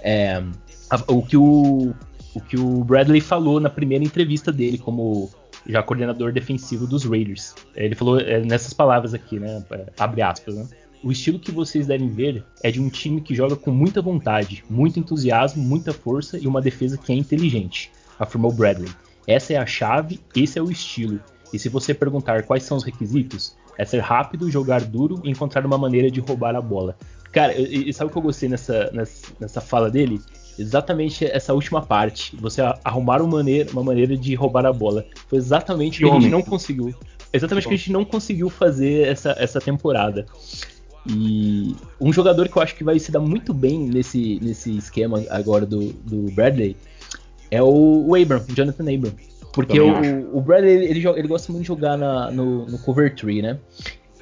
é, 0.00 0.42
a, 0.90 1.12
o, 1.12 1.22
que 1.22 1.36
o, 1.36 1.94
o 2.34 2.40
que 2.40 2.58
o 2.58 2.84
Bradley 2.84 3.20
falou 3.20 3.60
na 3.60 3.70
primeira 3.70 4.04
entrevista 4.04 4.52
dele 4.52 4.78
como 4.78 5.30
já 5.66 5.82
coordenador 5.82 6.32
defensivo 6.32 6.86
dos 6.86 7.04
Raiders. 7.04 7.54
Ele 7.74 7.94
falou 7.94 8.20
é, 8.20 8.40
nessas 8.40 8.72
palavras 8.72 9.14
aqui, 9.14 9.38
né? 9.38 9.64
Abre 9.98 10.22
aspas, 10.22 10.56
né? 10.56 10.66
O 11.02 11.10
estilo 11.10 11.38
que 11.38 11.50
vocês 11.50 11.86
devem 11.88 12.08
ver 12.08 12.44
é 12.62 12.70
de 12.70 12.80
um 12.80 12.88
time 12.88 13.20
que 13.20 13.34
joga 13.34 13.56
com 13.56 13.72
muita 13.72 14.00
vontade, 14.00 14.62
muito 14.70 15.00
entusiasmo, 15.00 15.62
muita 15.62 15.92
força 15.92 16.38
e 16.38 16.46
uma 16.46 16.60
defesa 16.60 16.96
que 16.96 17.12
é 17.12 17.16
inteligente, 17.16 17.90
afirmou 18.18 18.52
Bradley. 18.52 18.88
Essa 19.26 19.54
é 19.54 19.56
a 19.56 19.66
chave, 19.66 20.20
esse 20.34 20.58
é 20.58 20.62
o 20.62 20.70
estilo. 20.70 21.20
E 21.52 21.58
se 21.58 21.68
você 21.68 21.92
perguntar 21.92 22.42
quais 22.44 22.62
são 22.62 22.76
os 22.76 22.84
requisitos, 22.84 23.56
é 23.78 23.84
ser 23.84 24.00
rápido, 24.00 24.50
jogar 24.50 24.82
duro 24.82 25.20
e 25.24 25.30
encontrar 25.30 25.64
uma 25.66 25.78
maneira 25.78 26.10
de 26.10 26.20
roubar 26.20 26.54
a 26.56 26.60
bola. 26.60 26.96
Cara, 27.30 27.54
e, 27.58 27.88
e 27.88 27.92
sabe 27.92 28.10
o 28.10 28.12
que 28.12 28.18
eu 28.18 28.22
gostei 28.22 28.48
nessa, 28.48 28.90
nessa, 28.92 29.32
nessa 29.40 29.60
fala 29.60 29.90
dele? 29.90 30.20
Exatamente 30.58 31.24
essa 31.24 31.54
última 31.54 31.80
parte. 31.80 32.36
Você 32.36 32.60
arrumar 32.84 33.22
uma 33.22 33.38
maneira, 33.38 33.70
uma 33.72 33.82
maneira 33.82 34.16
de 34.16 34.34
roubar 34.34 34.66
a 34.66 34.72
bola. 34.72 35.06
Foi 35.28 35.38
exatamente 35.38 36.04
o 36.04 36.06
que, 36.06 36.10
que 36.10 36.16
a 36.16 36.20
gente 36.20 36.30
não 36.30 36.42
conseguiu. 36.42 36.94
Exatamente 37.32 37.66
o 37.66 37.68
que 37.68 37.74
a 37.74 37.78
gente 37.78 37.92
não 37.92 38.04
conseguiu 38.04 38.50
fazer 38.50 39.08
essa, 39.08 39.34
essa 39.38 39.60
temporada. 39.60 40.26
E 41.06 41.74
um 42.00 42.12
jogador 42.12 42.48
que 42.48 42.56
eu 42.56 42.62
acho 42.62 42.76
que 42.76 42.84
vai 42.84 42.98
se 42.98 43.10
dar 43.10 43.20
muito 43.20 43.52
bem 43.54 43.88
nesse, 43.88 44.38
nesse 44.40 44.76
esquema 44.76 45.24
agora 45.30 45.64
do, 45.66 45.92
do 45.92 46.30
Bradley 46.32 46.76
é 47.52 47.62
o, 47.62 48.06
o 48.08 48.14
Abram, 48.16 48.42
o 48.48 48.54
Jonathan 48.54 48.84
Abram. 48.92 49.12
Porque 49.52 49.78
o, 49.78 50.38
o, 50.38 50.40
Bradley 50.40 50.72
ele, 50.72 50.84
ele, 50.86 51.06
ele, 51.06 51.28
gosta 51.28 51.52
muito 51.52 51.64
de 51.64 51.68
jogar 51.68 51.98
na, 51.98 52.30
no, 52.30 52.64
no 52.64 52.78
cover 52.78 53.14
tree, 53.14 53.42
né? 53.42 53.58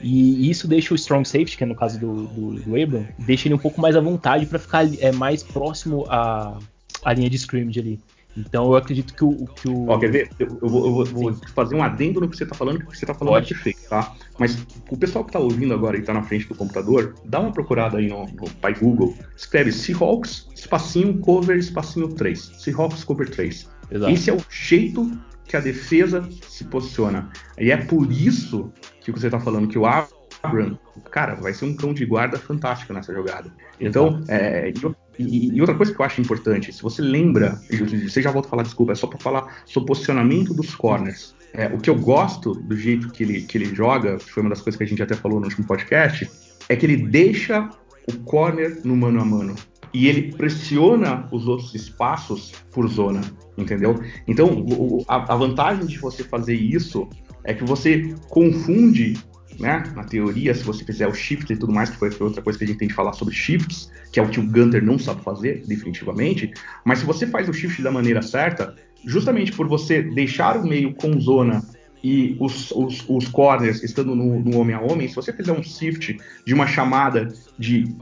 E 0.03 0.51
isso 0.51 0.67
deixa 0.67 0.93
o 0.93 0.97
strong 0.97 1.27
safety, 1.27 1.57
que 1.57 1.63
é 1.63 1.67
no 1.67 1.77
caso 1.77 2.01
do, 2.01 2.27
do, 2.27 2.55
do 2.55 2.83
Abram, 2.83 3.07
deixa 3.21 3.47
ele 3.47 3.55
um 3.55 3.59
pouco 3.59 3.81
mais 3.81 3.95
à 3.95 4.01
vontade 4.01 4.47
para 4.47 4.59
ficar 4.59 4.85
é, 4.99 5.13
mais 5.13 5.45
próximo 5.45 6.05
à, 6.09 6.59
à 7.05 7.13
linha 7.13 7.31
de 7.31 7.37
scrimmage 7.37 7.79
ali. 7.79 8.01
Então 8.37 8.67
eu 8.67 8.77
acredito 8.77 9.15
que 9.15 9.25
o. 9.25 9.47
Que 9.47 9.69
o... 9.69 9.89
Ó, 9.89 9.99
quer 9.99 10.11
ver? 10.11 10.31
Eu, 10.39 10.59
eu, 10.63 10.69
vou, 10.69 11.05
eu, 11.05 11.05
vou, 11.05 11.35
fazer 11.55 11.75
um 11.75 11.83
adendo 11.83 12.21
no 12.21 12.29
que 12.29 12.37
você 12.37 12.45
está 12.45 12.55
falando, 12.55 12.79
que 12.79 12.85
o 12.85 12.89
que 12.89 12.97
você 12.97 13.05
está 13.05 13.15
falando 13.15 13.37
é 13.37 13.41
Pode. 13.41 13.53
é 13.53 13.55
perfeito, 13.55 13.89
tá? 13.89 14.15
Mas 14.39 14.67
o 14.89 14.97
pessoal 14.97 15.25
que 15.25 15.31
está 15.31 15.39
ouvindo 15.39 15.75
agora 15.75 15.97
e 15.97 16.01
está 16.01 16.15
na 16.15 16.23
frente 16.23 16.47
do 16.47 16.55
computador, 16.55 17.15
dá 17.25 17.41
uma 17.41 17.53
procurada 17.53 17.99
aí 17.99 18.09
no, 18.09 18.27
no 18.27 18.51
pai 18.61 18.75
Google, 18.75 19.15
escreve 19.37 19.73
Seahawks, 19.73 20.49
espacinho 20.55 21.19
cover, 21.19 21.57
espacinho 21.57 22.09
3. 22.09 22.53
Seahawks 22.59 23.05
cover 23.05 23.29
3. 23.29 23.69
Exato. 23.91 24.13
Esse 24.13 24.31
é 24.31 24.35
o 24.35 24.41
jeito 24.49 25.11
que 25.45 25.57
a 25.57 25.61
defesa 25.61 26.29
se 26.49 26.65
posiciona. 26.65 27.29
E 27.59 27.73
é 27.73 27.77
por 27.77 28.11
isso 28.13 28.73
que 29.01 29.11
você 29.11 29.27
está 29.27 29.41
falando 29.41 29.67
que 29.67 29.77
o 29.77 29.85
Abram, 29.85 30.79
cara, 31.11 31.35
vai 31.35 31.53
ser 31.53 31.65
um 31.65 31.75
cão 31.75 31.93
de 31.93 32.07
guarda 32.07 32.39
fantástico 32.39 32.93
nessa 32.93 33.13
jogada. 33.13 33.53
Então, 33.81 34.23
é, 34.29 34.73
e, 35.23 35.61
outra 35.61 35.75
coisa 35.75 35.95
que 35.95 36.01
eu 36.01 36.05
acho 36.05 36.21
importante, 36.21 36.73
se 36.73 36.83
você 36.83 37.03
lembra, 37.03 37.61
você 38.09 38.23
já 38.23 38.31
volta 38.31 38.49
a 38.49 38.51
falar, 38.51 38.63
desculpa, 38.63 38.93
é 38.93 38.95
só 38.95 39.07
para 39.07 39.19
falar 39.19 39.63
sobre 39.67 39.85
o 39.85 39.87
posicionamento 39.87 40.55
dos 40.55 40.75
corners. 40.75 41.35
É, 41.53 41.67
o 41.67 41.79
que 41.79 41.91
eu 41.91 41.97
gosto 41.97 42.55
do 42.55 42.77
jeito 42.77 43.11
que 43.11 43.23
ele, 43.25 43.43
que 43.43 43.59
ele 43.59 43.75
joga, 43.75 44.17
que 44.19 44.31
foi 44.31 44.43
uma 44.43 44.51
das 44.51 44.61
coisas 44.61 44.77
que 44.77 44.85
a 44.85 44.87
gente 44.87 45.03
até 45.03 45.15
falou 45.15 45.41
no 45.41 45.47
último 45.47 45.67
podcast, 45.67 46.31
é 46.69 46.77
que 46.77 46.87
ele 46.87 46.97
deixa 46.97 47.69
o 48.09 48.17
corner 48.21 48.81
no 48.85 48.97
mano 48.97 49.21
a 49.21 49.25
mano 49.25 49.57
e 49.93 50.09
ele 50.09 50.33
pressiona 50.33 51.29
os 51.33 51.47
outros 51.49 51.75
espaços 51.75 52.53
por 52.73 52.87
zona, 52.89 53.21
entendeu? 53.59 54.01
Então, 54.27 54.65
o, 54.65 55.05
a, 55.09 55.33
a, 55.33 55.37
vantagem 55.37 55.87
de 55.87 55.99
você 55.99 56.23
fazer 56.23 56.55
isso 56.55 57.09
é 57.45 57.53
que 57.53 57.65
você 57.65 58.15
confunde, 58.29 59.15
né? 59.59 59.83
Na 59.95 60.05
teoria, 60.05 60.55
se 60.55 60.63
você 60.63 60.85
fizer 60.85 61.07
o 61.07 61.15
shift 61.15 61.53
e 61.53 61.57
tudo 61.57 61.73
mais, 61.73 61.91
que 61.91 61.97
foi 61.97 62.11
outra 62.21 62.43
coisa 62.43 62.59
que 62.59 62.65
a 62.65 62.69
gente 62.69 62.79
tem 62.79 62.89
que 62.89 62.95
falar 62.95 63.13
sobre 63.13 63.35
shifts, 63.35 63.91
que 64.13 64.19
é 64.19 64.23
o 64.23 64.29
que 64.29 64.41
o 64.41 64.47
Gunter 64.47 64.85
não 64.85 64.99
sabe 64.99 65.23
fazer, 65.23 65.65
definitivamente. 65.67 66.53
Mas 66.85 67.01
se 67.01 67.05
você 67.05 67.27
faz 67.27 67.49
o 67.49 67.53
shift 67.53 67.83
da 67.83 67.91
maneira 67.91 68.23
certa, 68.23 68.75
justamente 69.05 69.53
por 69.53 69.69
você 69.69 70.03
deixar 70.03 70.57
o 70.57 70.67
meio 70.67 70.95
com 70.95 71.19
zona 71.21 71.63
e 72.03 72.37
os, 72.41 72.71
os, 72.71 73.05
os 73.09 73.29
corners 73.29 73.83
estando 73.83 74.15
no, 74.15 74.41
no, 74.41 74.59
homem 74.59 74.75
a 74.75 74.81
homem, 74.81 75.07
se 75.07 75.15
você 75.15 75.33
fizer 75.33 75.53
um 75.53 75.63
shift 75.63 76.19
de 76.47 76.55
uma 76.55 76.67
chamada 76.67 77.29
de, 77.59 77.95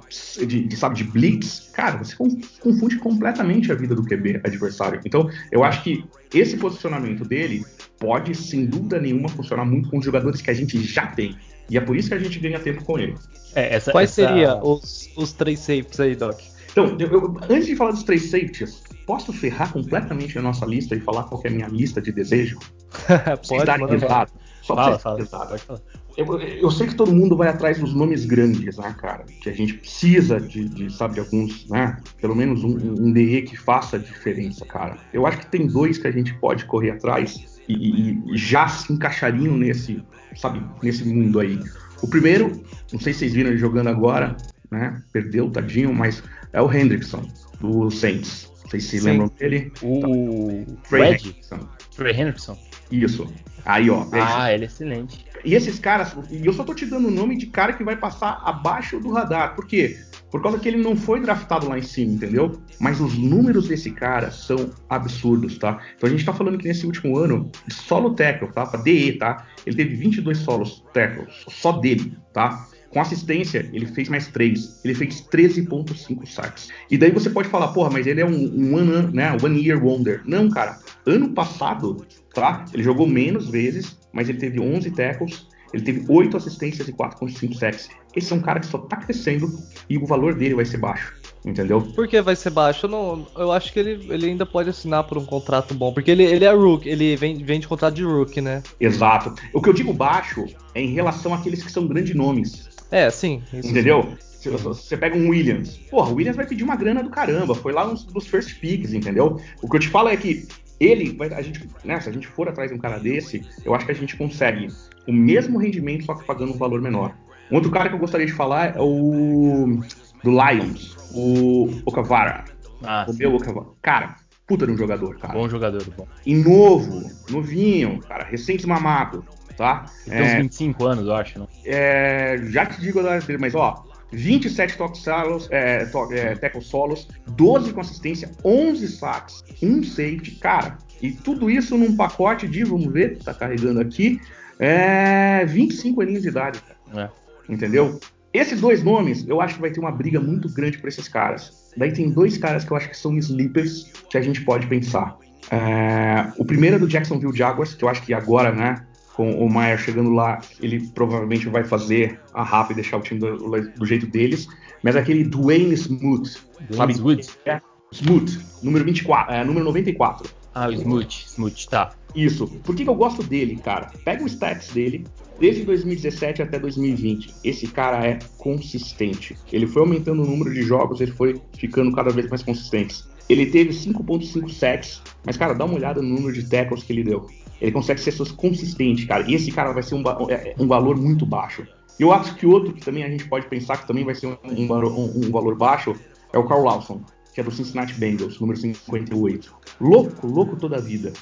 de, 0.46 0.64
de, 0.64 0.76
sabe, 0.76 0.96
de 0.96 1.04
blitz, 1.04 1.70
cara, 1.74 1.98
você 1.98 2.14
confunde 2.60 2.96
completamente 2.98 3.72
a 3.72 3.74
vida 3.74 3.94
do 3.94 4.04
QB 4.04 4.40
adversário. 4.44 5.00
Então, 5.04 5.28
eu 5.50 5.64
acho 5.64 5.82
que 5.82 6.04
esse 6.32 6.56
posicionamento 6.56 7.24
dele 7.24 7.64
pode, 7.98 8.34
sem 8.34 8.66
dúvida 8.66 9.00
nenhuma, 9.00 9.28
funcionar 9.28 9.64
muito 9.64 9.90
com 9.90 9.98
os 9.98 10.04
jogadores 10.04 10.40
que 10.40 10.50
a 10.50 10.54
gente 10.54 10.80
já 10.82 11.06
tem. 11.06 11.36
E 11.70 11.76
é 11.76 11.80
por 11.80 11.96
isso 11.96 12.08
que 12.08 12.14
a 12.14 12.18
gente 12.18 12.38
ganha 12.38 12.58
tempo 12.58 12.84
com 12.84 12.98
ele. 12.98 13.14
É, 13.54 13.74
essa, 13.74 13.92
Quais 13.92 14.10
essa... 14.10 14.28
seriam 14.28 14.60
os, 14.62 15.10
os 15.16 15.32
três 15.32 15.58
safes 15.60 16.00
aí, 16.00 16.14
Doc? 16.14 16.40
Então, 16.70 16.96
eu, 16.98 17.08
eu, 17.08 17.36
antes 17.50 17.66
de 17.66 17.76
falar 17.76 17.90
dos 17.90 18.02
três 18.02 18.30
safeties, 18.30 18.82
posso 19.06 19.32
ferrar 19.32 19.72
completamente 19.72 20.38
a 20.38 20.42
nossa 20.42 20.64
lista 20.64 20.94
e 20.94 21.00
falar 21.00 21.24
qual 21.24 21.40
é 21.44 21.48
a 21.48 21.50
minha 21.50 21.68
lista 21.68 22.00
de 22.00 22.12
desejo? 22.12 22.58
pode, 23.48 23.64
dar 23.64 24.28
Só 24.62 24.74
fala, 24.74 24.98
fala, 24.98 25.16
pode 25.16 25.62
falar. 25.62 25.80
Eu, 26.16 26.36
eu, 26.40 26.70
sei 26.72 26.88
que 26.88 26.96
todo 26.96 27.12
mundo 27.12 27.36
vai 27.36 27.48
atrás 27.48 27.78
dos 27.78 27.94
nomes 27.94 28.24
grandes, 28.24 28.76
né, 28.76 28.92
cara? 28.98 29.24
Que 29.40 29.48
a 29.48 29.52
gente 29.52 29.74
precisa 29.74 30.40
de, 30.40 30.68
de 30.68 30.92
sabe, 30.92 31.14
de 31.14 31.20
alguns, 31.20 31.68
né? 31.68 31.96
Pelo 32.20 32.34
menos 32.34 32.64
um, 32.64 32.76
um 32.76 33.12
DE 33.12 33.42
que 33.42 33.56
faça 33.56 33.98
diferença, 34.00 34.66
cara. 34.66 34.96
Eu 35.12 35.26
acho 35.26 35.38
que 35.38 35.46
tem 35.46 35.66
dois 35.66 35.96
que 35.96 36.08
a 36.08 36.10
gente 36.10 36.34
pode 36.34 36.64
correr 36.64 36.90
atrás 36.90 37.47
e, 37.68 38.10
e, 38.10 38.36
já 38.36 38.66
se 38.66 38.92
encaixariam 38.92 39.56
nesse, 39.56 40.02
sabe, 40.36 40.62
nesse 40.82 41.04
mundo 41.04 41.38
aí. 41.40 41.58
O 42.02 42.08
primeiro, 42.08 42.62
não 42.92 42.98
sei 42.98 43.12
se 43.12 43.20
vocês 43.20 43.34
viram 43.34 43.50
ele 43.50 43.58
jogando 43.58 43.88
agora, 43.88 44.36
né? 44.70 45.02
Perdeu, 45.12 45.50
tadinho, 45.50 45.92
mas 45.92 46.22
é 46.52 46.62
o 46.62 46.72
Hendrickson, 46.72 47.28
do 47.60 47.90
Saints. 47.90 48.50
Vocês 48.64 48.84
se 48.84 48.98
Sim. 48.98 49.06
lembram 49.06 49.28
dele? 49.38 49.72
O 49.82 50.64
Trey 50.88 51.14
Hendrickson. 51.14 51.58
Trey 51.96 52.14
Hendrickson. 52.14 52.58
Isso. 52.90 53.26
Aí, 53.64 53.90
ó. 53.90 54.06
Ah, 54.12 54.52
ele 54.52 54.64
é 54.64 54.66
excelente. 54.66 55.26
E 55.44 55.54
esses 55.54 55.78
caras, 55.78 56.14
e 56.30 56.44
eu 56.44 56.52
só 56.52 56.64
tô 56.64 56.74
te 56.74 56.86
dando 56.86 57.08
o 57.08 57.10
nome 57.10 57.36
de 57.36 57.46
cara 57.46 57.72
que 57.72 57.84
vai 57.84 57.96
passar 57.96 58.42
abaixo 58.44 58.98
do 59.00 59.12
radar. 59.12 59.54
Por 59.54 59.66
quê? 59.66 59.98
Por 60.30 60.42
causa 60.42 60.58
que 60.58 60.68
ele 60.68 60.76
não 60.76 60.96
foi 60.96 61.20
draftado 61.20 61.68
lá 61.68 61.78
em 61.78 61.82
cima, 61.82 62.12
entendeu? 62.12 62.60
Mas 62.78 63.00
os 63.00 63.16
números 63.16 63.68
desse 63.68 63.90
cara 63.90 64.30
são 64.30 64.70
absurdos, 64.88 65.58
tá? 65.58 65.80
Então 65.96 66.08
a 66.08 66.12
gente 66.12 66.24
tá 66.24 66.32
falando 66.32 66.58
que 66.58 66.68
nesse 66.68 66.86
último 66.86 67.16
ano, 67.16 67.50
solo 67.70 68.14
tackle, 68.14 68.52
tá? 68.52 68.66
Pra 68.66 68.80
DE, 68.80 69.12
tá? 69.12 69.46
Ele 69.66 69.76
teve 69.76 69.96
22 69.96 70.38
solos 70.38 70.84
tackles, 70.92 71.44
só 71.48 71.72
dele, 71.72 72.16
tá? 72.32 72.68
Com 72.90 73.00
assistência, 73.00 73.68
ele 73.72 73.86
fez 73.86 74.08
mais 74.08 74.28
3. 74.28 74.80
Ele 74.84 74.94
fez 74.94 75.20
13.5 75.20 76.26
sacks. 76.26 76.68
E 76.90 76.96
daí 76.96 77.10
você 77.10 77.28
pode 77.28 77.48
falar, 77.48 77.68
porra, 77.68 77.90
mas 77.90 78.06
ele 78.06 78.20
é 78.20 78.26
um, 78.26 78.30
um 78.30 78.74
one, 78.74 79.12
né, 79.12 79.36
one 79.42 79.62
year 79.62 79.82
wonder. 79.84 80.22
Não, 80.24 80.48
cara. 80.48 80.78
Ano 81.04 81.30
passado, 81.30 82.06
tá? 82.34 82.64
Ele 82.72 82.82
jogou 82.82 83.06
menos 83.06 83.48
vezes, 83.50 83.98
mas 84.12 84.28
ele 84.28 84.38
teve 84.38 84.58
11 84.58 84.90
tackles, 84.92 85.46
ele 85.72 85.82
teve 85.82 86.04
8 86.08 86.36
assistências 86.36 86.88
e 86.88 86.92
4.5 86.92 87.54
sacks. 87.54 87.88
Esse 88.14 88.32
é 88.32 88.36
um 88.36 88.40
cara 88.40 88.60
que 88.60 88.66
só 88.66 88.78
tá 88.78 88.96
crescendo 88.96 89.48
e 89.88 89.98
o 89.98 90.06
valor 90.06 90.34
dele 90.34 90.54
vai 90.54 90.64
ser 90.64 90.78
baixo. 90.78 91.14
Entendeu? 91.44 91.80
Por 91.80 92.08
que 92.08 92.20
vai 92.20 92.34
ser 92.34 92.50
baixo? 92.50 92.86
Eu, 92.86 92.90
não, 92.90 93.26
eu 93.36 93.52
acho 93.52 93.72
que 93.72 93.78
ele, 93.78 94.12
ele 94.12 94.26
ainda 94.26 94.44
pode 94.44 94.70
assinar 94.70 95.04
por 95.04 95.16
um 95.16 95.24
contrato 95.24 95.72
bom. 95.72 95.92
Porque 95.92 96.10
ele, 96.10 96.24
ele 96.24 96.44
é 96.44 96.52
Rook, 96.52 96.88
ele 96.88 97.16
vem, 97.16 97.42
vem 97.44 97.60
de 97.60 97.68
contrato 97.68 97.94
de 97.94 98.02
Rook, 98.02 98.40
né? 98.40 98.62
Exato. 98.80 99.34
O 99.52 99.62
que 99.62 99.68
eu 99.68 99.72
digo 99.72 99.92
baixo 99.92 100.46
é 100.74 100.82
em 100.82 100.92
relação 100.92 101.32
àqueles 101.32 101.62
que 101.62 101.70
são 101.70 101.86
grandes 101.86 102.14
nomes. 102.14 102.68
É, 102.90 103.08
sim. 103.10 103.42
Entendeu? 103.52 104.14
Sim. 104.18 104.50
Você 104.50 104.96
pega 104.96 105.16
um 105.16 105.28
Williams. 105.28 105.76
Porra, 105.90 106.10
o 106.10 106.14
Williams 106.14 106.36
vai 106.36 106.46
pedir 106.46 106.64
uma 106.64 106.76
grana 106.76 107.02
do 107.02 107.10
caramba. 107.10 107.54
Foi 107.54 107.72
lá 107.72 107.86
nos, 107.86 108.06
nos 108.06 108.26
first 108.26 108.60
picks, 108.60 108.92
entendeu? 108.92 109.40
O 109.62 109.68
que 109.68 109.76
eu 109.76 109.80
te 109.80 109.88
falo 109.88 110.08
é 110.08 110.16
que 110.16 110.46
ele, 110.80 111.16
vai, 111.16 111.32
a 111.32 111.42
gente, 111.42 111.68
né, 111.84 112.00
se 112.00 112.08
a 112.08 112.12
gente 112.12 112.26
for 112.26 112.48
atrás 112.48 112.70
de 112.70 112.76
um 112.76 112.78
cara 112.78 112.98
desse, 112.98 113.44
eu 113.64 113.74
acho 113.74 113.86
que 113.86 113.92
a 113.92 113.94
gente 113.94 114.16
consegue 114.16 114.68
o 115.06 115.12
mesmo 115.12 115.58
rendimento, 115.58 116.04
só 116.04 116.14
que 116.14 116.24
pagando 116.24 116.52
um 116.52 116.58
valor 116.58 116.80
menor. 116.80 117.14
Um 117.50 117.56
outro 117.56 117.70
cara 117.70 117.88
que 117.88 117.94
eu 117.94 117.98
gostaria 117.98 118.26
de 118.26 118.32
falar 118.32 118.76
é 118.76 118.80
o 118.80 119.80
do 120.22 120.30
Lions, 120.30 120.96
o 121.14 121.70
Okavara. 121.86 122.44
Ah, 122.82 123.06
o 123.08 123.12
meu 123.14 123.34
Okavara. 123.34 123.68
Cara, 123.80 124.16
puta 124.46 124.66
de 124.66 124.72
um 124.72 124.76
jogador, 124.76 125.18
cara. 125.18 125.34
Bom 125.34 125.48
jogador, 125.48 125.82
bom. 125.96 126.06
E 126.26 126.34
novo, 126.34 127.10
novinho, 127.30 128.00
cara, 128.00 128.24
recém-desmamado 128.24 129.24
tá? 129.58 129.86
Ele 130.06 130.16
tem 130.16 130.24
é, 130.24 130.30
uns 130.30 130.42
25 130.42 130.86
anos, 130.86 131.06
eu 131.06 131.14
acho, 131.14 131.40
né? 131.40 131.46
É, 131.66 132.38
já 132.44 132.64
te 132.64 132.80
digo 132.80 133.00
a 133.00 133.18
dele, 133.18 133.38
mas 133.38 133.54
ó, 133.54 133.84
27 134.12 134.76
toques 134.76 135.02
solos, 135.02 135.48
é, 135.50 135.84
to, 135.86 136.12
é, 136.12 136.34
tackle 136.34 136.62
solos, 136.62 137.08
12 137.28 137.72
consistência, 137.72 138.30
11 138.44 138.88
sacks, 138.88 139.44
um 139.62 139.82
safety, 139.82 140.32
cara. 140.36 140.78
E 141.00 141.12
tudo 141.12 141.50
isso 141.50 141.76
num 141.76 141.96
pacote 141.96 142.48
de, 142.48 142.64
vamos 142.64 142.92
ver, 142.92 143.18
tá 143.18 143.32
carregando 143.34 143.80
aqui, 143.80 144.20
é 144.58 145.44
25 145.46 146.02
aninhos 146.02 146.22
de 146.22 146.28
idade, 146.28 146.60
cara. 146.60 147.12
É. 147.48 147.52
Entendeu? 147.52 148.00
Esses 148.32 148.60
dois 148.60 148.82
nomes, 148.82 149.26
eu 149.26 149.40
acho 149.40 149.54
que 149.54 149.60
vai 149.60 149.70
ter 149.70 149.80
uma 149.80 149.90
briga 149.90 150.20
muito 150.20 150.52
grande 150.52 150.78
por 150.78 150.88
esses 150.88 151.08
caras. 151.08 151.72
Daí 151.76 151.92
tem 151.92 152.10
dois 152.10 152.36
caras 152.36 152.64
que 152.64 152.70
eu 152.70 152.76
acho 152.76 152.88
que 152.88 152.96
são 152.96 153.16
sleepers 153.16 153.90
que 154.10 154.18
a 154.18 154.20
gente 154.20 154.44
pode 154.44 154.66
pensar. 154.66 155.16
É, 155.50 156.30
o 156.36 156.44
primeiro 156.44 156.76
é 156.76 156.78
do 156.78 156.86
Jacksonville 156.86 157.34
Jaguars, 157.34 157.74
que 157.74 157.84
eu 157.84 157.88
acho 157.88 158.02
que 158.02 158.12
agora, 158.12 158.52
né, 158.52 158.86
com 159.18 159.32
o 159.32 159.50
Maier 159.50 159.76
chegando 159.76 160.10
lá, 160.10 160.40
ele 160.62 160.78
provavelmente 160.94 161.48
vai 161.48 161.64
fazer 161.64 162.20
a 162.32 162.44
rap 162.44 162.70
e 162.70 162.74
deixar 162.74 162.98
o 162.98 163.00
time 163.00 163.18
do, 163.18 163.36
do 163.76 163.84
jeito 163.84 164.06
deles. 164.06 164.46
Mas 164.80 164.94
aquele 164.94 165.24
Dwayne 165.24 165.74
Smoot, 165.74 166.40
sabe? 166.70 166.92
Smoot. 166.92 167.28
É, 167.44 167.60
Smoot, 167.90 168.38
número 168.62 168.84
24, 168.84 169.34
é, 169.34 169.44
número 169.44 169.64
94. 169.64 170.30
Ah, 170.54 170.68
o 170.68 170.72
Smoot, 170.72 171.26
Smoot, 171.30 171.68
tá. 171.68 171.90
Isso. 172.14 172.46
Por 172.62 172.76
que, 172.76 172.84
que 172.84 172.90
eu 172.90 172.94
gosto 172.94 173.24
dele, 173.24 173.56
cara? 173.56 173.90
Pega 174.04 174.22
o 174.22 174.26
stats 174.28 174.72
dele, 174.72 175.04
desde 175.40 175.64
2017 175.64 176.40
até 176.40 176.56
2020. 176.56 177.34
Esse 177.42 177.66
cara 177.66 178.06
é 178.06 178.20
consistente. 178.38 179.36
Ele 179.52 179.66
foi 179.66 179.82
aumentando 179.82 180.22
o 180.22 180.26
número 180.26 180.54
de 180.54 180.62
jogos, 180.62 181.00
ele 181.00 181.10
foi 181.10 181.42
ficando 181.58 181.90
cada 181.92 182.10
vez 182.10 182.28
mais 182.28 182.44
consistente. 182.44 183.02
Ele 183.28 183.46
teve 183.46 183.70
5.5 183.70 184.48
sacks, 184.48 185.02
mas, 185.24 185.36
cara, 185.36 185.52
dá 185.52 185.64
uma 185.64 185.74
olhada 185.74 186.00
no 186.00 186.08
número 186.08 186.32
de 186.32 186.48
tackles 186.48 186.82
que 186.82 186.92
ele 186.92 187.04
deu. 187.04 187.26
Ele 187.60 187.72
consegue 187.72 188.00
ser 188.00 188.12
consistente, 188.34 189.06
cara. 189.06 189.24
E 189.28 189.34
esse 189.34 189.50
cara 189.50 189.72
vai 189.72 189.82
ser 189.82 189.94
um, 189.94 190.02
é, 190.30 190.54
um 190.58 190.66
valor 190.66 190.96
muito 190.96 191.26
baixo. 191.26 191.66
E 191.98 192.02
eu 192.02 192.12
acho 192.12 192.36
que 192.36 192.46
outro 192.46 192.72
que 192.72 192.84
também 192.84 193.02
a 193.02 193.10
gente 193.10 193.28
pode 193.28 193.46
pensar 193.46 193.78
que 193.78 193.86
também 193.86 194.04
vai 194.04 194.14
ser 194.14 194.26
um, 194.26 194.36
um, 194.44 195.26
um 195.26 195.30
valor 195.30 195.56
baixo 195.56 195.96
é 196.32 196.38
o 196.38 196.46
Carl 196.46 196.62
Lawson, 196.62 197.02
que 197.34 197.40
é 197.40 197.44
do 197.44 197.50
Cincinnati 197.50 197.94
Bengals, 197.94 198.38
número 198.38 198.58
58. 198.58 199.54
Louco, 199.80 200.26
louco 200.26 200.56
toda 200.56 200.76
a 200.76 200.80
vida. 200.80 201.12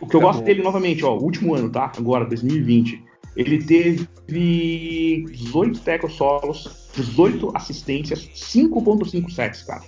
o 0.00 0.06
que 0.06 0.16
eu 0.16 0.20
gosto 0.20 0.42
dele, 0.42 0.62
novamente, 0.62 1.04
ó, 1.04 1.16
último 1.16 1.54
ano, 1.54 1.70
tá? 1.70 1.92
Agora, 1.96 2.24
2020. 2.24 3.08
Ele 3.36 3.62
teve 3.62 4.08
18 4.26 5.80
tackles 5.80 6.14
solos, 6.14 6.90
18 6.94 7.52
assistências, 7.54 8.28
5.5 8.34 9.30
sacks, 9.30 9.62
cara. 9.62 9.82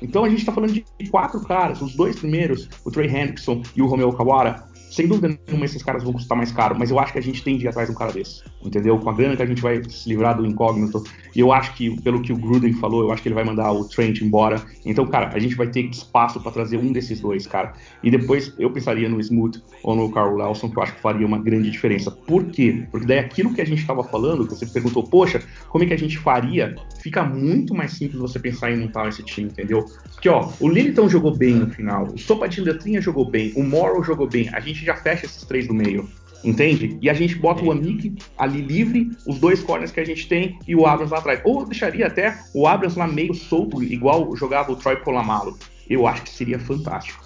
Então 0.00 0.24
a 0.24 0.28
gente 0.28 0.40
está 0.40 0.52
falando 0.52 0.72
de 0.72 0.84
quatro 1.10 1.40
caras, 1.44 1.80
os 1.80 1.94
dois 1.94 2.18
primeiros, 2.18 2.68
o 2.84 2.90
Trey 2.90 3.08
Hendrickson 3.08 3.62
e 3.74 3.82
o 3.82 3.86
Romeo 3.86 4.12
Kawara, 4.12 4.67
sem 4.90 5.06
dúvida 5.06 5.38
nenhuma 5.46 5.64
esses 5.64 5.82
caras 5.82 6.02
vão 6.02 6.12
custar 6.12 6.36
mais 6.36 6.52
caro, 6.52 6.76
mas 6.78 6.90
eu 6.90 6.98
acho 6.98 7.12
que 7.12 7.18
a 7.18 7.22
gente 7.22 7.42
tem 7.42 7.56
de 7.56 7.64
ir 7.64 7.68
atrás 7.68 7.88
de 7.88 7.94
um 7.94 7.98
cara 7.98 8.12
desse, 8.12 8.42
entendeu? 8.64 8.98
Com 8.98 9.10
a 9.10 9.12
grana 9.12 9.36
que 9.36 9.42
a 9.42 9.46
gente 9.46 9.62
vai 9.62 9.82
se 9.88 10.08
livrar 10.08 10.36
do 10.36 10.46
incógnito, 10.46 11.02
e 11.34 11.40
eu 11.40 11.52
acho 11.52 11.74
que, 11.74 12.00
pelo 12.00 12.20
que 12.20 12.32
o 12.32 12.36
Gruden 12.36 12.72
falou, 12.74 13.02
eu 13.02 13.12
acho 13.12 13.22
que 13.22 13.28
ele 13.28 13.34
vai 13.34 13.44
mandar 13.44 13.70
o 13.72 13.84
Trent 13.84 14.20
embora. 14.20 14.60
Então, 14.84 15.06
cara, 15.06 15.30
a 15.34 15.38
gente 15.38 15.54
vai 15.54 15.68
ter 15.68 15.84
espaço 15.84 16.40
para 16.40 16.50
trazer 16.50 16.78
um 16.78 16.92
desses 16.92 17.20
dois, 17.20 17.46
cara. 17.46 17.74
E 18.02 18.10
depois 18.10 18.52
eu 18.58 18.70
pensaria 18.70 19.08
no 19.08 19.20
Smooth 19.20 19.62
ou 19.82 19.94
no 19.94 20.10
Carl 20.10 20.36
Lawson, 20.36 20.70
que 20.70 20.78
eu 20.78 20.82
acho 20.82 20.94
que 20.94 21.00
faria 21.00 21.26
uma 21.26 21.38
grande 21.38 21.70
diferença. 21.70 22.10
Por 22.10 22.46
quê? 22.46 22.86
Porque 22.90 23.06
daí 23.06 23.18
aquilo 23.18 23.54
que 23.54 23.60
a 23.60 23.64
gente 23.64 23.80
estava 23.80 24.02
falando, 24.02 24.46
que 24.46 24.54
você 24.54 24.66
perguntou, 24.66 25.04
poxa, 25.04 25.42
como 25.68 25.84
é 25.84 25.86
que 25.86 25.94
a 25.94 25.98
gente 25.98 26.18
faria? 26.18 26.74
Fica 27.02 27.22
muito 27.22 27.74
mais 27.74 27.92
simples 27.92 28.20
você 28.20 28.38
pensar 28.38 28.72
em 28.72 28.78
montar 28.78 29.08
esse 29.08 29.22
time, 29.22 29.48
entendeu? 29.48 29.84
Porque, 30.12 30.28
ó, 30.28 30.50
o 30.60 30.68
Liliton 30.68 31.08
jogou 31.08 31.36
bem 31.36 31.54
no 31.54 31.70
final, 31.70 32.08
o 32.12 32.18
Sopa 32.18 32.48
de 32.48 32.60
Letrinha 32.60 33.00
jogou 33.00 33.30
bem, 33.30 33.52
o 33.54 33.62
Morrow 33.62 34.02
jogou 34.02 34.28
bem, 34.28 34.48
a 34.52 34.60
gente 34.60 34.77
já 34.84 34.96
fecha 34.96 35.26
esses 35.26 35.44
três 35.44 35.66
do 35.66 35.74
meio. 35.74 36.08
Entende? 36.44 36.96
E 37.02 37.10
a 37.10 37.14
gente 37.14 37.34
bota 37.34 37.64
o 37.64 37.72
Amik 37.72 38.14
ali 38.36 38.60
livre, 38.60 39.10
os 39.26 39.38
dois 39.38 39.60
corners 39.60 39.90
que 39.90 39.98
a 39.98 40.04
gente 40.04 40.28
tem 40.28 40.58
e 40.68 40.76
o 40.76 40.86
Abrams 40.86 41.12
lá 41.12 41.18
atrás. 41.18 41.40
Ou 41.44 41.64
deixaria 41.64 42.06
até 42.06 42.38
o 42.54 42.66
Abrams 42.66 42.96
lá 42.96 43.08
meio 43.08 43.34
solto, 43.34 43.82
igual 43.82 44.34
jogava 44.36 44.70
o 44.70 44.76
Troy 44.76 44.96
Polamalu. 44.96 45.58
Eu 45.90 46.06
acho 46.06 46.22
que 46.22 46.30
seria 46.30 46.58
fantástico. 46.58 47.24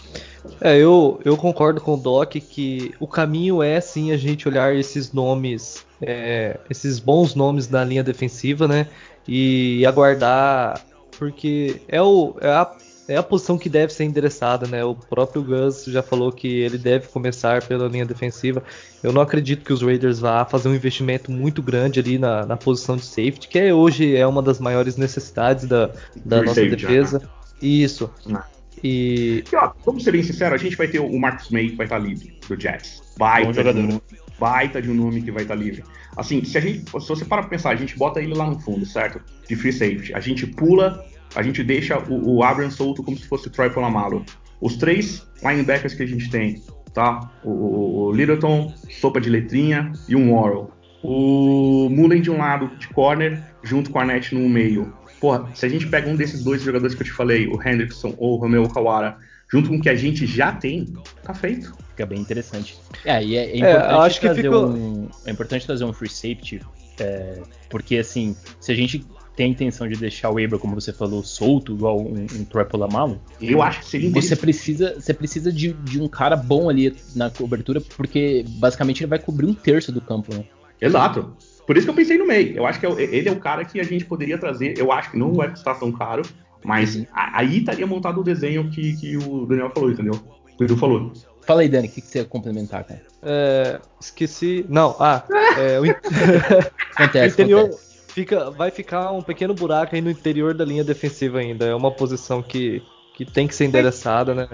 É, 0.61 0.76
eu, 0.78 1.20
eu 1.24 1.36
concordo 1.36 1.80
com 1.80 1.94
o 1.94 1.96
Doc 1.96 2.32
que 2.32 2.94
o 2.98 3.07
caminho 3.07 3.62
é 3.62 3.80
sim 3.80 4.12
a 4.12 4.16
gente 4.16 4.48
olhar 4.48 4.74
esses 4.74 5.12
nomes, 5.12 5.84
é, 6.00 6.59
esses 6.70 6.98
bons 6.98 7.34
nomes 7.34 7.66
da 7.66 7.84
linha 7.84 8.03
defensiva, 8.03 8.66
né? 8.66 8.88
E 9.26 9.84
aguardar, 9.86 10.80
porque 11.18 11.80
é, 11.88 12.00
o, 12.00 12.34
é 12.40 12.48
a 12.48 12.70
é 13.12 13.16
a 13.16 13.22
posição 13.22 13.58
que 13.58 13.68
deve 13.68 13.92
ser 13.92 14.04
endereçada, 14.04 14.66
né? 14.66 14.84
O 14.84 14.94
próprio 14.94 15.42
Gus 15.42 15.84
já 15.84 16.02
falou 16.02 16.32
que 16.32 16.48
ele 16.48 16.78
deve 16.78 17.08
começar 17.08 17.62
pela 17.62 17.86
linha 17.88 18.06
defensiva. 18.06 18.62
Eu 19.02 19.12
não 19.12 19.20
acredito 19.20 19.64
que 19.64 19.72
os 19.72 19.82
Raiders 19.82 20.18
vá 20.18 20.44
fazer 20.44 20.68
um 20.68 20.74
investimento 20.74 21.30
muito 21.30 21.62
grande 21.62 22.00
ali 22.00 22.18
na, 22.18 22.46
na 22.46 22.56
posição 22.56 22.96
de 22.96 23.04
safety, 23.04 23.48
que 23.48 23.58
é, 23.58 23.74
hoje 23.74 24.16
é 24.16 24.26
uma 24.26 24.42
das 24.42 24.58
maiores 24.58 24.96
necessidades 24.96 25.66
da, 25.66 25.90
da 26.24 26.42
nossa 26.42 26.54
safety, 26.54 26.76
defesa. 26.76 27.18
Já, 27.20 27.26
né? 27.26 27.32
Isso. 27.60 28.10
Não. 28.26 28.42
E... 28.82 29.44
e 29.52 29.56
ó, 29.56 29.72
vamos 29.84 30.02
ser 30.02 30.10
bem 30.10 30.22
sinceros, 30.22 30.60
a 30.60 30.62
gente 30.62 30.76
vai 30.76 30.88
ter 30.88 30.98
o 30.98 31.18
Marcus 31.18 31.50
May 31.50 31.68
que 31.68 31.76
vai 31.76 31.86
estar 31.86 31.98
livre 31.98 32.36
do 32.48 32.60
Jets. 32.60 33.02
Baita 33.16 33.72
de, 33.72 33.80
um, 33.80 34.00
baita 34.40 34.82
de 34.82 34.90
um 34.90 34.94
nome 34.94 35.22
que 35.22 35.30
vai 35.30 35.42
estar 35.42 35.54
livre. 35.54 35.84
Assim, 36.16 36.44
se 36.44 36.58
a 36.58 36.60
gente, 36.60 36.90
se 36.90 37.08
você 37.08 37.24
para 37.24 37.44
pensar, 37.44 37.70
a 37.70 37.76
gente 37.76 37.96
bota 37.96 38.20
ele 38.20 38.34
lá 38.34 38.46
no 38.46 38.58
fundo, 38.58 38.84
certo? 38.84 39.20
De 39.48 39.54
free 39.54 39.72
safety. 39.72 40.14
A 40.14 40.20
gente 40.20 40.46
pula 40.46 41.04
a 41.35 41.43
gente 41.43 41.62
deixa 41.62 41.99
o, 41.99 42.37
o 42.37 42.45
Abrams 42.45 42.76
solto 42.76 43.03
como 43.03 43.16
se 43.16 43.26
fosse 43.26 43.49
o 43.49 43.51
Troy 43.51 43.70
Polamalu. 43.70 44.24
Os 44.61 44.76
três 44.76 45.26
linebackers 45.43 45.95
que 45.95 46.03
a 46.03 46.07
gente 46.07 46.30
tem, 46.30 46.62
tá? 46.95 47.30
O, 47.43 48.07
o 48.07 48.12
Littleton, 48.12 48.72
sopa 48.91 49.20
de 49.20 49.28
letrinha 49.28 49.93
e 50.09 50.14
um 50.14 50.35
Warren. 50.35 50.66
O 51.03 51.89
Mullen 51.91 52.22
de 52.22 52.30
um 52.30 52.39
lado 52.39 52.70
de 52.76 52.87
corner, 52.89 53.43
junto 53.62 53.91
com 53.91 53.99
a 53.99 54.05
Net 54.05 54.35
no 54.35 54.49
meio. 54.49 54.93
Porra, 55.20 55.49
se 55.55 55.66
a 55.66 55.68
gente 55.68 55.87
pega 55.89 56.09
um 56.09 56.16
desses 56.16 56.45
dois 56.45 56.62
jogadores 56.62 56.95
que 56.95 57.03
eu 57.03 57.07
te 57.07 57.12
falei, 57.12 57.47
o 57.49 57.61
Hendrickson 57.61 58.14
ou 58.18 58.35
o 58.35 58.37
Romeo 58.37 58.68
Kawara, 58.68 59.18
junto 59.51 59.68
com 59.68 59.76
o 59.76 59.80
que 59.80 59.89
a 59.89 59.95
gente 59.95 60.26
já 60.26 60.53
tem, 60.53 60.93
tá 61.22 61.35
feito. 61.35 61.76
Fica 61.91 62.07
bem 62.07 62.20
interessante. 62.20 62.78
É, 63.05 63.22
e 63.22 63.37
é, 63.37 63.51
é 63.51 63.57
importante, 63.57 63.93
é, 63.93 63.95
acho 63.95 64.20
trazer 64.20 64.43
que 64.43 64.49
ficou... 64.49 64.68
um, 64.68 65.09
é 65.26 65.30
importante 65.30 65.66
trazer 65.66 65.85
um 65.85 65.93
free 65.93 66.09
safety, 66.09 66.61
é, 66.99 67.43
porque 67.68 67.99
assim, 67.99 68.37
se 68.61 68.72
a 68.72 68.74
gente 68.74 69.05
tem 69.35 69.47
a 69.47 69.49
intenção 69.49 69.89
de 69.89 69.97
deixar 69.97 70.30
o 70.30 70.43
Abra, 70.43 70.59
como 70.59 70.74
você 70.74 70.93
falou, 70.93 71.22
solto, 71.24 71.72
igual 71.72 72.01
um, 72.01 72.26
um 72.35 72.45
Troy 72.45 72.64
Polamalu, 72.64 73.20
eu 73.41 73.62
acho 73.62 73.80
que 73.80 73.87
seria 73.87 74.11
Você 74.11 74.37
precisa, 74.37 74.95
você 74.99 75.14
precisa 75.14 75.53
de, 75.53 75.72
de 75.72 76.01
um 76.01 76.09
cara 76.09 76.37
bom 76.37 76.68
ali 76.68 76.95
na 77.16 77.30
cobertura, 77.30 77.80
porque 77.80 78.45
basicamente 78.49 79.03
ele 79.03 79.09
vai 79.09 79.18
cobrir 79.18 79.47
um 79.47 79.55
terço 79.55 79.91
do 79.91 80.01
campo, 80.01 80.35
né? 80.35 80.45
Exato. 80.80 81.35
Por 81.66 81.76
isso 81.76 81.87
que 81.87 81.91
eu 81.91 81.95
pensei 81.95 82.18
no 82.18 82.26
meio. 82.26 82.57
Eu 82.57 82.66
acho 82.66 82.78
que 82.80 82.87
é 82.87 82.91
ele 82.91 83.28
é 83.28 83.33
o 83.33 83.39
cara 83.39 83.64
que 83.64 83.80
a 83.80 83.85
gente 83.85 84.05
poderia 84.05 84.37
trazer. 84.37 84.76
Eu 84.76 84.91
acho 84.91 85.12
que 85.12 85.16
não 85.16 85.33
vai 85.33 85.49
custar 85.49 85.78
tão 85.78 85.93
caro, 85.93 86.22
mas 86.64 86.97
uhum. 86.97 87.07
aí 87.12 87.59
estaria 87.59 87.87
montado 87.87 88.20
o 88.20 88.24
desenho 88.24 88.68
que, 88.68 88.97
que 88.97 89.16
o 89.16 89.47
Daniel 89.47 89.70
falou, 89.72 89.91
entendeu? 89.91 90.20
O 90.59 90.64
Edu 90.64 90.76
falou. 90.76 91.12
Fala 91.43 91.62
aí, 91.62 91.68
Dani, 91.68 91.89
o 91.89 91.91
que, 91.91 92.01
que 92.01 92.07
você 92.07 92.18
ia 92.18 92.24
complementar, 92.24 92.85
cara? 92.85 93.03
É, 93.22 93.80
esqueci. 94.01 94.66
Não, 94.68 94.97
ah. 94.99 95.24
É, 95.57 95.80
o... 95.80 95.85
acontece, 96.95 97.28
o 97.28 97.33
interior, 97.33 97.61
acontece 97.61 97.91
fica, 98.12 98.50
vai 98.50 98.70
ficar 98.70 99.10
um 99.12 99.22
pequeno 99.22 99.54
buraco 99.54 99.94
aí 99.94 100.00
no 100.00 100.10
interior 100.10 100.54
da 100.54 100.64
linha 100.64 100.84
defensiva 100.84 101.38
ainda. 101.38 101.66
É 101.66 101.74
uma 101.74 101.90
posição 101.90 102.42
que, 102.42 102.82
que 103.14 103.24
tem 103.24 103.46
que 103.46 103.54
ser 103.54 103.64
endereçada, 103.64 104.34
né? 104.34 104.48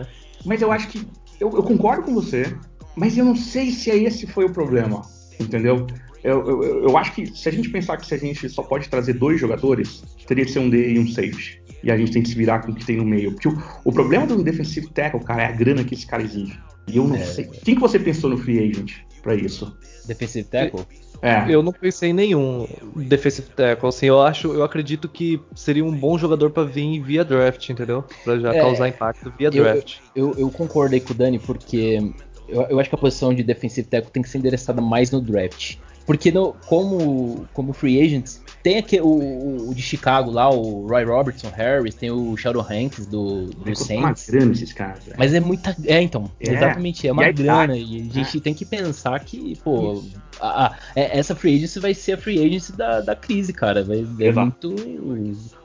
Mas 0.44 0.62
eu 0.62 0.72
acho 0.72 0.88
que. 0.88 1.06
Eu, 1.40 1.50
eu, 1.52 1.62
concordo 1.62 2.02
com 2.02 2.14
você, 2.14 2.56
mas 2.96 3.16
eu 3.16 3.24
não 3.24 3.36
sei 3.36 3.70
se 3.70 3.90
esse 3.90 4.26
foi 4.26 4.44
o 4.44 4.52
problema. 4.52 5.02
Entendeu? 5.38 5.86
Eu, 6.24 6.46
eu, 6.48 6.82
eu, 6.82 6.98
acho 6.98 7.14
que 7.14 7.26
se 7.26 7.48
a 7.48 7.52
gente 7.52 7.68
pensar 7.70 7.96
que 7.96 8.06
se 8.06 8.14
a 8.14 8.18
gente 8.18 8.48
só 8.48 8.62
pode 8.62 8.88
trazer 8.88 9.12
dois 9.12 9.40
jogadores, 9.40 10.02
teria 10.26 10.44
que 10.44 10.50
ser 10.50 10.58
um 10.58 10.68
D 10.68 10.94
e 10.94 10.98
um 10.98 11.06
safety. 11.06 11.62
E 11.80 11.92
a 11.92 11.96
gente 11.96 12.10
tem 12.10 12.22
que 12.22 12.28
se 12.28 12.34
virar 12.34 12.58
com 12.58 12.72
o 12.72 12.74
que 12.74 12.84
tem 12.84 12.96
no 12.96 13.04
meio. 13.04 13.32
Porque 13.32 13.46
o, 13.46 13.56
o 13.84 13.92
problema 13.92 14.26
do 14.26 14.42
defensive 14.42 14.88
tackle, 14.88 15.20
cara, 15.20 15.44
é 15.44 15.46
a 15.46 15.52
grana 15.52 15.84
que 15.84 15.94
esse 15.94 16.04
cara 16.04 16.24
exige. 16.24 16.58
E 16.88 16.96
eu 16.96 17.06
não 17.06 17.14
é. 17.14 17.24
sei. 17.24 17.44
Quem 17.44 17.76
que 17.76 17.80
você 17.80 18.00
pensou 18.00 18.30
no 18.30 18.36
free 18.36 18.58
agent 18.58 18.94
para 19.22 19.36
isso? 19.36 19.76
Defensive 20.06 20.48
tackle? 20.48 20.84
É. 21.20 21.46
Eu 21.48 21.62
não 21.62 21.72
pensei 21.72 22.10
em 22.10 22.12
nenhum 22.12 22.66
defensive 22.94 23.48
tackle, 23.48 23.88
assim, 23.88 24.06
eu 24.06 24.20
acho, 24.20 24.52
eu 24.52 24.62
acredito 24.62 25.08
que 25.08 25.40
seria 25.54 25.84
um 25.84 25.92
bom 25.92 26.16
jogador 26.16 26.50
para 26.50 26.62
vir 26.62 27.00
via 27.00 27.24
draft, 27.24 27.68
entendeu? 27.68 28.04
Para 28.24 28.38
já 28.38 28.54
é, 28.54 28.60
causar 28.60 28.88
impacto 28.88 29.32
via 29.36 29.50
draft. 29.50 29.98
Eu, 30.14 30.30
eu, 30.30 30.38
eu, 30.38 30.50
concordei 30.50 31.00
com 31.00 31.12
o 31.12 31.16
Dani 31.16 31.38
porque 31.38 32.12
eu, 32.48 32.62
eu, 32.62 32.80
acho 32.80 32.88
que 32.88 32.94
a 32.94 32.98
posição 32.98 33.34
de 33.34 33.42
defensive 33.42 33.88
tackle 33.88 34.10
tem 34.12 34.22
que 34.22 34.28
ser 34.28 34.38
endereçada 34.38 34.80
mais 34.80 35.10
no 35.10 35.20
draft. 35.20 35.76
Porque 36.06 36.32
no, 36.32 36.54
como, 36.66 37.46
como 37.52 37.72
free 37.72 38.00
agents, 38.00 38.42
tem 38.62 38.78
aqui 38.78 39.00
o, 39.00 39.68
o, 39.68 39.74
de 39.74 39.82
Chicago 39.82 40.30
lá, 40.30 40.50
o 40.50 40.86
Roy 40.86 41.04
Robertson 41.04 41.48
Harris, 41.48 41.94
tem 41.94 42.10
o 42.10 42.36
Sheldon 42.36 42.66
Hanks 42.68 43.06
do, 43.06 43.46
do 43.46 43.76
Saints. 43.76 44.28
grana 44.28 44.52
esses 44.52 44.72
caras. 44.72 45.04
Mas 45.16 45.32
é 45.32 45.40
muita. 45.40 45.76
É, 45.84 46.00
então. 46.02 46.30
É. 46.40 46.52
Exatamente. 46.52 47.06
É 47.06 47.12
uma 47.12 47.28
e 47.28 47.32
grana. 47.32 47.76
E 47.76 48.08
a 48.10 48.14
gente 48.14 48.38
é. 48.38 48.40
tem 48.40 48.54
que 48.54 48.64
pensar 48.64 49.18
que, 49.20 49.56
pô, 49.62 50.02
a, 50.40 50.66
a, 50.66 50.76
é, 50.96 51.18
essa 51.18 51.34
free 51.34 51.56
agency 51.56 51.78
vai 51.78 51.94
ser 51.94 52.12
a 52.12 52.18
free 52.18 52.44
agency 52.44 52.72
da, 52.76 53.00
da 53.00 53.14
crise, 53.14 53.52
cara. 53.52 53.84
Vai, 53.84 54.06
é 54.20 54.32
muito. 54.32 54.74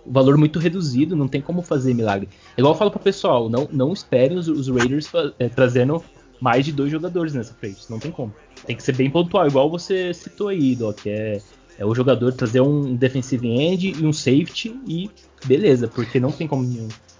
O 0.05 0.11
valor 0.11 0.37
muito 0.37 0.59
reduzido, 0.59 1.15
não 1.15 1.27
tem 1.27 1.41
como 1.41 1.61
fazer 1.61 1.93
milagre. 1.93 2.29
É 2.55 2.61
igual 2.61 2.73
eu 2.73 2.77
falo 2.77 2.91
pro 2.91 2.99
pessoal, 2.99 3.49
não, 3.49 3.67
não 3.71 3.93
esperem 3.93 4.37
os, 4.37 4.47
os 4.47 4.67
Raiders 4.67 5.09
é, 5.39 5.49
trazendo 5.49 6.03
mais 6.39 6.65
de 6.65 6.71
dois 6.71 6.91
jogadores 6.91 7.33
nessa 7.33 7.53
free 7.53 7.71
agency. 7.71 7.89
Não 7.89 7.99
tem 7.99 8.11
como. 8.11 8.33
Tem 8.65 8.75
que 8.75 8.83
ser 8.83 8.95
bem 8.95 9.09
pontual, 9.09 9.47
igual 9.47 9.69
você 9.69 10.13
citou 10.13 10.49
aí, 10.49 10.75
Doc. 10.75 11.05
É 11.05 11.41
é 11.77 11.85
o 11.85 11.93
jogador 11.93 12.33
trazer 12.33 12.61
um 12.61 12.95
defensive 12.95 13.47
end 13.47 13.93
e 13.99 14.05
um 14.05 14.13
safety 14.13 14.75
e 14.87 15.09
beleza, 15.45 15.87
porque 15.87 16.19
não 16.19 16.31
tem 16.31 16.47
como 16.47 16.63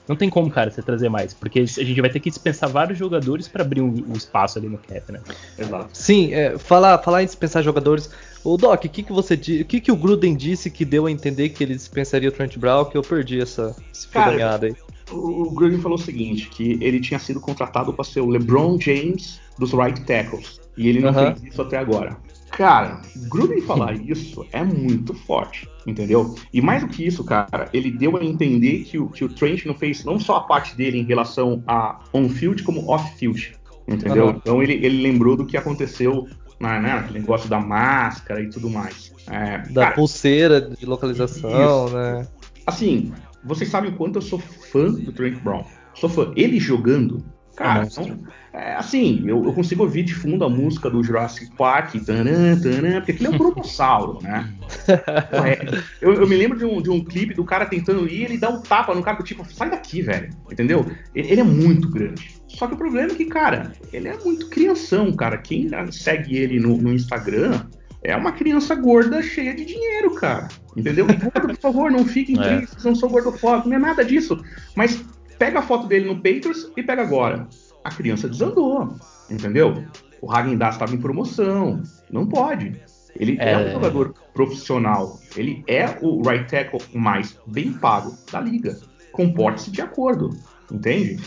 não 0.08 0.16
tem 0.18 0.30
como, 0.30 0.50
cara, 0.50 0.70
você 0.70 0.82
trazer 0.82 1.08
mais, 1.08 1.34
porque 1.34 1.62
a 1.62 1.66
gente 1.66 2.02
vai 2.02 2.10
ter 2.10 2.20
que 2.20 2.30
dispensar 2.30 2.70
vários 2.70 3.00
jogadores 3.00 3.48
para 3.48 3.64
abrir 3.64 3.82
um, 3.82 3.88
um, 3.88 4.14
espaço 4.14 4.60
ali 4.60 4.68
no 4.68 4.78
cap, 4.78 5.12
né? 5.12 5.22
Exato. 5.58 5.90
Sim, 5.94 6.34
é, 6.34 6.58
falar, 6.58 6.98
falar 6.98 7.24
em 7.24 7.26
dispensar 7.26 7.64
jogadores. 7.64 8.10
O 8.44 8.58
Doc, 8.58 8.84
o 8.84 8.90
que, 8.90 9.02
que 9.02 9.14
você 9.14 9.36
o 9.36 9.66
que, 9.66 9.80
que 9.80 9.92
o 9.92 9.96
Gruden 9.96 10.36
disse 10.36 10.70
que 10.70 10.84
deu 10.84 11.06
a 11.06 11.12
entender 11.12 11.50
que 11.50 11.64
ele 11.64 11.74
dispensaria 11.74 12.28
o 12.28 12.32
Trent 12.32 12.58
Brown? 12.58 12.84
Que 12.86 12.98
eu 12.98 13.02
perdi 13.02 13.40
essa, 13.40 13.74
essa 13.92 14.60
aí. 14.66 14.76
O, 15.10 15.44
o 15.44 15.52
Gruden 15.52 15.80
falou 15.80 15.98
o 15.98 16.02
seguinte, 16.02 16.50
que 16.50 16.78
ele 16.82 17.00
tinha 17.00 17.20
sido 17.20 17.40
contratado 17.40 17.94
para 17.94 18.04
ser 18.04 18.20
o 18.20 18.28
LeBron 18.28 18.78
James 18.80 19.40
dos 19.58 19.72
right 19.72 20.02
tackles 20.02 20.60
e 20.76 20.90
ele 20.90 21.00
não 21.00 21.12
uh 21.12 21.14
-huh. 21.14 21.38
fez 21.38 21.54
isso 21.54 21.62
até 21.62 21.78
agora. 21.78 22.18
Cara, 22.56 23.02
Gruden 23.30 23.62
falar 23.62 23.94
isso 23.96 24.46
é 24.52 24.64
muito 24.64 25.14
forte, 25.14 25.68
entendeu? 25.88 26.36
E 26.54 26.62
mais 26.62 26.84
do 26.84 26.90
que 26.90 27.06
isso, 27.06 27.24
cara, 27.24 27.68
ele 27.74 27.90
deu 27.90 28.16
a 28.16 28.24
entender 28.24 28.84
que 28.84 29.00
o, 29.00 29.10
que 29.10 29.26
o 29.26 29.30
Trent 29.30 29.66
não 29.66 29.74
fez 29.74 30.06
não 30.06 30.20
só 30.20 30.38
a 30.38 30.42
parte 30.42 30.76
dele 30.76 31.00
em 31.00 31.04
relação 31.04 31.64
a 31.66 32.00
on-field, 32.14 32.62
como 32.62 32.88
off-field, 32.90 33.56
entendeu? 33.88 34.26
Uhum. 34.26 34.36
Então 34.38 34.64
ele, 34.64 34.74
ele 34.74 35.02
lembrou 35.02 35.36
do 35.36 35.46
que 35.46 35.58
aconteceu 35.58 36.28
na, 36.60 36.80
né, 36.80 37.10
negócio 37.12 37.50
da 37.50 37.60
máscara 37.60 38.42
e 38.42 38.50
tudo 38.50 38.70
mais. 38.70 39.12
É, 39.28 39.58
da 39.70 39.86
cara, 39.86 39.96
pulseira 39.96 40.62
de 40.62 40.86
localização, 40.86 41.86
isso. 41.86 41.96
né? 41.96 42.28
Assim, 42.68 43.12
vocês 43.44 43.70
sabem 43.70 43.92
o 43.92 43.96
quanto 43.96 44.18
eu 44.18 44.22
sou 44.22 44.40
fã 44.40 44.92
do 44.92 45.12
Trent 45.12 45.40
Brown. 45.42 45.66
Sou 45.96 46.10
fã. 46.10 46.32
Ele 46.36 46.60
jogando, 46.60 47.26
Cara, 47.56 47.86
então, 47.86 48.18
é, 48.52 48.74
assim, 48.74 49.24
eu, 49.28 49.44
eu, 49.46 49.54
consigo 49.54 49.84
ouvir 49.84 50.04
de 50.04 50.14
fundo 50.14 50.44
a 50.44 50.50
música 50.50 50.90
do 50.90 51.04
Jurassic 51.04 51.56
Park, 51.56 51.94
taran, 52.04 52.60
taran, 52.60 52.96
porque 52.98 53.12
aquilo 53.12 53.32
é 53.32 53.36
um 53.36 53.38
brontossauro, 53.38 54.20
né? 54.22 54.52
É, 55.34 55.82
eu, 56.02 56.14
eu, 56.14 56.28
me 56.28 56.36
lembro 56.36 56.58
de 56.58 56.66
um, 56.66 56.82
de 56.82 56.90
um 56.90 57.04
clipe 57.04 57.34
do 57.34 57.46
cara 57.46 57.66
tentando 57.66 58.08
ir, 58.08 58.24
ele 58.24 58.38
dá 58.38 58.50
um 58.50 58.62
tapa 58.62 58.94
no 58.94 59.04
cara 59.04 59.18
do 59.18 59.24
tipo, 59.24 59.46
sai 59.54 59.70
daqui, 59.70 60.02
velho, 60.02 60.30
entendeu? 60.52 60.86
Ele, 61.14 61.32
ele, 61.32 61.42
é 61.42 61.44
muito 61.44 61.90
grande. 61.90 62.36
Só 62.48 62.68
que 62.68 62.74
o 62.74 62.78
problema 62.78 63.12
é 63.12 63.16
que, 63.16 63.26
cara, 63.26 63.74
ele 63.92 64.08
é 64.08 64.18
muito 64.18 64.50
crianção, 64.50 65.12
cara. 65.14 65.38
Quem 65.38 65.70
segue 65.92 66.38
ele 66.38 66.60
no, 66.60 66.78
no 66.78 66.94
Instagram 66.94 67.62
é 68.04 68.16
uma 68.16 68.32
criança 68.34 68.76
gorda 68.76 69.22
cheia 69.22 69.54
de 69.54 69.64
dinheiro, 69.64 70.14
cara. 70.16 70.48
Entendeu? 70.76 71.08
por 71.08 71.56
favor, 71.58 71.92
não 71.92 72.06
fiquem 72.06 72.38
é. 72.40 72.58
tristes, 72.58 72.84
não 72.84 72.96
sou 72.96 73.10
gordofóbico, 73.10 73.70
não 73.70 73.78
é 73.78 73.80
nada 73.80 74.04
disso. 74.04 74.44
Mas 74.76 75.04
pega 75.44 75.60
a 75.60 75.62
foto 75.62 75.88
dele 75.88 76.06
no 76.06 76.16
Patriots 76.16 76.72
e 76.78 76.82
pega 76.82 77.02
agora. 77.02 77.48
A 77.84 77.90
criança 77.90 78.30
desandou, 78.30 78.96
entendeu? 79.30 79.84
o 80.22 80.32
Hagen 80.32 80.56
Dazs 80.56 80.76
estava 80.76 80.96
em 80.96 81.02
promoção. 81.02 81.84
Não 82.10 82.26
pode. 82.26 82.80
Ele 83.20 83.38
é... 83.42 83.52
é... 83.52 83.58
um 83.58 83.72
jogador 83.74 84.14
profissional. 84.34 85.20
Ele 85.36 85.62
é 85.68 85.98
o 86.02 86.22
right 86.26 86.50
tackle 86.50 86.80
mais 86.94 87.38
bem 87.46 87.74
pago 87.74 88.16
da 88.32 88.40
liga. 88.40 88.80
Comporte-se 89.12 89.70
de 89.70 89.82
acordo. 89.82 90.30
Entende? 90.72 91.22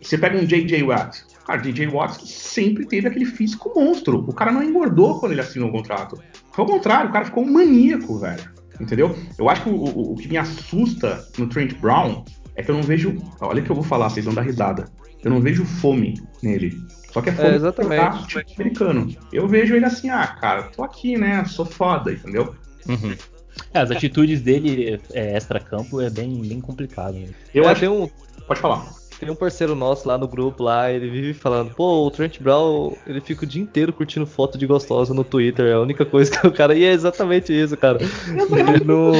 Você 0.00 0.16
pega 0.16 0.38
um 0.38 0.46
J.J. 0.46 0.82
Watt. 0.82 1.24
Cara, 1.46 1.60
J.J. 1.60 1.88
Watt 1.88 2.26
sempre 2.26 2.86
teve 2.86 3.06
aquele 3.06 3.26
físico 3.26 3.70
monstro. 3.76 4.24
O 4.26 4.32
cara 4.32 4.50
não 4.50 4.62
engordou 4.62 5.20
quando 5.20 5.32
ele 5.32 5.42
assinou 5.42 5.68
o 5.68 5.72
contrato. 5.72 6.18
Foi 6.52 6.64
o 6.64 6.68
contrário, 6.68 7.10
o 7.10 7.12
cara 7.12 7.26
ficou 7.26 7.44
um 7.44 7.52
maníaco, 7.52 8.18
velho. 8.18 8.50
Entendeu? 8.80 9.14
Eu 9.38 9.50
acho 9.50 9.64
que 9.64 9.68
o, 9.68 9.74
o, 9.74 10.12
o 10.12 10.16
que 10.16 10.28
me 10.28 10.38
assusta 10.38 11.22
no 11.36 11.48
Trent 11.48 11.74
Brown 11.74 12.24
é 12.58 12.62
que 12.62 12.70
eu 12.70 12.74
não 12.74 12.82
vejo. 12.82 13.16
Olha 13.40 13.62
o 13.62 13.64
que 13.64 13.70
eu 13.70 13.76
vou 13.76 13.84
falar, 13.84 14.10
vocês 14.10 14.24
vão 14.24 14.34
dar 14.34 14.42
risada. 14.42 14.88
Eu 15.22 15.30
não 15.30 15.40
vejo 15.40 15.64
fome 15.64 16.20
nele. 16.42 16.76
Só 17.12 17.22
que 17.22 17.30
é 17.30 17.32
fome 17.32 17.48
é, 17.50 17.54
exatamente. 17.54 18.26
tipo 18.26 18.52
americano. 18.60 19.16
Eu 19.32 19.46
vejo 19.46 19.76
ele 19.76 19.84
assim, 19.84 20.10
ah, 20.10 20.26
cara, 20.26 20.64
tô 20.64 20.82
aqui, 20.82 21.16
né? 21.16 21.44
Sou 21.44 21.64
foda, 21.64 22.12
entendeu? 22.12 22.54
Uhum. 22.88 23.14
É, 23.72 23.78
as 23.78 23.90
atitudes 23.92 24.42
dele 24.42 25.00
é, 25.12 25.36
extra-campo 25.36 26.00
é 26.00 26.10
bem, 26.10 26.40
bem 26.42 26.60
complicado. 26.60 27.14
Né? 27.14 27.28
Eu 27.54 27.64
é, 27.64 27.68
acho. 27.68 27.88
Um... 27.88 28.10
Pode 28.46 28.60
falar. 28.60 28.97
Tem 29.18 29.28
um 29.30 29.34
parceiro 29.34 29.74
nosso 29.74 30.06
lá 30.06 30.16
no 30.16 30.28
grupo 30.28 30.62
lá, 30.62 30.92
ele 30.92 31.10
vive 31.10 31.34
falando, 31.34 31.74
pô, 31.74 32.06
o 32.06 32.10
Trent 32.10 32.40
Brown, 32.40 32.94
ele 33.06 33.20
fica 33.20 33.44
o 33.44 33.48
dia 33.48 33.60
inteiro 33.60 33.92
curtindo 33.92 34.26
foto 34.26 34.56
de 34.56 34.66
gostosa 34.66 35.12
no 35.12 35.24
Twitter, 35.24 35.66
é 35.66 35.72
a 35.72 35.80
única 35.80 36.04
coisa 36.06 36.30
que 36.30 36.46
o 36.46 36.52
cara. 36.52 36.74
E 36.74 36.84
é 36.84 36.92
exatamente 36.92 37.52
isso, 37.52 37.76
cara. 37.76 37.98
Ele 38.00 38.84
não. 38.84 39.12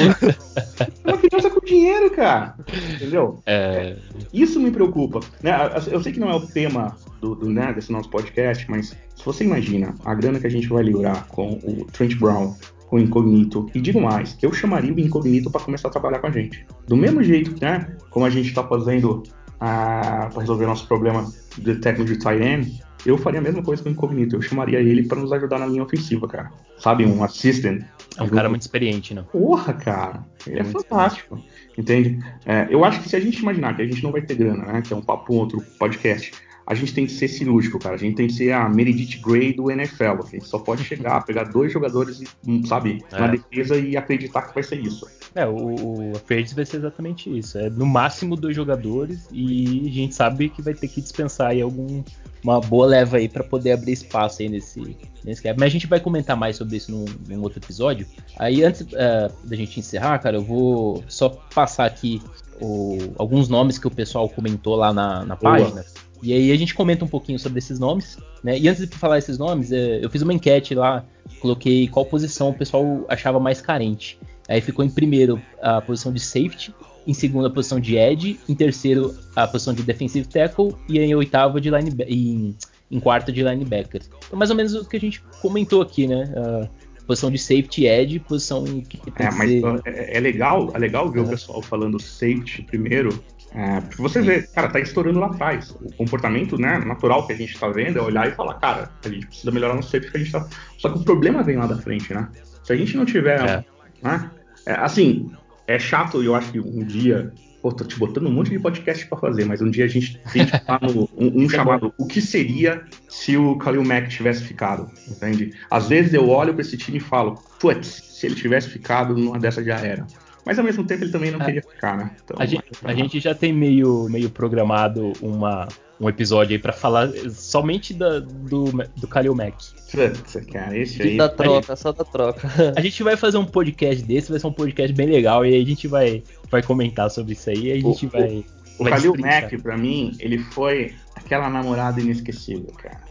É 1.05 1.11
uma 1.11 1.19
criança 1.19 1.51
com 1.51 1.65
dinheiro, 1.65 2.11
cara. 2.11 2.55
Entendeu? 2.95 3.41
É... 3.45 3.97
Isso 4.33 4.61
me 4.61 4.71
preocupa. 4.71 5.21
Né? 5.43 5.53
Eu 5.91 6.01
sei 6.01 6.13
que 6.13 6.21
não 6.21 6.31
é 6.31 6.35
o 6.35 6.47
tema 6.47 6.97
do, 7.21 7.35
do 7.35 7.51
né, 7.51 7.73
desse 7.73 7.91
nosso 7.91 8.09
podcast, 8.09 8.71
mas 8.71 8.97
se 9.15 9.25
você 9.25 9.45
imagina 9.45 9.95
a 10.05 10.15
grana 10.15 10.39
que 10.39 10.47
a 10.47 10.51
gente 10.51 10.69
vai 10.69 10.85
livrar 10.85 11.27
com 11.29 11.59
o 11.65 11.85
Trent 11.87 12.15
Brown, 12.17 12.55
com 12.89 12.97
o 12.97 13.01
Incognito. 13.01 13.67
E 13.75 13.81
digo 13.81 14.01
mais, 14.01 14.37
eu 14.41 14.53
chamaria 14.53 14.93
o 14.93 14.99
Incognito 14.99 15.51
para 15.51 15.61
começar 15.61 15.89
a 15.89 15.91
trabalhar 15.91 16.21
com 16.21 16.27
a 16.27 16.31
gente. 16.31 16.67
Do 16.87 16.97
mesmo 16.97 17.23
jeito, 17.23 17.55
né? 17.61 17.97
Como 18.11 18.25
a 18.25 18.31
gente 18.31 18.49
está 18.49 18.63
fazendo 18.65 19.23
para 19.59 20.31
resolver 20.39 20.67
nosso 20.67 20.87
problema 20.87 21.31
de 21.57 21.77
técnico 21.77 22.13
de 22.13 22.19
tight 22.19 22.43
end, 22.43 22.81
eu 23.05 23.17
faria 23.17 23.41
a 23.41 23.43
mesma 23.43 23.63
coisa 23.63 23.83
com 23.83 23.89
o 23.89 23.93
Incognito. 23.93 24.37
Eu 24.37 24.43
chamaria 24.43 24.81
ele 24.81 25.07
para 25.07 25.21
nos 25.21 25.33
ajudar 25.33 25.59
na 25.59 25.67
linha 25.67 25.83
ofensiva, 25.83 26.27
cara. 26.27 26.51
Sabe, 26.79 27.07
um 27.07 27.23
assistant. 27.23 27.83
É 28.17 28.23
um 28.23 28.29
cara 28.29 28.49
muito 28.49 28.63
experiente, 28.63 29.15
né? 29.15 29.25
Porra, 29.31 29.73
cara. 29.73 30.25
Ele 30.47 30.59
é, 30.59 30.63
é 30.63 30.65
fantástico. 30.65 31.41
Entende? 31.77 32.19
É, 32.45 32.67
eu 32.71 32.85
acho 32.85 33.01
que 33.01 33.09
se 33.09 33.17
a 33.17 33.21
gente 33.21 33.39
imaginar 33.41 33.77
que 33.77 33.83
a 33.83 33.87
gente 33.87 34.03
não 34.03 34.13
vai 34.13 34.23
ter 34.23 34.35
grana, 34.35 34.65
né? 34.65 34.83
Que 34.83 34.93
é 34.93 34.97
um 34.97 35.03
papo 35.03 35.35
outro 35.35 35.63
podcast 35.79 36.33
a 36.69 36.75
gente 36.75 36.93
tem 36.93 37.07
que 37.07 37.13
ser 37.13 37.29
cirúrgico, 37.29 37.79
cara. 37.79 37.95
A 37.95 37.99
gente 37.99 38.15
tem 38.15 38.27
que 38.27 38.35
ser 38.35 38.53
a 38.53 38.69
Meredith 38.69 39.23
Grey 39.23 39.55
do 39.55 39.71
NFL. 39.71 40.21
Só 40.43 40.59
pode 40.59 40.85
chegar, 40.85 41.19
pegar 41.25 41.45
dois 41.45 41.73
jogadores, 41.73 42.23
sabe, 42.67 43.03
é. 43.11 43.19
na 43.19 43.29
defesa 43.29 43.79
e 43.79 43.97
acreditar 43.97 44.43
que 44.43 44.55
vai 44.55 44.63
ser 44.63 44.79
isso. 44.79 45.09
É, 45.35 45.47
o, 45.47 45.57
o 45.57 46.13
vai 46.55 46.67
ser 46.67 46.77
exatamente 46.77 47.35
isso. 47.37 47.57
É 47.57 47.71
no 47.71 47.87
máximo 47.87 48.37
dois 48.37 48.55
jogadores 48.55 49.27
e 49.33 49.89
a 49.89 49.93
gente 49.93 50.15
sabe 50.15 50.51
que 50.51 50.61
vai 50.61 50.75
ter 50.75 50.89
que 50.89 51.01
dispensar 51.01 51.53
aí 51.53 51.63
algum 51.63 52.03
uma 52.45 52.61
boa 52.61 52.87
leva 52.87 53.17
aí 53.17 53.29
para 53.29 53.43
poder 53.43 53.73
abrir 53.73 53.93
espaço 53.93 54.43
aí 54.43 54.49
nesse, 54.49 54.97
nesse 55.25 55.43
cap. 55.43 55.59
Mas 55.59 55.69
a 55.69 55.71
gente 55.71 55.87
vai 55.87 56.01
comentar 56.01 56.37
mais 56.37 56.57
sobre 56.57 56.77
isso 56.77 56.93
num, 56.93 57.07
num 57.27 57.43
outro 57.43 57.59
episódio. 57.59 58.07
Aí 58.39 58.63
antes 58.63 58.83
uh, 58.83 59.33
da 59.43 59.57
gente 59.57 59.81
encerrar, 59.81 60.19
cara, 60.19 60.37
eu 60.37 60.45
vou 60.45 61.03
só 61.09 61.31
passar 61.31 61.87
aqui 61.87 62.23
o, 62.61 62.99
alguns 63.17 63.49
nomes 63.49 63.79
que 63.79 63.87
o 63.87 63.91
pessoal 63.91 64.29
comentou 64.29 64.77
lá 64.77 64.93
na, 64.93 65.25
na 65.25 65.37
página. 65.37 65.85
E 66.23 66.33
aí 66.33 66.53
a 66.53 66.57
gente 66.57 66.75
comenta 66.75 67.05
um 67.05 67.09
pouquinho 67.09 67.39
sobre 67.39 67.59
esses 67.59 67.79
nomes, 67.79 68.19
né? 68.43 68.59
E 68.59 68.69
antes 68.69 68.87
de 68.87 68.97
falar 68.97 69.19
esses 69.19 69.39
nomes, 69.39 69.73
é, 69.73 70.05
eu 70.05 70.11
fiz 70.11 70.23
uma 70.23 70.33
enquete 70.33 70.75
lá, 70.75 71.05
coloquei 71.41 71.89
qual 71.89 72.05
posição 72.05 72.51
o 72.51 72.55
pessoal 72.55 73.05
achava 73.09 73.39
mais 73.39 73.61
carente. 73.61 74.19
Aí 74.49 74.61
ficou 74.61 74.85
em 74.85 74.91
primeiro 74.91 75.41
a 75.61 75.81
posição 75.81 76.13
de 76.13 76.21
safety, 76.21 76.75
em 77.07 77.15
segundo 77.15 77.47
a 77.47 77.51
posição 77.51 77.79
de 77.79 77.97
edge, 77.97 78.39
em 78.49 78.55
terceiro 78.55 79.15
a 79.37 79.47
posição 79.47 79.75
de 79.75 79.83
defensive 79.83 80.27
tackle 80.27 80.75
e 80.89 80.99
em 80.99 81.15
oitavo 81.15 81.61
de 81.61 81.71
linebacker, 81.71 82.15
em, 82.15 82.55
em 82.91 83.01
quarto 83.01 83.31
de 83.31 83.43
linebacker. 83.43 84.03
Então 84.27 84.39
mais 84.39 84.51
ou 84.51 84.57
menos 84.57 84.75
o 84.75 84.85
que 84.85 84.97
a 84.97 85.01
gente 85.01 85.23
comentou 85.41 85.83
aqui, 85.83 86.07
né? 86.07 86.25
Uh, 86.37 86.69
posição 87.07 87.31
de 87.31 87.39
safety 87.39 87.87
edge, 87.87 88.19
posição 88.19 88.65
que 88.83 89.01
é, 89.17 89.31
mas 89.31 89.51
ser... 89.51 89.63
é, 89.87 90.17
é, 90.19 90.21
legal, 90.21 90.71
é 90.75 90.79
legal 90.79 91.11
ver 91.11 91.21
é. 91.21 91.23
o 91.23 91.29
pessoal 91.29 91.63
falando 91.63 92.01
safety 92.01 92.63
primeiro, 92.63 93.25
é, 93.55 93.81
porque 93.81 94.03
você 94.03 94.21
vê, 94.21 94.43
cara, 94.43 94.69
tá 94.69 94.79
estourando 94.79 95.19
lá 95.19 95.27
atrás. 95.27 95.71
O 95.81 95.93
comportamento 95.95 96.59
né, 96.59 96.79
natural 96.79 97.27
que 97.27 97.33
a 97.33 97.37
gente 97.37 97.59
tá 97.59 97.69
vendo 97.69 97.99
é 97.99 98.03
olhar 98.03 98.29
e 98.29 98.33
falar, 98.33 98.55
cara, 98.55 98.91
a 99.05 99.09
gente 99.09 99.27
precisa 99.27 99.51
melhorar 99.51 99.75
no 99.75 99.83
safety 99.83 100.11
que 100.11 100.17
a 100.17 100.21
gente 100.21 100.33
tá. 100.33 100.47
Só 100.77 100.91
que 100.91 100.99
o 100.99 101.05
problema 101.05 101.43
vem 101.43 101.57
lá 101.57 101.67
da 101.67 101.77
frente, 101.79 102.13
né? 102.13 102.29
Se 102.63 102.73
a 102.73 102.77
gente 102.77 102.97
não 102.97 103.05
tiver. 103.05 103.41
É. 103.41 103.65
Né, 104.03 104.31
é, 104.67 104.73
assim, 104.73 105.33
é 105.67 105.79
chato 105.79 106.23
e 106.23 106.27
eu 106.27 106.35
acho 106.35 106.53
que 106.53 106.61
um 106.61 106.85
dia. 106.85 107.33
Pô, 107.61 107.73
tô 107.73 107.83
te 107.83 107.99
botando 107.99 108.29
um 108.29 108.33
monte 108.33 108.51
de 108.51 108.59
podcast 108.61 109.05
para 109.07 109.19
fazer, 109.19 109.45
mas 109.45 109.61
um 109.61 109.69
dia 109.69 109.85
a 109.85 109.89
gente 109.89 110.21
tem 110.33 110.47
que 110.47 110.59
falar 110.61 110.81
no, 110.81 111.09
um, 111.19 111.45
um 111.45 111.49
chamado 111.49 111.93
O 111.99 112.07
que 112.07 112.21
seria 112.21 112.85
se 113.09 113.37
o 113.37 113.57
Khalil 113.57 113.83
Mack 113.83 114.09
tivesse 114.09 114.45
ficado? 114.45 114.89
Entende? 115.09 115.53
Às 115.69 115.89
vezes 115.89 116.15
eu 116.15 116.29
olho 116.29 116.53
para 116.53 116.63
esse 116.63 116.77
time 116.77 116.99
e 116.99 117.01
falo, 117.01 117.35
putz, 117.59 117.89
se 117.89 118.27
ele 118.27 118.37
tivesse 118.37 118.69
ficado, 118.69 119.17
numa 119.17 119.41
dessa 119.41 119.65
já 119.65 119.77
era. 119.77 120.07
Mas 120.49 120.59
ao 120.59 120.65
mesmo 120.65 120.83
tempo 120.83 121.05
ele 121.05 121.13
também 121.13 121.31
não 121.31 121.43
é. 121.43 121.45
queria 121.45 121.63
ficar, 121.63 121.95
né? 121.95 122.11
Então, 122.25 122.37
a, 122.41 122.47
gente, 122.47 122.65
a 122.83 122.95
gente, 122.95 123.21
já 123.21 123.35
tem 123.35 123.53
meio, 123.53 124.09
meio 124.09 124.31
programado 124.31 125.13
uma, 125.21 125.69
um 126.01 126.09
episódio 126.09 126.57
aí 126.57 126.59
pra 126.59 126.73
falar 126.73 127.11
somente 127.31 127.93
da, 127.93 128.21
do, 128.21 128.73
do 128.97 129.07
Kalil 129.07 129.35
Mac. 129.35 129.53
Putz, 129.93 130.39
cara, 130.51 130.75
esse 130.75 131.03
aí. 131.03 131.19
Da 131.19 131.29
troca, 131.29 131.77
só 131.77 131.93
da 131.93 132.03
troca. 132.03 132.49
A 132.75 132.81
gente 132.81 133.03
vai 133.03 133.15
fazer 133.15 133.37
um 133.37 133.45
podcast 133.45 134.03
desse, 134.03 134.31
vai 134.31 134.41
ser 134.41 134.47
um 134.47 134.53
podcast 134.53 134.91
bem 134.97 135.09
legal, 135.09 135.45
e 135.45 135.53
aí 135.53 135.63
a 135.63 135.67
gente 135.67 135.87
vai, 135.87 136.23
vai 136.51 136.63
comentar 136.63 137.11
sobre 137.11 137.35
isso 137.35 137.51
aí, 137.51 137.67
e 137.67 137.73
a 137.73 137.81
gente 137.81 138.07
o, 138.07 138.09
vai. 138.09 138.45
O, 138.79 138.85
vai 138.85 138.93
o 138.93 138.97
Kalil 138.97 139.15
Mac, 139.19 139.63
pra 139.63 139.77
mim, 139.77 140.17
ele 140.19 140.39
foi 140.39 140.95
aquela 141.15 141.51
namorada 141.51 142.01
inesquecível, 142.01 142.73
cara. 142.83 143.03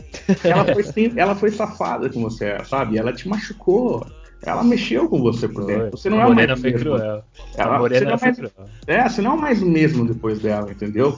Ela 0.43 0.65
foi, 0.65 1.13
ela 1.15 1.35
foi 1.35 1.51
safada 1.51 2.09
com 2.09 2.19
você, 2.23 2.57
sabe? 2.65 2.97
Ela 2.97 3.13
te 3.13 3.27
machucou 3.27 4.03
ela 4.43 4.63
mexeu 4.63 5.09
com 5.09 5.19
você 5.19 5.47
por 5.47 5.65
dentro. 5.65 5.91
Você 5.91 6.09
não 6.09 6.19
a 6.19 6.29
é 6.29 6.33
mais 6.33 6.59
foi 6.59 6.71
mesmo. 6.71 6.79
cruel. 6.79 7.23
Ela, 7.55 7.75
a 7.75 7.79
Morena 7.79 8.11
é 8.11 8.17
mais, 8.21 8.37
cruel. 8.37 8.51
É, 8.85 9.09
você 9.09 9.21
não 9.21 9.33
é 9.33 9.37
mais 9.37 9.61
o 9.61 9.65
mesmo 9.65 10.05
depois 10.05 10.39
dela, 10.39 10.71
entendeu? 10.71 11.17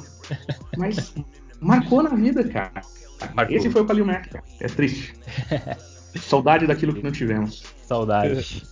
Mas 0.77 1.13
marcou 1.59 2.01
na 2.01 2.15
vida, 2.15 2.43
cara. 2.43 2.81
Marcou. 3.35 3.55
Esse 3.55 3.69
foi 3.69 3.81
o 3.81 3.85
Kalil 3.85 4.05
Mack, 4.05 4.29
cara. 4.29 4.43
É 4.59 4.67
triste. 4.67 5.13
Saudade 6.15 6.65
daquilo 6.65 6.93
que 6.93 7.03
não 7.03 7.11
tivemos. 7.11 7.63
Saudade. 7.85 8.63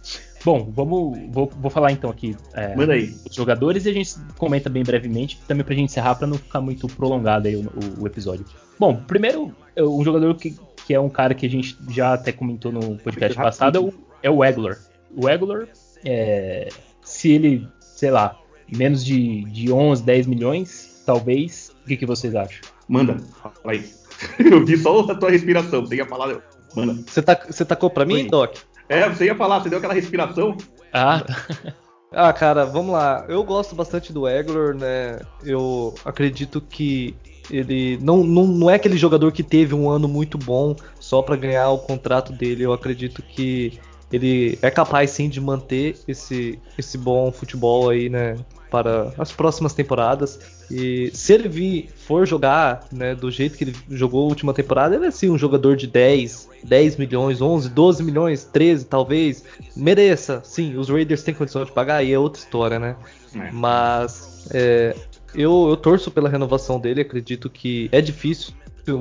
Bom, 0.43 0.71
vamos, 0.73 1.19
vou, 1.29 1.51
vou 1.59 1.69
falar 1.69 1.91
então 1.91 2.09
aqui 2.09 2.35
é, 2.53 2.75
Manda 2.75 2.93
aí. 2.93 3.13
os 3.29 3.35
jogadores 3.35 3.85
e 3.85 3.89
a 3.89 3.93
gente 3.93 4.15
comenta 4.37 4.69
bem 4.69 4.83
brevemente, 4.83 5.39
também 5.47 5.63
pra 5.65 5.75
gente 5.75 5.85
encerrar, 5.85 6.15
pra 6.15 6.27
não 6.27 6.37
ficar 6.37 6.61
muito 6.61 6.87
prolongado 6.87 7.47
aí 7.47 7.55
o, 7.55 7.61
o, 7.61 8.03
o 8.03 8.07
episódio. 8.07 8.45
Bom, 8.79 8.95
primeiro, 8.95 9.53
um 9.77 10.03
jogador 10.03 10.35
que, 10.35 10.55
que 10.85 10.93
é 10.93 10.99
um 10.99 11.09
cara 11.09 11.33
que 11.33 11.45
a 11.45 11.49
gente 11.49 11.77
já 11.89 12.13
até 12.13 12.31
comentou 12.31 12.71
no 12.71 12.97
podcast 12.97 13.35
passado, 13.35 13.77
é 13.77 13.81
o 13.81 13.93
é 14.21 14.29
o 14.29 14.43
Eglor. 14.43 14.77
O 15.15 15.29
Eglor, 15.29 15.67
é, 16.05 16.69
se 17.01 17.31
ele, 17.31 17.67
sei 17.79 18.11
lá, 18.11 18.37
menos 18.75 19.03
de, 19.03 19.43
de 19.45 19.71
11, 19.71 20.03
10 20.03 20.27
milhões, 20.27 21.03
talvez, 21.05 21.71
o 21.83 21.87
que, 21.87 21.97
que 21.97 22.05
vocês 22.05 22.35
acham? 22.35 22.61
Manda, 22.87 23.17
fala 23.41 23.53
aí. 23.65 23.89
Eu 24.39 24.65
vi 24.65 24.77
só 24.77 24.99
a 24.99 25.15
tua 25.15 25.29
respiração, 25.29 25.85
você 25.85 25.95
ia 25.95 26.05
falar. 26.05 26.41
Manda. 26.75 26.93
Você, 27.05 27.21
tá, 27.21 27.39
você 27.45 27.63
tacou 27.65 27.89
pra 27.89 28.05
mim, 28.05 28.27
Doc? 28.27 28.57
É, 28.89 29.09
você 29.09 29.25
ia 29.25 29.35
falar, 29.35 29.59
você 29.59 29.69
deu 29.69 29.79
aquela 29.79 29.93
respiração. 29.93 30.55
Ah, 30.93 31.21
tá. 31.21 31.75
Ah, 32.09 32.31
cara, 32.31 32.65
vamos 32.65 32.93
lá. 32.93 33.25
Eu 33.27 33.43
gosto 33.43 33.75
bastante 33.75 34.13
do 34.13 34.27
Eglor, 34.27 34.73
né? 34.73 35.19
Eu 35.43 35.93
acredito 36.05 36.61
que 36.61 37.13
ele 37.51 37.97
não, 38.01 38.23
não, 38.23 38.47
não 38.47 38.69
é 38.69 38.75
aquele 38.75 38.97
jogador 38.97 39.31
que 39.31 39.43
teve 39.43 39.75
um 39.75 39.89
ano 39.89 40.07
muito 40.07 40.37
bom 40.37 40.75
só 40.99 41.21
para 41.21 41.35
ganhar 41.35 41.69
o 41.69 41.79
contrato 41.79 42.31
dele. 42.31 42.63
Eu 42.63 42.71
acredito 42.71 43.21
que 43.21 43.79
ele 44.11 44.57
é 44.61 44.71
capaz 44.71 45.11
sim 45.11 45.29
de 45.29 45.41
manter 45.41 45.97
esse, 46.07 46.59
esse 46.77 46.97
bom 46.97 47.31
futebol 47.31 47.89
aí, 47.89 48.09
né, 48.09 48.35
para 48.69 49.13
as 49.17 49.31
próximas 49.31 49.73
temporadas. 49.73 50.39
E 50.69 51.09
se 51.13 51.33
ele 51.33 51.47
vir, 51.47 51.89
for 51.95 52.25
jogar, 52.25 52.85
né, 52.91 53.15
do 53.15 53.31
jeito 53.31 53.57
que 53.57 53.63
ele 53.63 53.75
jogou 53.89 54.25
a 54.25 54.27
última 54.27 54.53
temporada, 54.53 54.95
ele 54.95 55.05
é 55.05 55.11
sim 55.11 55.29
um 55.29 55.37
jogador 55.37 55.75
de 55.75 55.87
10, 55.87 56.49
10 56.63 56.97
milhões, 56.97 57.41
11, 57.41 57.69
12 57.69 58.03
milhões, 58.03 58.43
13 58.43 58.85
talvez, 58.85 59.43
mereça. 59.75 60.41
Sim, 60.43 60.77
os 60.77 60.89
Raiders 60.89 61.23
têm 61.23 61.33
condição 61.33 61.63
de 61.63 61.71
pagar, 61.71 61.97
aí 61.97 62.11
é 62.11 62.19
outra 62.19 62.41
história, 62.41 62.79
né? 62.79 62.95
É. 63.35 63.51
Mas 63.51 64.47
é, 64.51 64.95
eu, 65.33 65.67
eu 65.69 65.77
torço 65.77 66.11
pela 66.11 66.29
renovação 66.29 66.79
dele, 66.79 67.01
acredito 67.01 67.49
que 67.49 67.89
é 67.91 68.01
difícil 68.01 68.53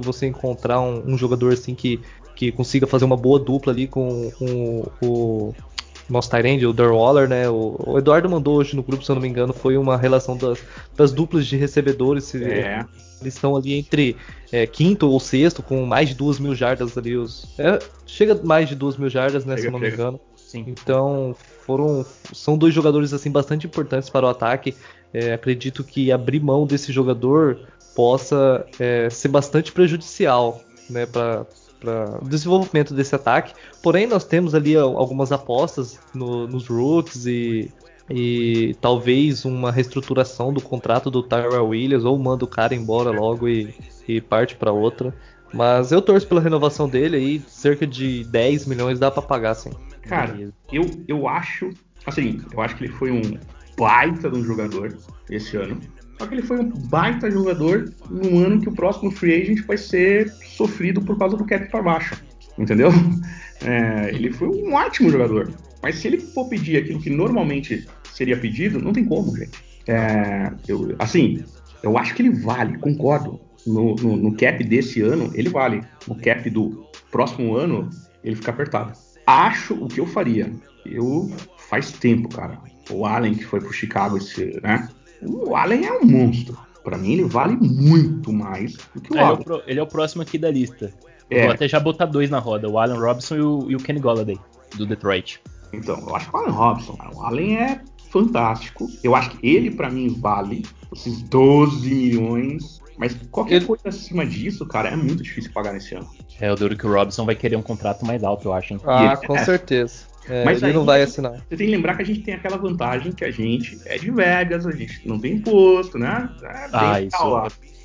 você 0.03 0.27
encontrar 0.27 0.81
um, 0.81 1.13
um 1.13 1.19
jogador 1.19 1.53
assim 1.53 1.75
que 1.75 2.01
que 2.37 2.53
consiga 2.53 2.87
fazer 2.87 3.05
uma 3.05 3.16
boa 3.16 3.41
dupla 3.41 3.72
ali 3.72 3.89
com, 3.89 4.30
com 4.39 4.84
o, 5.03 5.55
nosso 6.09 6.30
Tyrande, 6.30 6.66
o 6.66 6.72
Darren 6.72 6.95
Waller, 6.95 7.28
né? 7.28 7.49
O, 7.49 7.76
o, 7.84 7.99
Eduardo 7.99 8.28
mandou 8.28 8.57
hoje 8.57 8.76
no 8.76 8.82
grupo, 8.82 9.05
se 9.05 9.11
eu 9.11 9.14
não 9.14 9.22
me 9.22 9.28
engano, 9.28 9.53
foi 9.53 9.76
uma 9.76 9.97
relação 9.97 10.37
das, 10.37 10.59
das 10.95 11.12
duplas 11.12 11.47
de 11.47 11.57
recebedores. 11.57 12.32
É. 12.34 12.84
Eles 13.20 13.34
estão 13.34 13.57
ali 13.57 13.74
entre 13.74 14.14
é, 14.53 14.66
quinto 14.66 15.11
ou 15.11 15.18
sexto, 15.18 15.62
com 15.62 15.84
mais 15.87 16.11
de 16.11 16.14
duas 16.14 16.39
mil 16.39 16.55
jardas 16.55 16.97
ali. 16.97 17.16
Os, 17.16 17.59
é, 17.59 17.78
chega 18.07 18.39
mais 18.45 18.68
de 18.68 18.74
duas 18.74 18.97
mil 18.97 19.09
jardas, 19.09 19.45
né? 19.45 19.57
Chega, 19.57 19.62
se 19.62 19.66
eu 19.66 19.72
não 19.72 19.80
chega. 19.80 19.91
me 19.91 20.03
engano. 20.03 20.20
Sim. 20.37 20.64
Então 20.68 21.34
foram, 21.64 22.07
são 22.32 22.57
dois 22.57 22.72
jogadores 22.72 23.12
assim 23.12 23.30
bastante 23.30 23.66
importantes 23.66 24.09
para 24.09 24.26
o 24.26 24.28
ataque. 24.28 24.76
É, 25.12 25.32
acredito 25.32 25.82
que 25.82 26.12
abrir 26.12 26.41
mão 26.41 26.66
desse 26.66 26.93
jogador 26.93 27.59
possa 27.97 28.64
é, 28.78 29.09
ser 29.11 29.28
bastante 29.28 29.72
prejudicial, 29.72 30.61
né? 30.89 31.07
Para 31.07 31.47
para 31.87 32.18
o 32.20 32.28
desenvolvimento 32.28 32.93
desse 32.93 33.14
ataque. 33.14 33.55
Porém, 33.82 34.07
nós 34.07 34.24
temos 34.24 34.55
ali 34.55 34.76
algumas 34.76 35.30
apostas 35.30 36.01
no, 36.12 36.49
nos 36.49 36.66
rooks 36.66 37.26
e, 37.26 37.70
e 38.11 38.74
talvez 38.80 39.45
uma 39.45 39.70
reestruturação 39.70 40.53
do 40.53 40.61
contrato 40.61 41.11
do 41.11 41.22
Tyrell 41.22 41.68
Williams 41.68 42.05
ou 42.05 42.18
manda 42.18 42.45
o 42.45 42.49
cara 42.49 42.74
embora 42.74 43.11
logo 43.11 43.49
e, 43.49 43.72
e 44.09 44.20
parte 44.20 44.57
para 44.57 44.72
outra. 44.72 45.14
Mas 45.55 45.93
eu 45.93 46.03
torço 46.03 46.26
pela 46.26 46.41
renovação 46.41 46.89
dele 46.89 47.16
aí, 47.16 47.43
cerca 47.47 47.87
de 47.87 48.24
10 48.24 48.66
milhões 48.66 48.99
dá 48.99 49.11
para 49.11 49.22
pagar, 49.22 49.55
sim. 49.55 49.70
Cara, 50.03 50.37
eu, 50.72 50.84
eu 51.07 51.28
acho, 51.28 51.70
assim, 52.05 52.41
eu 52.53 52.61
acho 52.61 52.76
que 52.76 52.84
ele 52.84 52.93
foi 52.93 53.12
um 53.12 53.39
baita 53.78 54.28
de 54.28 54.39
um 54.39 54.45
jogador 54.45 54.99
esse 55.30 55.57
ano. 55.57 55.80
Só 56.18 56.26
que 56.26 56.34
ele 56.34 56.43
foi 56.43 56.59
um 56.59 56.68
baita 56.68 57.30
jogador 57.30 57.93
no 58.11 58.39
ano 58.39 58.61
que 58.61 58.68
o 58.68 58.72
próximo 58.72 59.11
free 59.11 59.43
agent 59.43 59.66
vai 59.66 59.76
ser 59.76 60.32
sofrido 60.57 61.03
por 61.03 61.19
causa 61.19 61.37
do 61.37 61.45
cap 61.45 61.71
para 61.71 61.83
baixo. 61.83 62.23
Entendeu? 62.59 62.91
É, 63.65 64.11
ele 64.15 64.31
foi 64.33 64.49
um 64.49 64.75
ótimo 64.75 65.11
jogador. 65.11 65.53
Mas 65.83 65.97
se 65.97 66.09
ele 66.09 66.19
for 66.19 66.49
pedir 66.49 66.77
aquilo 66.77 67.01
que 67.01 67.11
normalmente 67.11 67.87
seria 68.13 68.37
pedido, 68.37 68.79
não 68.79 68.93
tem 68.93 69.05
como, 69.05 69.35
gente. 69.37 69.59
É, 69.87 70.53
eu, 70.67 70.95
assim, 70.99 71.43
eu 71.83 71.97
acho 71.97 72.15
que 72.15 72.23
ele 72.23 72.31
vale, 72.31 72.79
concordo. 72.79 73.41
No, 73.67 73.95
no, 73.97 74.17
no, 74.17 74.37
cap 74.37 74.63
desse 74.63 75.01
ano, 75.01 75.31
ele 75.35 75.49
vale. 75.49 75.83
No 76.07 76.15
cap 76.15 76.49
do 76.51 76.87
próximo 77.11 77.57
ano, 77.57 77.89
ele 78.23 78.37
fica 78.37 78.51
apertado. 78.51 78.93
Acho 79.27 79.75
o 79.75 79.89
que 79.89 80.01
eu 80.01 80.07
faria. 80.07 80.53
Eu 80.85 81.31
faz 81.69 81.91
tempo, 81.93 82.29
cara. 82.29 82.61
O 82.91 83.05
Allen 83.05 83.35
que 83.35 83.45
foi 83.45 83.61
pro 83.61 83.73
Chicago 83.73 84.19
esse, 84.19 84.61
né? 84.63 84.89
O 85.23 85.57
Allen 85.57 85.85
é 85.85 85.93
um 85.93 86.05
monstro. 86.05 86.57
Para 86.87 86.99
mim, 86.99 87.14
ele 87.14 87.24
vale 87.24 87.57
muito 87.57 88.32
mais 88.32 88.76
do 88.95 89.01
que 89.01 89.12
o 89.12 89.18
é, 89.18 89.20
Allen. 89.20 89.32
Ele 89.32 89.41
é 89.41 89.41
o, 89.41 89.45
pro, 89.45 89.62
ele 89.66 89.80
é 89.80 89.82
o 89.82 89.87
próximo 89.89 90.22
aqui 90.22 90.39
da 90.39 90.53
lista. 90.53 90.93
É. 91.28 91.43
Vou 91.43 91.55
até 91.55 91.66
já 91.66 91.80
botar 91.80 92.07
dois 92.07 92.30
na 92.30 92.39
roda: 92.39 92.68
o 92.68 92.78
Allen 92.78 93.01
Robinson 93.01 93.34
e 93.34 93.41
o, 93.41 93.70
e 93.72 93.74
o 93.74 93.78
Kenny 93.80 93.99
Golladay, 93.99 94.39
do 94.76 94.87
Detroit. 94.87 95.41
Então, 95.72 95.99
eu 95.99 96.14
acho 96.14 96.30
que 96.30 96.37
o 96.37 96.39
Allen 96.39 96.53
Robinson, 96.53 96.97
o 97.12 97.22
Allen 97.22 97.57
é 97.57 97.80
fantástico. 98.12 98.89
Eu 99.03 99.16
acho 99.16 99.30
que 99.30 99.45
ele, 99.45 99.72
para 99.72 99.91
mim, 99.91 100.16
vale 100.20 100.64
esses 100.95 101.22
12 101.22 101.93
milhões. 101.93 102.80
Mas 102.97 103.16
qualquer 103.32 103.57
ele... 103.57 103.66
coisa 103.66 103.89
acima 103.89 104.24
disso, 104.24 104.64
cara, 104.64 104.91
é 104.91 104.95
muito 104.95 105.24
difícil 105.24 105.51
pagar 105.53 105.72
nesse 105.72 105.97
ano. 105.97 106.09
É, 106.41 106.53
o 106.53 106.55
duro 106.55 106.76
que 106.76 106.87
o 106.87 106.93
Robinson 106.93 107.26
vai 107.26 107.34
querer 107.34 107.57
um 107.57 107.62
contrato 107.62 108.07
mais 108.07 108.22
alto, 108.22 108.47
eu 108.47 108.53
acho. 108.53 108.74
Hein? 108.74 108.80
Ah, 108.87 109.16
com 109.16 109.37
é. 109.37 109.45
certeza. 109.45 110.05
É, 110.29 110.45
Mas 110.45 110.59
ele 110.59 110.66
aí, 110.66 110.72
não 110.72 110.85
vai 110.85 111.03
assinar. 111.03 111.33
Você 111.33 111.57
tem 111.57 111.66
que 111.66 111.72
lembrar 111.72 111.95
que 111.95 112.03
a 112.03 112.07
gente 112.07 112.20
tem 112.20 112.35
aquela 112.35 112.57
vantagem 112.57 113.12
que 113.12 113.24
a 113.24 113.31
gente 113.31 113.79
é 113.85 113.97
de 113.97 114.11
Vegas, 114.11 114.66
a 114.66 114.72
gente 114.72 115.07
não 115.07 115.18
tem 115.18 115.35
imposto, 115.35 115.99
né? 115.99 116.29
É 116.43 116.68
ah, 116.72 117.01
isso. 117.01 117.16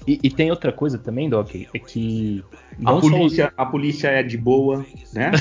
E, 0.08 0.20
e, 0.24 0.30
tem 0.32 0.50
outra 0.50 0.72
coisa 0.72 0.98
também, 0.98 1.30
Doc, 1.30 1.54
é 1.56 1.80
que. 1.80 2.44
A 2.84 2.96
polícia, 2.96 3.54
a 3.56 3.66
polícia 3.66 4.08
é 4.08 4.24
de 4.24 4.36
boa, 4.36 4.84
né? 5.14 5.32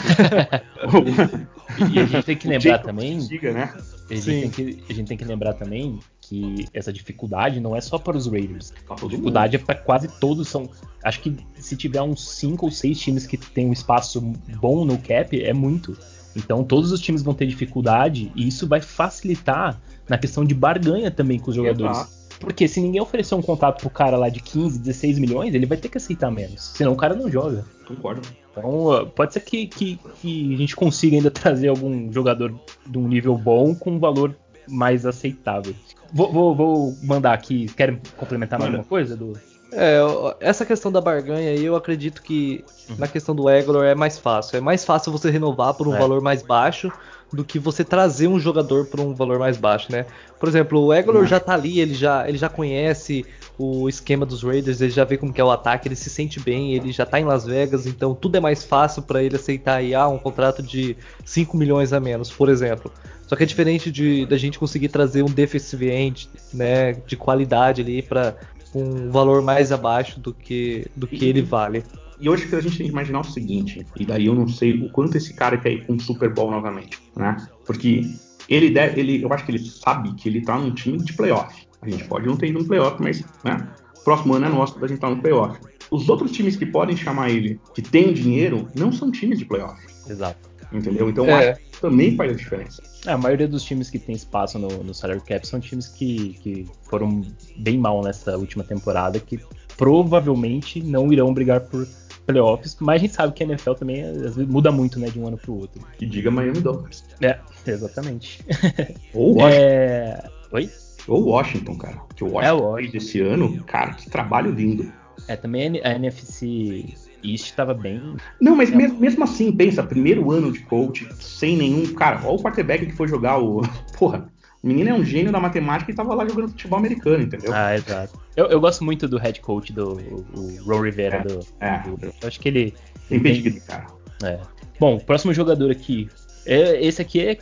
e 1.90 1.98
a 1.98 2.04
gente 2.04 2.24
tem 2.24 2.36
que 2.36 2.46
lembrar 2.48 2.78
também. 2.80 3.18
Diga, 3.18 3.52
né? 3.52 3.72
A 4.10 4.14
gente, 4.14 4.24
tem 4.26 4.50
que, 4.50 4.84
a 4.88 4.92
gente 4.92 5.08
tem 5.08 5.16
que 5.16 5.24
lembrar 5.24 5.54
também 5.54 5.98
que 6.20 6.66
essa 6.74 6.92
dificuldade 6.92 7.58
não 7.58 7.74
é 7.74 7.80
só 7.80 7.98
para 7.98 8.16
os 8.16 8.26
Raiders. 8.26 8.72
A 8.88 8.94
dificuldade 8.96 9.56
mundo. 9.56 9.62
é 9.62 9.66
para 9.66 9.82
quase 9.82 10.08
todos. 10.20 10.48
São, 10.48 10.68
acho 11.02 11.20
que 11.20 11.36
se 11.54 11.76
tiver 11.76 12.02
uns 12.02 12.28
5 12.36 12.66
ou 12.66 12.72
6 12.72 13.00
times 13.00 13.26
que 13.26 13.38
tem 13.38 13.66
um 13.66 13.72
espaço 13.72 14.20
bom 14.60 14.84
no 14.84 14.98
cap, 14.98 15.42
é 15.42 15.54
muito. 15.54 15.96
Então 16.36 16.64
todos 16.64 16.92
os 16.92 17.00
times 17.00 17.22
vão 17.22 17.34
ter 17.34 17.46
dificuldade 17.46 18.30
e 18.34 18.46
isso 18.46 18.66
vai 18.66 18.80
facilitar 18.80 19.80
na 20.08 20.18
questão 20.18 20.44
de 20.44 20.54
barganha 20.54 21.10
também 21.10 21.38
com 21.38 21.50
os 21.50 21.56
jogadores. 21.56 21.96
Exato. 21.96 22.20
Porque 22.40 22.66
se 22.66 22.80
ninguém 22.80 23.00
oferecer 23.00 23.34
um 23.34 23.42
contrato 23.42 23.80
pro 23.80 23.90
cara 23.90 24.16
lá 24.16 24.30
de 24.30 24.40
15, 24.40 24.78
16 24.78 25.18
milhões, 25.18 25.54
ele 25.54 25.66
vai 25.66 25.76
ter 25.76 25.90
que 25.90 25.98
aceitar 25.98 26.30
menos. 26.30 26.72
Senão 26.74 26.92
o 26.92 26.96
cara 26.96 27.14
não 27.14 27.30
joga. 27.30 27.66
Concordo. 27.86 28.22
Então 28.50 29.10
pode 29.14 29.34
ser 29.34 29.40
que, 29.40 29.66
que, 29.66 30.00
que 30.20 30.54
a 30.54 30.56
gente 30.56 30.74
consiga 30.74 31.16
ainda 31.16 31.30
trazer 31.30 31.68
algum 31.68 32.10
jogador 32.10 32.58
de 32.86 32.98
um 32.98 33.06
nível 33.06 33.36
bom 33.36 33.74
com 33.74 33.92
um 33.92 33.98
valor 33.98 34.34
mais 34.66 35.04
aceitável. 35.04 35.74
Vou, 36.12 36.32
vou, 36.32 36.54
vou 36.54 36.96
mandar 37.02 37.34
aqui. 37.34 37.66
Querem 37.76 38.00
complementar 38.16 38.58
mais 38.58 38.72
alguma 38.72 38.88
coisa? 38.88 39.16
Do... 39.16 39.34
É, 39.72 40.00
essa 40.40 40.66
questão 40.66 40.90
da 40.90 41.00
barganha 41.00 41.50
aí, 41.50 41.64
eu 41.64 41.76
acredito 41.76 42.22
que 42.22 42.64
uhum. 42.88 42.96
na 42.98 43.06
questão 43.06 43.34
do 43.34 43.48
Egolor 43.48 43.84
é 43.84 43.94
mais 43.94 44.18
fácil. 44.18 44.56
É 44.56 44.60
mais 44.60 44.84
fácil 44.84 45.12
você 45.12 45.30
renovar 45.30 45.74
por 45.74 45.86
um 45.86 45.94
é. 45.94 45.98
valor 45.98 46.20
mais 46.20 46.42
baixo 46.42 46.90
do 47.32 47.44
que 47.44 47.58
você 47.58 47.84
trazer 47.84 48.26
um 48.26 48.40
jogador 48.40 48.86
por 48.86 49.00
um 49.00 49.14
valor 49.14 49.38
mais 49.38 49.56
baixo, 49.56 49.92
né? 49.92 50.06
Por 50.38 50.48
exemplo, 50.48 50.80
o 50.86 50.92
Egolor 50.92 51.22
uhum. 51.22 51.28
já 51.28 51.38
tá 51.38 51.54
ali, 51.54 51.80
ele 51.80 51.94
já, 51.94 52.28
ele 52.28 52.36
já 52.36 52.48
conhece 52.48 53.24
o 53.56 53.88
esquema 53.88 54.24
dos 54.24 54.42
Raiders, 54.42 54.80
ele 54.80 54.90
já 54.90 55.04
vê 55.04 55.16
como 55.16 55.32
que 55.32 55.40
é 55.40 55.44
o 55.44 55.50
ataque, 55.50 55.86
ele 55.86 55.94
se 55.94 56.08
sente 56.08 56.40
bem, 56.40 56.74
ele 56.74 56.90
já 56.90 57.04
tá 57.04 57.20
em 57.20 57.24
Las 57.24 57.44
Vegas, 57.44 57.86
então 57.86 58.14
tudo 58.14 58.36
é 58.36 58.40
mais 58.40 58.64
fácil 58.64 59.02
para 59.02 59.22
ele 59.22 59.36
aceitar 59.36 59.76
aí, 59.76 59.94
ah, 59.94 60.08
um 60.08 60.18
contrato 60.18 60.62
de 60.62 60.96
5 61.24 61.56
milhões 61.56 61.92
a 61.92 62.00
menos, 62.00 62.30
por 62.30 62.48
exemplo. 62.48 62.90
Só 63.26 63.36
que 63.36 63.44
é 63.44 63.46
diferente 63.46 63.92
de 63.92 64.26
da 64.26 64.36
gente 64.36 64.58
conseguir 64.58 64.88
trazer 64.88 65.22
um 65.22 65.30
defensive 65.30 65.88
end, 65.88 66.28
né, 66.52 66.94
de 67.06 67.16
qualidade 67.16 67.82
ali 67.82 68.02
para 68.02 68.34
um 68.74 69.10
valor 69.10 69.42
mais 69.42 69.72
abaixo 69.72 70.20
do 70.20 70.32
que, 70.32 70.86
do 70.96 71.06
que 71.06 71.24
ele 71.24 71.42
vale. 71.42 71.82
E 72.20 72.28
hoje 72.28 72.46
que 72.46 72.54
a 72.54 72.60
gente 72.60 72.76
tem 72.76 72.86
que 72.86 72.92
imaginar 72.92 73.20
o 73.20 73.24
seguinte, 73.24 73.86
e 73.98 74.04
daí 74.04 74.26
eu 74.26 74.34
não 74.34 74.46
sei 74.46 74.84
o 74.84 74.90
quanto 74.90 75.16
esse 75.16 75.32
cara 75.32 75.56
quer 75.56 75.72
ir 75.72 75.86
com 75.86 75.94
o 75.94 76.00
Super 76.00 76.32
Bowl 76.32 76.50
novamente, 76.50 76.98
né? 77.16 77.36
Porque 77.64 78.02
ele 78.48 78.70
deve, 78.70 79.00
ele, 79.00 79.22
eu 79.22 79.32
acho 79.32 79.44
que 79.46 79.52
ele 79.52 79.58
sabe 79.58 80.12
que 80.14 80.28
ele 80.28 80.42
tá 80.42 80.58
num 80.58 80.74
time 80.74 80.98
de 80.98 81.14
playoff. 81.14 81.66
A 81.80 81.88
gente 81.88 82.04
pode 82.04 82.26
não 82.26 82.36
ter 82.36 82.48
ido 82.48 82.58
no 82.58 82.66
playoff, 82.66 83.00
mas, 83.00 83.24
né? 83.42 83.66
Próximo 84.04 84.34
ano 84.34 84.46
é 84.46 84.48
nosso 84.50 84.74
pra 84.74 84.86
gente 84.86 84.96
estar 84.96 85.08
tá 85.08 85.14
no 85.14 85.22
playoff. 85.22 85.58
Os 85.90 86.08
outros 86.08 86.30
times 86.30 86.56
que 86.56 86.66
podem 86.66 86.96
chamar 86.96 87.30
ele, 87.30 87.58
que 87.74 87.80
tem 87.80 88.12
dinheiro, 88.12 88.68
não 88.76 88.92
são 88.92 89.10
times 89.10 89.38
de 89.38 89.46
playoff. 89.46 89.80
Exato. 90.08 90.49
Entendeu? 90.72 91.08
Então 91.08 91.26
é. 91.26 91.50
acho 91.50 91.60
que 91.60 91.80
também 91.80 92.16
faz 92.16 92.32
a 92.32 92.34
diferença. 92.34 92.82
É, 93.06 93.12
a 93.12 93.18
maioria 93.18 93.48
dos 93.48 93.64
times 93.64 93.90
que 93.90 93.98
tem 93.98 94.14
espaço 94.14 94.58
no, 94.58 94.68
no 94.84 94.94
salary 94.94 95.20
cap 95.20 95.46
são 95.46 95.58
times 95.58 95.88
que, 95.88 96.34
que 96.42 96.66
foram 96.82 97.22
bem 97.56 97.78
mal 97.78 98.02
nessa 98.02 98.36
última 98.36 98.62
temporada, 98.62 99.18
que 99.18 99.40
provavelmente 99.76 100.82
não 100.82 101.12
irão 101.12 101.32
brigar 101.32 101.60
por 101.60 101.86
playoffs, 102.26 102.76
mas 102.80 102.96
a 102.96 102.98
gente 102.98 103.14
sabe 103.14 103.32
que 103.32 103.42
a 103.42 103.46
NFL 103.46 103.72
também 103.72 104.02
às 104.02 104.16
vezes, 104.16 104.46
muda 104.46 104.70
muito, 104.70 105.00
né, 105.00 105.08
de 105.08 105.18
um 105.18 105.26
ano 105.26 105.38
pro 105.38 105.54
outro. 105.54 105.82
E 106.00 106.06
diga 106.06 106.30
Miami 106.30 106.60
Dolphins. 106.60 107.04
É, 107.20 107.38
exatamente. 107.66 108.44
Ou 109.14 109.36
Washington. 109.36 109.64
É... 109.64 110.30
Oi? 110.52 110.70
Ou 111.08 111.24
Washington, 111.24 111.76
cara. 111.76 112.00
Que 112.14 112.22
o 112.22 112.32
Washington 112.32 112.46
é, 112.46 112.52
o 112.52 112.62
Washington. 112.62 112.92
desse 112.92 113.20
ano, 113.20 113.64
cara, 113.64 113.94
que 113.94 114.08
trabalho 114.08 114.52
lindo. 114.52 114.92
É, 115.26 115.36
também 115.36 115.80
a 115.82 115.94
NFC 115.94 116.94
East 117.22 117.46
estava 117.46 117.74
bem. 117.74 118.16
Não, 118.40 118.56
mas 118.56 118.72
é. 118.72 118.76
mesmo, 118.76 118.98
mesmo, 118.98 119.24
assim, 119.24 119.52
pensa, 119.52 119.82
primeiro 119.82 120.30
ano 120.30 120.52
de 120.52 120.60
coach, 120.60 121.08
sem 121.14 121.56
nenhum. 121.56 121.94
Cara, 121.94 122.20
olha 122.24 122.34
o 122.34 122.42
quarterback 122.42 122.86
que 122.86 122.92
foi 122.92 123.08
jogar 123.08 123.38
o. 123.38 123.62
Porra, 123.98 124.30
o 124.62 124.66
menino 124.66 124.90
é 124.90 124.94
um 124.94 125.04
gênio 125.04 125.32
da 125.32 125.40
matemática 125.40 125.90
e 125.90 125.94
tava 125.94 126.14
lá 126.14 126.26
jogando 126.28 126.50
futebol 126.50 126.78
americano, 126.78 127.22
entendeu? 127.22 127.52
Ah, 127.54 127.74
exato. 127.74 128.20
Eu, 128.36 128.46
eu 128.46 128.60
gosto 128.60 128.84
muito 128.84 129.08
do 129.08 129.18
head 129.18 129.40
coach 129.40 129.72
do 129.72 129.92
o, 129.92 130.64
Ron 130.64 130.82
Rivera. 130.82 131.16
É, 131.16 131.22
do, 131.22 131.40
é. 131.60 131.78
Do, 131.78 132.06
eu 132.06 132.28
acho 132.28 132.38
que 132.38 132.48
ele. 132.48 132.74
Tem 133.08 133.20
pedido, 133.20 133.60
cara. 133.66 133.86
É. 134.22 134.38
Bom, 134.78 134.98
próximo 134.98 135.32
jogador 135.32 135.70
aqui. 135.70 136.08
É, 136.46 136.84
esse 136.84 137.00
aqui 137.00 137.20
é, 137.20 137.38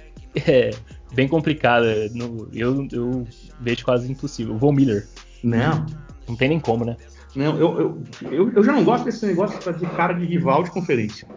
é 0.47 0.71
bem 1.13 1.27
complicado. 1.27 1.85
No, 2.15 2.49
eu, 2.53 2.87
eu 2.93 3.27
vejo 3.61 3.85
quase 3.85 4.11
impossível. 4.11 4.55
O 4.55 4.59
Von 4.59 4.73
Miller. 4.73 5.09
Não. 5.43 5.87
Não 6.29 6.37
tem 6.37 6.49
nem 6.49 6.61
como, 6.61 6.85
né? 6.85 6.97
Não, 7.37 7.59
eu, 7.59 7.81
eu, 7.81 8.05
eu, 8.33 8.53
eu, 8.53 8.65
já 8.65 8.73
não 8.73 8.85
gosto 8.85 9.05
desse 9.05 9.27
negócio 9.27 9.59
de 9.59 9.65
fazer 9.65 9.87
cara 9.91 10.15
de 10.15 10.25
rival 10.25 10.63
de 10.63 10.71
conferência. 10.71 11.29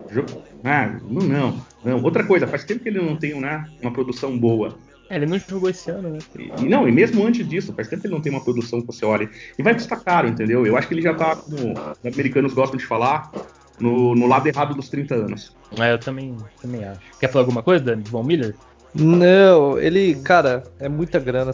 Ah, 0.64 0.98
não, 1.04 1.22
não, 1.22 1.66
não. 1.84 2.04
Outra 2.04 2.24
coisa, 2.24 2.48
faz 2.48 2.64
tempo 2.64 2.82
que 2.82 2.90
ele 2.90 3.02
não 3.02 3.18
tem 3.18 3.40
né, 3.40 3.66
uma 3.82 3.92
produção 3.92 4.38
boa. 4.38 4.78
É, 5.10 5.18
ele 5.18 5.26
não 5.26 5.38
jogou 5.38 5.70
esse 5.70 5.92
ano, 5.92 6.10
né? 6.10 6.20
E, 6.58 6.70
não, 6.70 6.88
e 6.88 6.92
mesmo 6.92 7.26
antes 7.26 7.46
disso, 7.48 7.74
faz 7.74 7.90
tempo 7.90 8.02
que 8.02 8.08
ele 8.08 8.14
não 8.14 8.22
tem 8.22 8.32
uma 8.32 8.44
produção 8.44 8.80
que 8.80 8.88
você 8.88 9.04
olha. 9.04 9.30
E 9.60 9.62
vai 9.62 9.74
custar 9.74 10.02
caro, 10.02 10.30
entendeu? 10.30 10.66
Eu 10.66 10.78
acho 10.78 10.88
que 10.88 10.94
ele 10.94 11.02
já 11.02 11.14
tá, 11.14 11.36
como 11.36 11.74
os 11.74 12.06
americanos 12.06 12.54
gostam 12.54 12.78
de 12.78 12.86
falar, 12.86 13.30
no, 13.78 14.16
no 14.16 14.26
lado 14.26 14.48
errado 14.48 14.74
dos 14.74 14.88
30 14.88 15.16
anos. 15.16 15.54
É, 15.78 15.92
eu 15.92 16.00
também, 16.00 16.38
também 16.62 16.86
acho. 16.86 17.02
Quer 17.20 17.30
falar 17.30 17.44
alguma 17.44 17.62
coisa, 17.62 17.84
Dani? 17.84 18.04
Von 18.08 18.24
Miller? 18.24 18.56
Não, 18.94 19.80
ele, 19.80 20.16
cara, 20.16 20.64
é 20.80 20.90
muita 20.90 21.18
grana, 21.18 21.52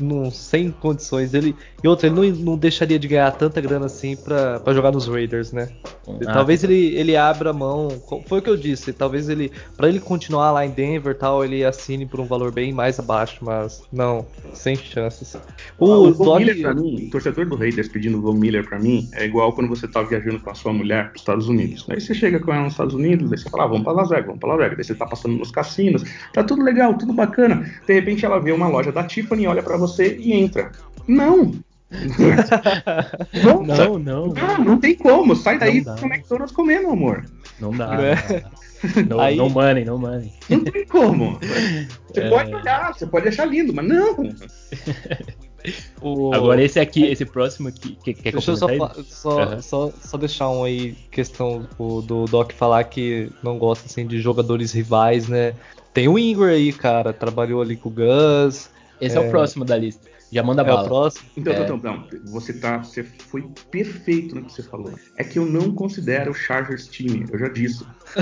não, 0.00 0.30
sem 0.30 0.70
condições. 0.70 1.34
Ele, 1.34 1.54
e 1.82 1.88
outra, 1.88 2.08
ele 2.08 2.16
não, 2.16 2.38
não 2.40 2.58
deixaria 2.58 2.98
de 2.98 3.06
ganhar 3.06 3.30
tanta 3.32 3.60
grana 3.60 3.86
assim 3.86 4.16
pra, 4.16 4.58
pra 4.58 4.74
jogar 4.74 4.90
nos 4.90 5.06
Raiders, 5.06 5.52
né? 5.52 5.68
Ah, 6.26 6.32
talvez 6.32 6.64
ele, 6.64 6.96
ele 6.96 7.16
abra 7.16 7.52
mão. 7.52 7.88
Foi 8.26 8.40
o 8.40 8.42
que 8.42 8.50
eu 8.50 8.56
disse, 8.56 8.92
talvez 8.92 9.28
ele, 9.28 9.52
para 9.76 9.88
ele 9.88 10.00
continuar 10.00 10.50
lá 10.50 10.66
em 10.66 10.70
Denver 10.70 11.16
tal, 11.16 11.44
ele 11.44 11.64
assine 11.64 12.06
por 12.06 12.18
um 12.18 12.24
valor 12.24 12.50
bem 12.50 12.72
mais 12.72 12.98
abaixo, 12.98 13.38
mas 13.42 13.82
não, 13.92 14.26
sem 14.52 14.74
chances. 14.74 15.36
O, 15.78 15.92
ah, 15.92 15.98
o 15.98 16.14
Von 16.14 16.38
Miller 16.38 16.60
pra 16.60 16.74
mim, 16.74 17.06
o 17.06 17.10
torcedor 17.10 17.46
do 17.46 17.54
Raiders 17.54 17.88
pedindo 17.88 18.18
o 18.18 18.20
Von 18.20 18.34
Miller 18.34 18.68
pra 18.68 18.80
mim, 18.80 19.08
é 19.14 19.24
igual 19.24 19.52
quando 19.52 19.68
você 19.68 19.86
tá 19.86 20.02
viajando 20.02 20.40
com 20.40 20.50
a 20.50 20.54
sua 20.54 20.72
mulher 20.72 21.10
pros 21.10 21.22
Estados 21.22 21.48
Unidos. 21.48 21.86
Aí 21.88 22.00
você 22.00 22.14
chega 22.14 22.40
com 22.40 22.52
ela 22.52 22.64
nos 22.64 22.72
Estados 22.72 22.94
Unidos, 22.94 23.30
aí 23.30 23.38
você 23.38 23.48
fala, 23.48 23.64
ah, 23.64 23.66
vamos 23.68 23.84
pra 23.84 23.92
Las 23.92 24.08
Vegas, 24.08 24.26
vamos 24.26 24.40
pra 24.40 24.48
Las 24.50 24.58
Vegas. 24.58 24.78
Aí 24.78 24.84
você 24.84 24.94
tá 24.94 25.06
passando 25.06 25.36
nos 25.36 25.52
cassinos, 25.52 26.02
tá 26.32 26.42
tudo 26.42 26.62
legal 26.64 26.79
legal, 26.80 26.94
tudo 26.94 27.12
bacana. 27.12 27.70
De 27.86 27.92
repente 27.92 28.24
ela 28.24 28.40
vê 28.40 28.52
uma 28.52 28.68
loja 28.68 28.90
da 28.90 29.04
Tiffany, 29.04 29.46
olha 29.46 29.62
para 29.62 29.76
você 29.76 30.16
e 30.16 30.32
entra. 30.32 30.72
Não! 31.06 31.52
não, 33.42 33.62
não, 33.64 33.98
não, 33.98 34.26
não. 34.28 34.64
Não 34.64 34.78
tem 34.78 34.94
como. 34.94 35.34
Sai 35.34 35.58
daí 35.58 35.84
pro 35.84 36.06
McDonald's 36.06 36.54
comer, 36.54 36.80
meu 36.80 36.92
amor. 36.92 37.24
Não 37.60 37.72
dá. 37.72 37.98
Não, 39.06 39.20
Aí... 39.20 39.36
não 39.36 39.50
money, 39.50 39.84
não 39.84 39.98
money. 39.98 40.32
Não 40.48 40.64
tem 40.64 40.86
como. 40.86 41.38
Você 42.08 42.20
é... 42.20 42.30
pode 42.30 42.54
olhar, 42.54 42.94
você 42.94 43.06
pode 43.06 43.28
achar 43.28 43.44
lindo, 43.44 43.74
mas 43.74 43.86
não. 43.86 44.16
O... 46.00 46.32
Agora 46.32 46.62
esse 46.62 46.80
aqui, 46.80 47.04
esse 47.04 47.26
próximo 47.26 47.68
aqui, 47.68 47.94
que 48.02 48.14
quer 48.14 48.32
Deixa 48.32 48.52
eu 48.52 48.56
só, 48.56 48.66
só, 49.04 49.52
uhum. 49.52 49.60
só, 49.60 49.92
só, 50.02 50.16
deixar 50.16 50.48
um 50.48 50.64
aí, 50.64 50.92
questão 51.10 51.68
do, 51.78 52.00
do 52.00 52.24
Doc 52.24 52.52
falar 52.52 52.82
que 52.84 53.30
não 53.42 53.58
gosta 53.58 53.84
assim, 53.84 54.06
de 54.06 54.18
jogadores 54.22 54.72
rivais, 54.72 55.28
né? 55.28 55.54
Tem 55.92 56.08
o 56.08 56.18
Ingram 56.18 56.48
aí, 56.48 56.72
cara, 56.72 57.12
trabalhou 57.12 57.60
ali 57.60 57.76
com 57.76 57.88
o 57.88 57.92
Gus. 57.92 58.70
Esse 59.00 59.16
é, 59.16 59.22
é 59.22 59.26
o 59.26 59.30
próximo 59.30 59.64
da 59.64 59.76
lista. 59.76 60.10
Já 60.32 60.44
manda 60.44 60.62
é 60.62 60.64
bala. 60.64 60.82
É 60.82 60.84
o 60.84 60.86
próximo. 60.86 61.28
Então, 61.36 61.52
é. 61.52 61.62
então, 61.62 61.76
não, 61.82 62.06
você 62.26 62.52
tá, 62.52 62.78
você 62.78 63.02
foi 63.02 63.48
perfeito 63.70 64.36
no 64.36 64.44
que 64.44 64.52
você 64.52 64.62
falou. 64.62 64.92
É 65.16 65.24
que 65.24 65.38
eu 65.38 65.46
não 65.46 65.72
considero 65.72 66.30
o 66.30 66.34
Chargers 66.34 66.86
time, 66.86 67.26
eu 67.30 67.38
já 67.38 67.48
disse. 67.48 67.84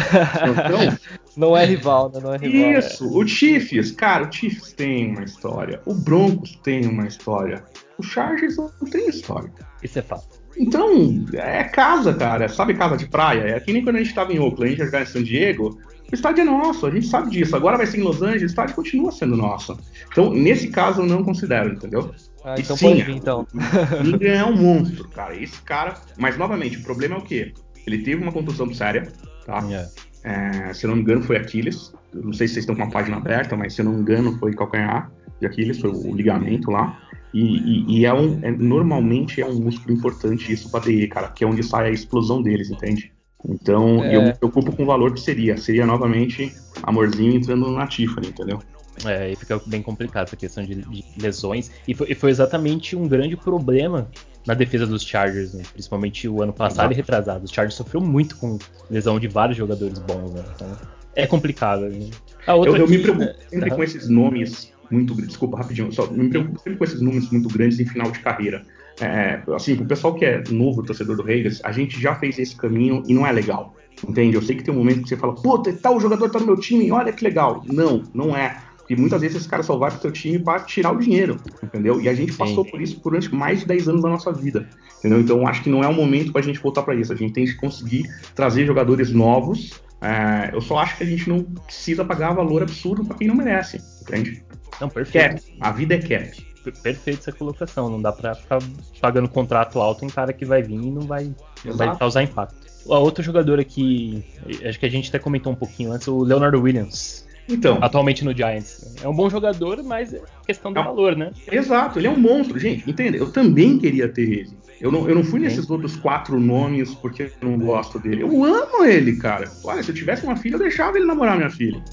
Então, 0.49 0.99
não 1.37 1.57
é 1.57 1.65
rival, 1.65 2.11
né? 2.13 2.21
Não 2.23 2.35
é 2.35 2.39
rival. 2.39 2.79
Isso, 2.79 3.05
é. 3.05 3.09
o 3.09 3.27
Chiefs, 3.27 3.93
cara, 3.93 4.29
o 4.29 4.33
Chiefs 4.33 4.73
tem 4.73 5.11
uma 5.11 5.25
história. 5.25 5.81
O 5.85 5.95
Broncos 5.95 6.59
tem 6.63 6.87
uma 6.87 7.07
história. 7.07 7.63
O 7.99 8.03
Chargers 8.03 8.57
não 8.57 8.71
tem 8.91 9.09
história. 9.09 9.51
Isso 9.83 9.99
é 9.99 10.03
fato. 10.03 10.39
Então, 10.57 11.25
é 11.35 11.65
casa, 11.65 12.13
cara. 12.15 12.49
Sabe 12.49 12.75
casa 12.75 12.97
de 12.97 13.07
praia? 13.07 13.57
É 13.57 13.61
que 13.61 13.73
nem 13.73 13.83
quando 13.83 13.97
a 13.97 14.03
gente 14.03 14.15
tava 14.15 14.33
em 14.33 14.39
Oakland, 14.39 14.65
a 14.65 14.69
gente 14.71 14.79
ia 14.81 14.87
jogar 14.87 15.03
em 15.03 15.07
San 15.07 15.23
Diego. 15.23 15.79
O 16.11 16.15
estádio 16.15 16.43
é 16.43 16.45
nosso, 16.45 16.87
a 16.87 16.91
gente 16.91 17.07
sabe 17.07 17.31
disso. 17.31 17.55
Agora 17.55 17.77
vai 17.77 17.87
ser 17.87 17.99
em 17.99 18.03
Los 18.03 18.23
Angeles, 18.23 18.43
o 18.43 18.47
estádio 18.47 18.75
continua 18.75 19.13
sendo 19.13 19.37
nosso. 19.37 19.79
Então, 20.11 20.33
nesse 20.33 20.69
caso, 20.69 21.03
eu 21.03 21.07
não 21.07 21.23
considero, 21.23 21.75
entendeu? 21.75 22.11
Ah, 22.43 22.55
então 22.59 22.77
sim, 22.77 22.89
pode 22.89 23.03
vir, 23.03 23.17
então. 23.17 23.47
Ingram 24.05 24.33
é 24.33 24.45
um 24.45 24.57
monstro, 24.57 25.07
cara. 25.09 25.37
Esse 25.37 25.61
cara. 25.63 26.01
Mas, 26.17 26.39
novamente, 26.39 26.79
o 26.79 26.83
problema 26.83 27.17
é 27.17 27.19
o 27.19 27.23
quê? 27.23 27.53
Ele 27.87 27.99
teve 27.99 28.23
uma 28.23 28.33
contusão 28.33 28.73
séria, 28.73 29.13
tá? 29.45 29.59
Yeah. 29.65 29.89
É, 30.25 30.73
se 30.73 30.87
eu 30.87 30.89
não 30.89 30.97
me 30.97 31.03
engano, 31.03 31.23
foi 31.23 31.37
Aquiles. 31.37 31.93
Eu 32.15 32.23
não 32.23 32.33
sei 32.33 32.49
se 32.49 32.55
vocês 32.55 32.63
estão 32.63 32.75
com 32.75 32.85
a 32.85 32.91
página 32.91 33.19
aberta, 33.19 33.55
mas 33.55 33.75
se 33.75 33.83
eu 33.83 33.85
não 33.85 33.93
me 33.93 34.01
engano, 34.01 34.39
foi 34.39 34.55
calcanhar 34.55 35.13
de 35.41 35.47
Aquiles, 35.47 35.79
foi 35.79 35.91
o 35.91 36.15
ligamento 36.15 36.71
lá. 36.71 36.99
E, 37.35 37.59
e, 37.59 37.99
e 37.99 38.07
é 38.07 38.15
um, 38.15 38.39
é, 38.43 38.51
normalmente 38.51 39.43
é 39.43 39.47
um 39.47 39.61
músculo 39.61 39.95
importante 39.95 40.51
isso 40.51 40.71
para 40.71 40.87
DE, 40.87 41.07
cara, 41.09 41.29
que 41.29 41.45
é 41.45 41.47
onde 41.47 41.63
sai 41.63 41.89
a 41.89 41.91
explosão 41.91 42.43
deles, 42.43 42.71
entende? 42.71 43.13
Então, 43.47 44.05
é. 44.05 44.17
eu 44.17 44.23
me 44.23 44.33
preocupo 44.33 44.73
com 44.73 44.83
o 44.83 44.87
valor 44.87 45.13
que 45.13 45.21
seria. 45.21 45.57
Seria 45.57 45.87
novamente 45.87 46.53
amorzinho 46.83 47.37
entrando 47.37 47.71
na 47.71 47.87
Tiffany, 47.87 48.29
entendeu? 48.29 48.61
É, 49.05 49.25
aí 49.25 49.37
fica 49.37 49.61
bem 49.67 49.81
complicado 49.81 50.27
essa 50.27 50.37
questão 50.37 50.65
de, 50.65 50.75
de 50.75 51.05
lesões. 51.21 51.71
E 51.87 51.95
foi, 51.95 52.11
e 52.11 52.15
foi, 52.15 52.31
exatamente 52.31 52.97
um 52.97 53.07
grande 53.07 53.37
problema 53.37 54.11
na 54.45 54.55
defesa 54.55 54.87
dos 54.87 55.03
Chargers, 55.03 55.55
né? 55.55 55.63
principalmente 55.73 56.29
o 56.29 56.43
ano 56.43 56.53
passado 56.53 56.87
Exato. 56.87 56.93
e 56.93 56.97
retrasado. 56.97 57.45
Os 57.45 57.53
Chargers 57.53 57.75
sofreu 57.75 58.01
muito 58.01 58.37
com 58.37 58.59
lesão 58.91 59.21
de 59.21 59.29
vários 59.29 59.57
jogadores 59.57 59.99
bons, 60.01 60.33
né? 60.33 60.45
Então, 60.55 60.77
é 61.15 61.27
complicado. 61.27 61.83
Né? 61.83 62.11
eu, 62.47 62.65
eu 62.65 62.75
aqui, 62.75 62.91
me 62.91 62.99
preocupo 62.99 63.25
né? 63.25 63.35
sempre 63.49 63.71
uhum. 63.71 63.77
com 63.77 63.85
esses 63.85 64.09
nomes 64.09 64.73
muito 64.91 65.15
Desculpa, 65.15 65.59
rapidinho. 65.59 65.93
Só 65.93 66.07
me 66.11 66.29
preocupo 66.29 66.59
sempre 66.59 66.79
com 66.79 66.85
esses 66.85 67.01
números 67.01 67.31
muito 67.31 67.49
grandes 67.49 67.79
em 67.79 67.87
final 67.87 68.11
de 68.11 68.19
carreira. 68.21 68.65
É, 69.01 69.43
assim, 69.55 69.77
pro 69.77 69.87
pessoal 69.87 70.15
que 70.15 70.25
é 70.25 70.43
novo 70.51 70.83
torcedor 70.83 71.17
do 71.17 71.23
Raiders, 71.23 71.61
a 71.65 71.73
gente 71.73 72.01
já 72.01 72.15
fez 72.15 72.39
esse 72.39 72.57
caminho 72.57 73.03
e 73.07 73.15
não 73.15 73.27
é 73.27 73.33
legal. 73.33 73.75
Entende? 74.07 74.37
Eu 74.37 74.43
sei 74.43 74.57
que 74.57 74.63
tem 74.63 74.73
um 74.73 74.79
momento 74.79 75.03
que 75.03 75.09
você 75.09 75.17
fala, 75.17 75.35
puta, 75.35 75.73
tal 75.73 75.99
jogador 76.01 76.31
tá 76.31 76.39
no 76.39 76.47
meu 76.47 76.57
time, 76.57 76.91
olha 76.91 77.13
que 77.13 77.25
legal. 77.25 77.63
Não, 77.67 78.03
não 78.15 78.37
é. 78.37 78.57
Porque 78.89 78.97
muitas 78.97 79.21
vezes 79.21 79.37
esse 79.37 79.49
cara 79.49 79.63
só 79.63 79.77
vai 79.77 79.91
pro 79.91 80.01
seu 80.01 80.11
time 80.11 80.39
para 80.39 80.61
tirar 80.61 80.93
o 80.93 80.99
dinheiro, 80.99 81.37
entendeu? 81.63 82.01
E 82.01 82.09
a 82.09 82.15
gente 82.15 82.33
Sim. 82.33 82.39
passou 82.39 82.65
por 82.65 82.81
isso 82.81 82.99
durante 83.05 83.35
mais 83.35 83.61
de 83.61 83.67
10 83.67 83.89
anos 83.89 84.03
da 84.03 84.09
nossa 84.09 84.33
vida, 84.33 84.67
entendeu? 84.99 85.21
Então 85.21 85.47
acho 85.47 85.63
que 85.63 85.69
não 85.69 85.85
é 85.85 85.89
o 85.89 85.93
momento 85.93 86.33
pra 86.33 86.41
gente 86.41 86.59
voltar 86.59 86.83
para 86.83 86.95
isso. 86.95 87.13
A 87.13 87.17
gente 87.17 87.35
tem 87.35 87.45
que 87.45 87.55
conseguir 87.57 88.09
trazer 88.35 88.65
jogadores 88.65 89.13
novos. 89.13 89.83
É, 90.01 90.55
eu 90.55 90.61
só 90.63 90.79
acho 90.79 90.97
que 90.97 91.03
a 91.03 91.07
gente 91.07 91.29
não 91.29 91.43
precisa 91.43 92.03
pagar 92.03 92.33
valor 92.33 92.63
absurdo 92.63 93.05
para 93.05 93.19
quem 93.19 93.29
não 93.29 93.35
merece, 93.35 93.79
entende? 94.01 94.43
Não, 94.81 94.89
perfeito. 94.89 95.35
Cap. 95.35 95.57
A 95.61 95.71
vida 95.71 95.95
é 95.95 95.99
cap. 95.99 96.48
Perfeito 96.73 97.21
essa 97.21 97.33
colocação. 97.33 97.89
Não 97.89 98.01
dá 98.01 98.13
pra 98.13 98.35
ficar 98.35 98.59
pagando 99.01 99.29
contrato 99.29 99.81
alto 99.81 100.05
em 100.05 100.09
cara 100.09 100.33
que 100.33 100.45
vai 100.45 100.63
vir 100.63 100.81
e 100.81 100.91
não 100.91 101.03
vai, 101.03 101.33
não 101.65 101.77
vai 101.77 101.97
causar 101.97 102.23
impacto. 102.23 102.57
O 102.87 102.95
outro 102.95 103.23
jogador 103.23 103.61
aqui, 103.61 104.25
acho 104.67 104.79
que 104.79 104.87
a 104.87 104.91
gente 104.91 105.09
até 105.09 105.19
comentou 105.19 105.53
um 105.53 105.57
pouquinho 105.57 105.93
antes, 105.93 106.09
o 106.09 106.23
Leonard 106.23 106.57
Williams. 106.57 107.27
Então. 107.49 107.79
Atualmente 107.81 108.25
no 108.25 108.37
Giants. 108.37 108.97
É 109.03 109.09
um 109.09 109.15
bom 109.15 109.31
jogador, 109.31 109.83
mas 109.83 110.15
questão 110.49 110.73
do 110.73 110.81
é, 110.81 110.83
valor, 110.83 111.15
né? 111.15 111.31
Exato, 111.53 111.99
ele 111.99 112.07
é 112.07 112.11
um 112.11 112.19
monstro, 112.19 112.59
gente. 112.59 112.89
Entende? 112.89 113.19
Eu 113.19 113.31
também 113.31 113.79
queria 113.79 114.09
ter 114.09 114.23
ele. 114.23 114.59
Eu 114.81 114.93
não, 114.93 115.09
eu 115.09 115.15
não 115.15 115.25
fui 115.25 115.41
nesses 115.41 115.69
outros 115.69 115.97
quatro 115.97 116.41
nomes 116.41 116.95
porque 116.95 117.25
eu 117.25 117.31
não 117.43 117.59
gosto 117.59 117.99
dele. 117.99 118.23
Eu 118.23 118.45
amo 118.45 118.85
ele, 118.85 119.17
cara. 119.17 119.51
Olha, 119.65 119.83
se 119.83 119.91
eu 119.91 119.95
tivesse 119.95 120.25
uma 120.25 120.37
filha, 120.37 120.55
eu 120.55 120.61
deixava 120.61 120.97
ele 120.97 121.07
namorar 121.07 121.37
minha 121.37 121.51
filha. 121.51 121.85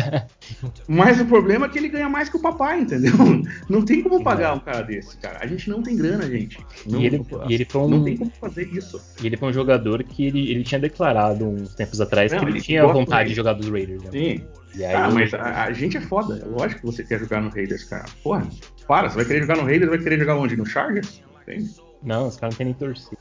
Mas 0.86 1.20
o 1.20 1.24
problema 1.24 1.66
é 1.66 1.68
que 1.70 1.78
ele 1.78 1.88
ganha 1.88 2.08
mais 2.08 2.28
que 2.28 2.36
o 2.36 2.40
papai, 2.40 2.80
entendeu? 2.80 3.14
Não 3.68 3.82
tem 3.82 4.02
como 4.02 4.22
pagar 4.22 4.54
um 4.54 4.60
cara 4.60 4.82
desse, 4.82 5.16
cara. 5.16 5.38
A 5.40 5.46
gente 5.46 5.68
não 5.68 5.82
tem 5.82 5.96
grana, 5.96 6.28
gente. 6.28 6.58
Não, 6.86 7.00
e 7.00 7.06
ele, 7.06 7.22
e 7.48 7.54
ele 7.54 7.64
foi 7.64 7.82
um, 7.82 7.88
não 7.88 8.04
tem 8.04 8.16
como 8.16 8.30
fazer 8.40 8.68
isso. 8.72 9.00
E 9.22 9.26
ele 9.26 9.36
foi 9.36 9.48
um 9.48 9.52
jogador 9.52 10.02
que 10.04 10.26
ele, 10.26 10.50
ele 10.50 10.64
tinha 10.64 10.78
declarado 10.78 11.46
uns 11.46 11.74
tempos 11.74 12.00
atrás 12.00 12.32
não, 12.32 12.38
que 12.38 12.44
ele, 12.44 12.52
ele 12.52 12.60
tinha 12.60 12.86
vontade 12.86 13.30
de 13.30 13.34
jogar 13.34 13.54
dos 13.54 13.68
Raiders. 13.68 14.02
Né? 14.04 14.10
Sim. 14.10 14.40
Aí, 14.76 14.94
ah, 14.94 15.10
mas 15.10 15.32
a, 15.34 15.64
a, 15.64 15.72
gente 15.72 15.96
é 15.96 16.00
foda. 16.00 16.38
É 16.38 16.44
lógico 16.44 16.80
que 16.80 16.86
você 16.86 17.02
quer 17.02 17.18
jogar 17.18 17.40
no 17.40 17.48
Raiders, 17.48 17.84
cara. 17.88 18.04
Porra, 18.22 18.48
para. 18.86 19.08
Você 19.08 19.16
vai 19.16 19.24
querer 19.24 19.40
jogar 19.40 19.56
no 19.56 19.64
Raiders, 19.64 19.90
vai 19.90 19.98
querer 19.98 20.18
jogar 20.18 20.36
onde? 20.36 20.56
No 20.56 20.66
Chargers? 20.66 21.22
Entende? 21.42 21.74
Não, 22.02 22.28
os 22.28 22.36
caras 22.36 22.54
não 22.54 22.58
tem 22.58 22.66
nem 22.66 22.74
torcida. 22.74 23.16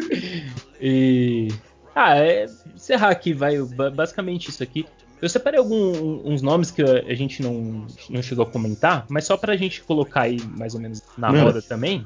e. 0.80 1.48
Ah, 1.94 2.16
é, 2.16 2.46
encerrar 2.74 3.10
aqui, 3.10 3.32
vai. 3.32 3.56
Basicamente 3.94 4.48
isso 4.48 4.62
aqui. 4.62 4.86
Eu 5.20 5.28
separei 5.28 5.60
alguns 5.60 6.40
nomes 6.40 6.70
que 6.70 6.82
a 6.82 7.14
gente 7.14 7.42
não, 7.42 7.86
não 8.08 8.22
chegou 8.22 8.44
a 8.44 8.50
comentar, 8.50 9.04
mas 9.10 9.26
só 9.26 9.36
pra 9.36 9.54
gente 9.54 9.82
colocar 9.82 10.22
aí 10.22 10.40
mais 10.56 10.74
ou 10.74 10.80
menos 10.80 11.02
na 11.18 11.30
não. 11.30 11.44
roda 11.44 11.60
também. 11.60 12.04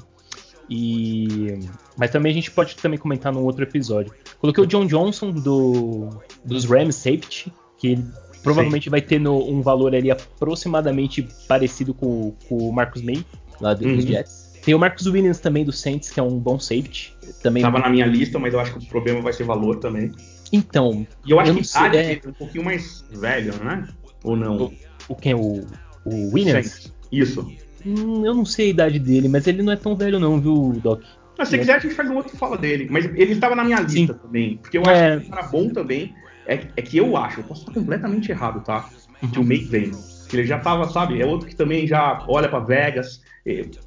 E 0.69 1.59
mas 1.95 2.11
também 2.11 2.31
a 2.31 2.35
gente 2.35 2.51
pode 2.51 2.75
também 2.75 2.99
comentar 2.99 3.31
num 3.31 3.43
outro 3.43 3.63
episódio. 3.63 4.13
Coloquei 4.39 4.63
o 4.63 4.67
John 4.67 4.85
Johnson 4.85 5.31
do 5.31 6.09
dos 6.43 6.65
Rams 6.65 6.95
Safety, 6.95 7.53
que 7.77 7.87
ele 7.87 8.05
provavelmente 8.45 8.83
Sim. 8.83 8.89
vai 8.91 9.01
ter 9.01 9.19
no, 9.19 9.49
um 9.49 9.61
valor 9.61 9.95
ali 9.95 10.11
aproximadamente 10.11 11.27
parecido 11.47 11.95
com, 11.95 12.35
com 12.47 12.69
o 12.69 12.71
Marcus 12.71 13.01
May 13.01 13.25
lá 13.59 13.73
dos 13.73 13.87
uhum. 13.87 14.01
Jets. 14.01 14.53
Tem 14.63 14.73
o 14.75 14.79
Marcos 14.79 15.07
Williams 15.07 15.39
também 15.39 15.65
do 15.65 15.71
Saints, 15.71 16.11
que 16.11 16.19
é 16.19 16.23
um 16.23 16.39
bom 16.39 16.59
safety. 16.59 17.13
Também 17.41 17.63
Tava 17.63 17.79
na 17.79 17.89
minha 17.89 18.05
lista, 18.05 18.37
mas 18.37 18.53
eu 18.53 18.59
acho 18.59 18.73
que 18.73 18.85
o 18.85 18.87
problema 18.87 19.19
vai 19.21 19.33
ser 19.33 19.43
valor 19.43 19.77
também. 19.77 20.11
Então. 20.53 21.05
E 21.25 21.31
eu 21.31 21.39
acho 21.39 21.51
eu 21.51 21.55
que 21.55 21.61
idade 21.61 21.97
é... 21.97 22.13
é 22.23 22.29
um 22.29 22.33
pouquinho 22.33 22.63
mais 22.63 23.03
velho, 23.11 23.53
né? 23.63 23.87
Ou 24.23 24.35
não? 24.35 24.57
O, 24.57 24.73
o 25.09 25.15
quem? 25.15 25.33
O, 25.33 25.65
o 26.05 26.33
Williams? 26.33 26.67
Saints. 26.67 26.93
Isso. 27.11 27.51
Hum, 27.85 28.25
eu 28.25 28.33
não 28.33 28.45
sei 28.45 28.67
a 28.67 28.69
idade 28.69 28.99
dele, 28.99 29.27
mas 29.27 29.45
ele 29.47 29.61
não 29.61 29.73
é 29.73 29.75
tão 29.75 29.95
velho, 29.95 30.19
não, 30.19 30.39
viu, 30.39 30.73
Doc? 30.83 31.01
Mas 31.37 31.49
se 31.49 31.55
é. 31.55 31.59
quiser, 31.59 31.75
a 31.75 31.79
gente 31.79 31.93
faz 31.93 32.09
um 32.09 32.15
outro 32.15 32.35
fala 32.37 32.57
dele. 32.57 32.87
Mas 32.89 33.05
ele 33.05 33.33
estava 33.33 33.55
na 33.55 33.63
minha 33.63 33.79
lista 33.79 34.13
Sim. 34.13 34.19
também. 34.19 34.57
Porque 34.57 34.77
eu 34.77 34.81
acho 34.81 34.91
é... 34.91 35.19
que 35.19 35.25
ele 35.25 35.31
era 35.31 35.43
bom 35.43 35.69
também. 35.69 36.15
É, 36.47 36.53
é, 36.75 36.81
que 36.81 36.97
eu 36.97 37.17
acho, 37.17 37.39
eu 37.39 37.43
posso 37.43 37.61
estar 37.61 37.73
completamente 37.73 38.31
errado, 38.31 38.63
tá? 38.63 38.89
Uhum. 39.21 39.29
Que 39.29 39.39
o 39.39 39.43
May 39.43 39.59
vem. 39.59 39.91
Que 40.29 40.37
ele 40.37 40.45
já 40.45 40.59
tava, 40.59 40.87
sabe? 40.89 41.21
É 41.21 41.25
outro 41.25 41.47
que 41.47 41.55
também 41.55 41.87
já 41.87 42.23
olha 42.27 42.47
para 42.47 42.59
Vegas. 42.59 43.21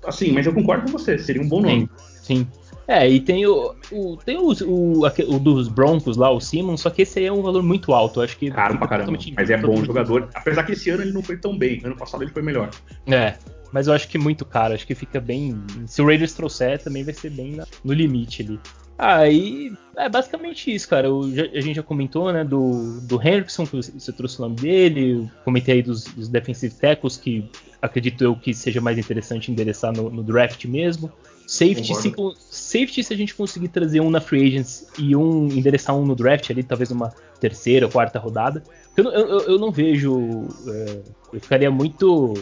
Assim, 0.04 0.32
mas 0.32 0.46
eu 0.46 0.52
concordo 0.52 0.84
com 0.84 0.98
você, 0.98 1.18
seria 1.18 1.42
um 1.42 1.48
bom 1.48 1.60
nome. 1.60 1.88
Sim. 2.22 2.46
sim. 2.46 2.46
É, 2.88 3.06
e 3.06 3.20
tem 3.20 3.46
o, 3.46 3.74
o 3.92 4.16
tem 4.16 4.38
o, 4.38 4.50
o, 4.64 5.02
o, 5.06 5.38
dos 5.38 5.68
Broncos 5.68 6.16
lá, 6.16 6.30
o 6.30 6.40
Simmons, 6.40 6.80
só 6.80 6.88
que 6.88 7.02
esse 7.02 7.18
aí 7.18 7.26
é 7.26 7.32
um 7.32 7.42
valor 7.42 7.62
muito 7.62 7.92
alto. 7.92 8.22
acho 8.22 8.38
que. 8.38 8.50
Caro 8.50 8.78
pra 8.78 8.88
caramba. 8.88 9.18
Mas 9.36 9.50
é 9.50 9.58
bom 9.58 9.84
jogador. 9.84 10.30
Apesar 10.34 10.62
que 10.62 10.72
esse 10.72 10.88
ano 10.88 11.02
ele 11.02 11.12
não 11.12 11.22
foi 11.22 11.36
tão 11.36 11.56
bem. 11.56 11.82
Ano 11.84 11.96
passado 11.96 12.24
ele 12.24 12.30
foi 12.30 12.42
melhor. 12.42 12.70
É. 13.06 13.34
Mas 13.70 13.86
eu 13.86 13.92
acho 13.92 14.08
que 14.08 14.16
muito 14.16 14.46
caro. 14.46 14.72
Acho 14.72 14.86
que 14.86 14.94
fica 14.94 15.20
bem. 15.20 15.62
Se 15.86 16.00
o 16.00 16.06
Raiders 16.06 16.32
trouxer, 16.32 16.82
também 16.82 17.04
vai 17.04 17.12
ser 17.12 17.28
bem 17.28 17.60
no 17.84 17.92
limite 17.92 18.40
ali. 18.40 18.58
Aí 18.98 19.72
é 19.96 20.08
basicamente 20.08 20.74
isso, 20.74 20.88
cara. 20.88 21.12
O, 21.12 21.22
a 21.22 21.60
gente 21.60 21.76
já 21.76 21.82
comentou, 21.82 22.32
né, 22.32 22.42
do, 22.42 23.00
do 23.02 23.22
Henrickson, 23.22 23.64
que 23.64 23.76
você 23.76 24.12
trouxe 24.12 24.38
o 24.38 24.42
nome 24.42 24.56
dele. 24.56 25.30
Comentei 25.44 25.76
aí 25.76 25.82
dos, 25.82 26.04
dos 26.04 26.28
defensive 26.28 26.74
tackles, 26.74 27.16
que 27.16 27.48
acredito 27.80 28.24
eu 28.24 28.34
que 28.34 28.52
seja 28.52 28.80
mais 28.80 28.98
interessante 28.98 29.52
endereçar 29.52 29.92
no, 29.96 30.10
no 30.10 30.22
draft 30.24 30.64
mesmo. 30.64 31.12
Safety 31.46 31.94
se, 31.94 32.14
safety, 32.50 33.02
se 33.02 33.14
a 33.14 33.16
gente 33.16 33.34
conseguir 33.34 33.68
trazer 33.68 34.00
um 34.00 34.10
na 34.10 34.20
free 34.20 34.46
agents 34.48 34.86
e 34.98 35.16
um 35.16 35.46
endereçar 35.46 35.96
um 35.96 36.04
no 36.04 36.14
draft 36.14 36.50
ali, 36.50 36.62
talvez 36.62 36.90
uma 36.90 37.08
terceira 37.40 37.86
ou 37.86 37.92
quarta 37.92 38.18
rodada. 38.18 38.62
Eu, 38.94 39.04
eu, 39.04 39.40
eu 39.40 39.58
não 39.58 39.70
vejo. 39.70 40.46
É, 40.66 40.98
eu 41.32 41.40
ficaria 41.40 41.70
muito 41.70 42.34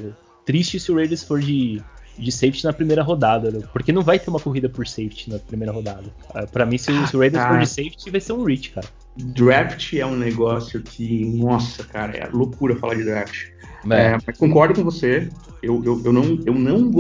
triste 0.45 0.81
se 0.81 0.91
o 0.91 0.97
Raiders 0.97 1.23
for 1.23 1.39
de 1.39 1.81
de 2.19 2.33
safety 2.33 2.65
na 2.65 2.73
primeira 2.73 3.03
rodada, 3.03 3.51
né? 3.51 3.61
porque 3.73 3.93
não 3.93 4.03
vai 4.03 4.19
ter 4.19 4.31
uma 4.31 4.41
corrida 4.41 4.69
por 4.69 4.87
safety 4.87 5.31
na 5.31 5.39
primeira 5.39 5.73
rodada. 5.73 6.05
Ah, 6.35 6.47
para 6.47 6.65
mim, 6.65 6.79
se, 6.79 6.91
ah, 6.91 7.07
se, 7.07 7.17
o 7.17 7.21
Raiders 7.21 7.45
for 7.45 7.59
de 7.59 7.67
safety, 7.67 8.11
vai 8.11 8.21
ser 8.21 8.33
um 8.33 8.45
reach, 8.45 8.71
cara. 8.71 8.87
Draft 9.17 9.95
é 9.95 10.07
um 10.07 10.17
negócio 10.17 10.83
que, 10.83 11.25
nossa, 11.25 11.85
cara, 11.85 12.17
é 12.17 12.29
loucura 12.29 12.77
falar 12.77 12.95
de 12.95 13.05
draft. 13.05 13.49
É. 13.91 14.19
É, 14.27 14.33
concordo 14.33 14.75
com 14.75 14.83
você, 14.83 15.29
eu, 15.63 15.83
eu, 15.85 16.03
eu 16.05 16.13
não, 16.13 16.39
eu 16.45 16.55
não 16.55 16.91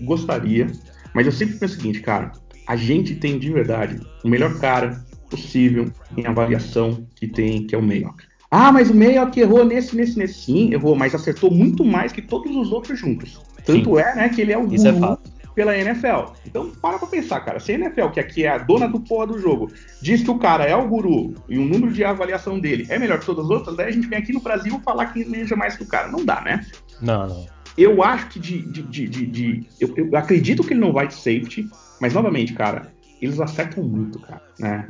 gostaria, 0.00 0.70
mas 1.14 1.26
eu 1.26 1.32
sempre 1.32 1.56
penso 1.56 1.74
o 1.74 1.76
seguinte, 1.78 2.00
cara, 2.00 2.32
a 2.66 2.76
gente 2.76 3.14
tem 3.14 3.38
de 3.38 3.50
verdade 3.50 4.00
o 4.24 4.28
melhor 4.28 4.58
cara 4.58 5.04
possível 5.30 5.90
em 6.16 6.26
avaliação 6.26 7.06
que 7.14 7.26
tem, 7.26 7.66
que 7.66 7.74
é 7.74 7.78
o 7.78 7.82
Mayock. 7.82 8.24
Ah, 8.50 8.70
mas 8.70 8.90
o 8.90 8.94
Mayock 8.94 9.38
errou 9.38 9.64
nesse, 9.64 9.96
nesse, 9.96 10.18
nesse. 10.18 10.34
Sim, 10.34 10.72
errou, 10.72 10.94
mas 10.94 11.14
acertou 11.14 11.50
muito 11.50 11.84
mais 11.84 12.12
que 12.12 12.22
todos 12.22 12.54
os 12.54 12.72
outros 12.72 12.98
juntos. 12.98 13.40
Tanto 13.64 13.96
Sim. 13.96 14.00
é, 14.00 14.14
né, 14.14 14.28
que 14.28 14.40
ele 14.40 14.52
é 14.52 14.58
o 14.58 14.72
Isso 14.72 14.86
é 14.86 14.92
fato. 14.92 15.30
pela 15.54 15.76
NFL. 15.76 16.32
Então, 16.46 16.70
para 16.70 16.98
pra 16.98 17.08
pensar, 17.08 17.40
cara. 17.40 17.58
Se 17.58 17.72
a 17.72 17.74
NFL, 17.74 18.08
que 18.08 18.20
aqui 18.20 18.44
é 18.44 18.48
a 18.48 18.58
dona 18.58 18.86
do 18.86 19.00
porra 19.00 19.26
do 19.26 19.38
jogo, 19.40 19.70
diz 20.00 20.22
que 20.22 20.30
o 20.30 20.38
cara 20.38 20.64
é 20.64 20.76
o 20.76 20.86
guru 20.86 21.34
e 21.48 21.58
o 21.58 21.64
número 21.64 21.92
de 21.92 22.04
avaliação 22.04 22.60
dele 22.60 22.86
é 22.88 22.98
melhor 22.98 23.18
que 23.18 23.26
todas 23.26 23.44
as 23.44 23.50
outras, 23.50 23.76
daí 23.76 23.88
a 23.88 23.92
gente 23.92 24.06
vem 24.06 24.18
aqui 24.18 24.32
no 24.32 24.40
Brasil 24.40 24.80
falar 24.84 25.06
que 25.06 25.24
manja 25.24 25.56
mais 25.56 25.76
que 25.76 25.82
o 25.82 25.88
cara. 25.88 26.08
Não 26.08 26.24
dá, 26.24 26.40
né? 26.40 26.64
Não, 27.00 27.26
não. 27.26 27.46
Eu 27.76 28.02
acho 28.02 28.28
que 28.28 28.38
de. 28.38 28.62
de, 28.62 28.82
de, 28.82 29.08
de, 29.08 29.26
de 29.26 29.66
eu, 29.80 29.92
eu, 29.96 30.16
acredito 30.16 30.64
que 30.64 30.72
ele 30.72 30.80
não 30.80 30.92
vai 30.92 31.08
de 31.08 31.14
safety, 31.14 31.68
mas 32.00 32.14
novamente, 32.14 32.54
cara, 32.54 32.92
eles 33.20 33.40
acertam 33.40 33.82
muito, 33.82 34.18
cara. 34.20 34.42
Né? 34.58 34.88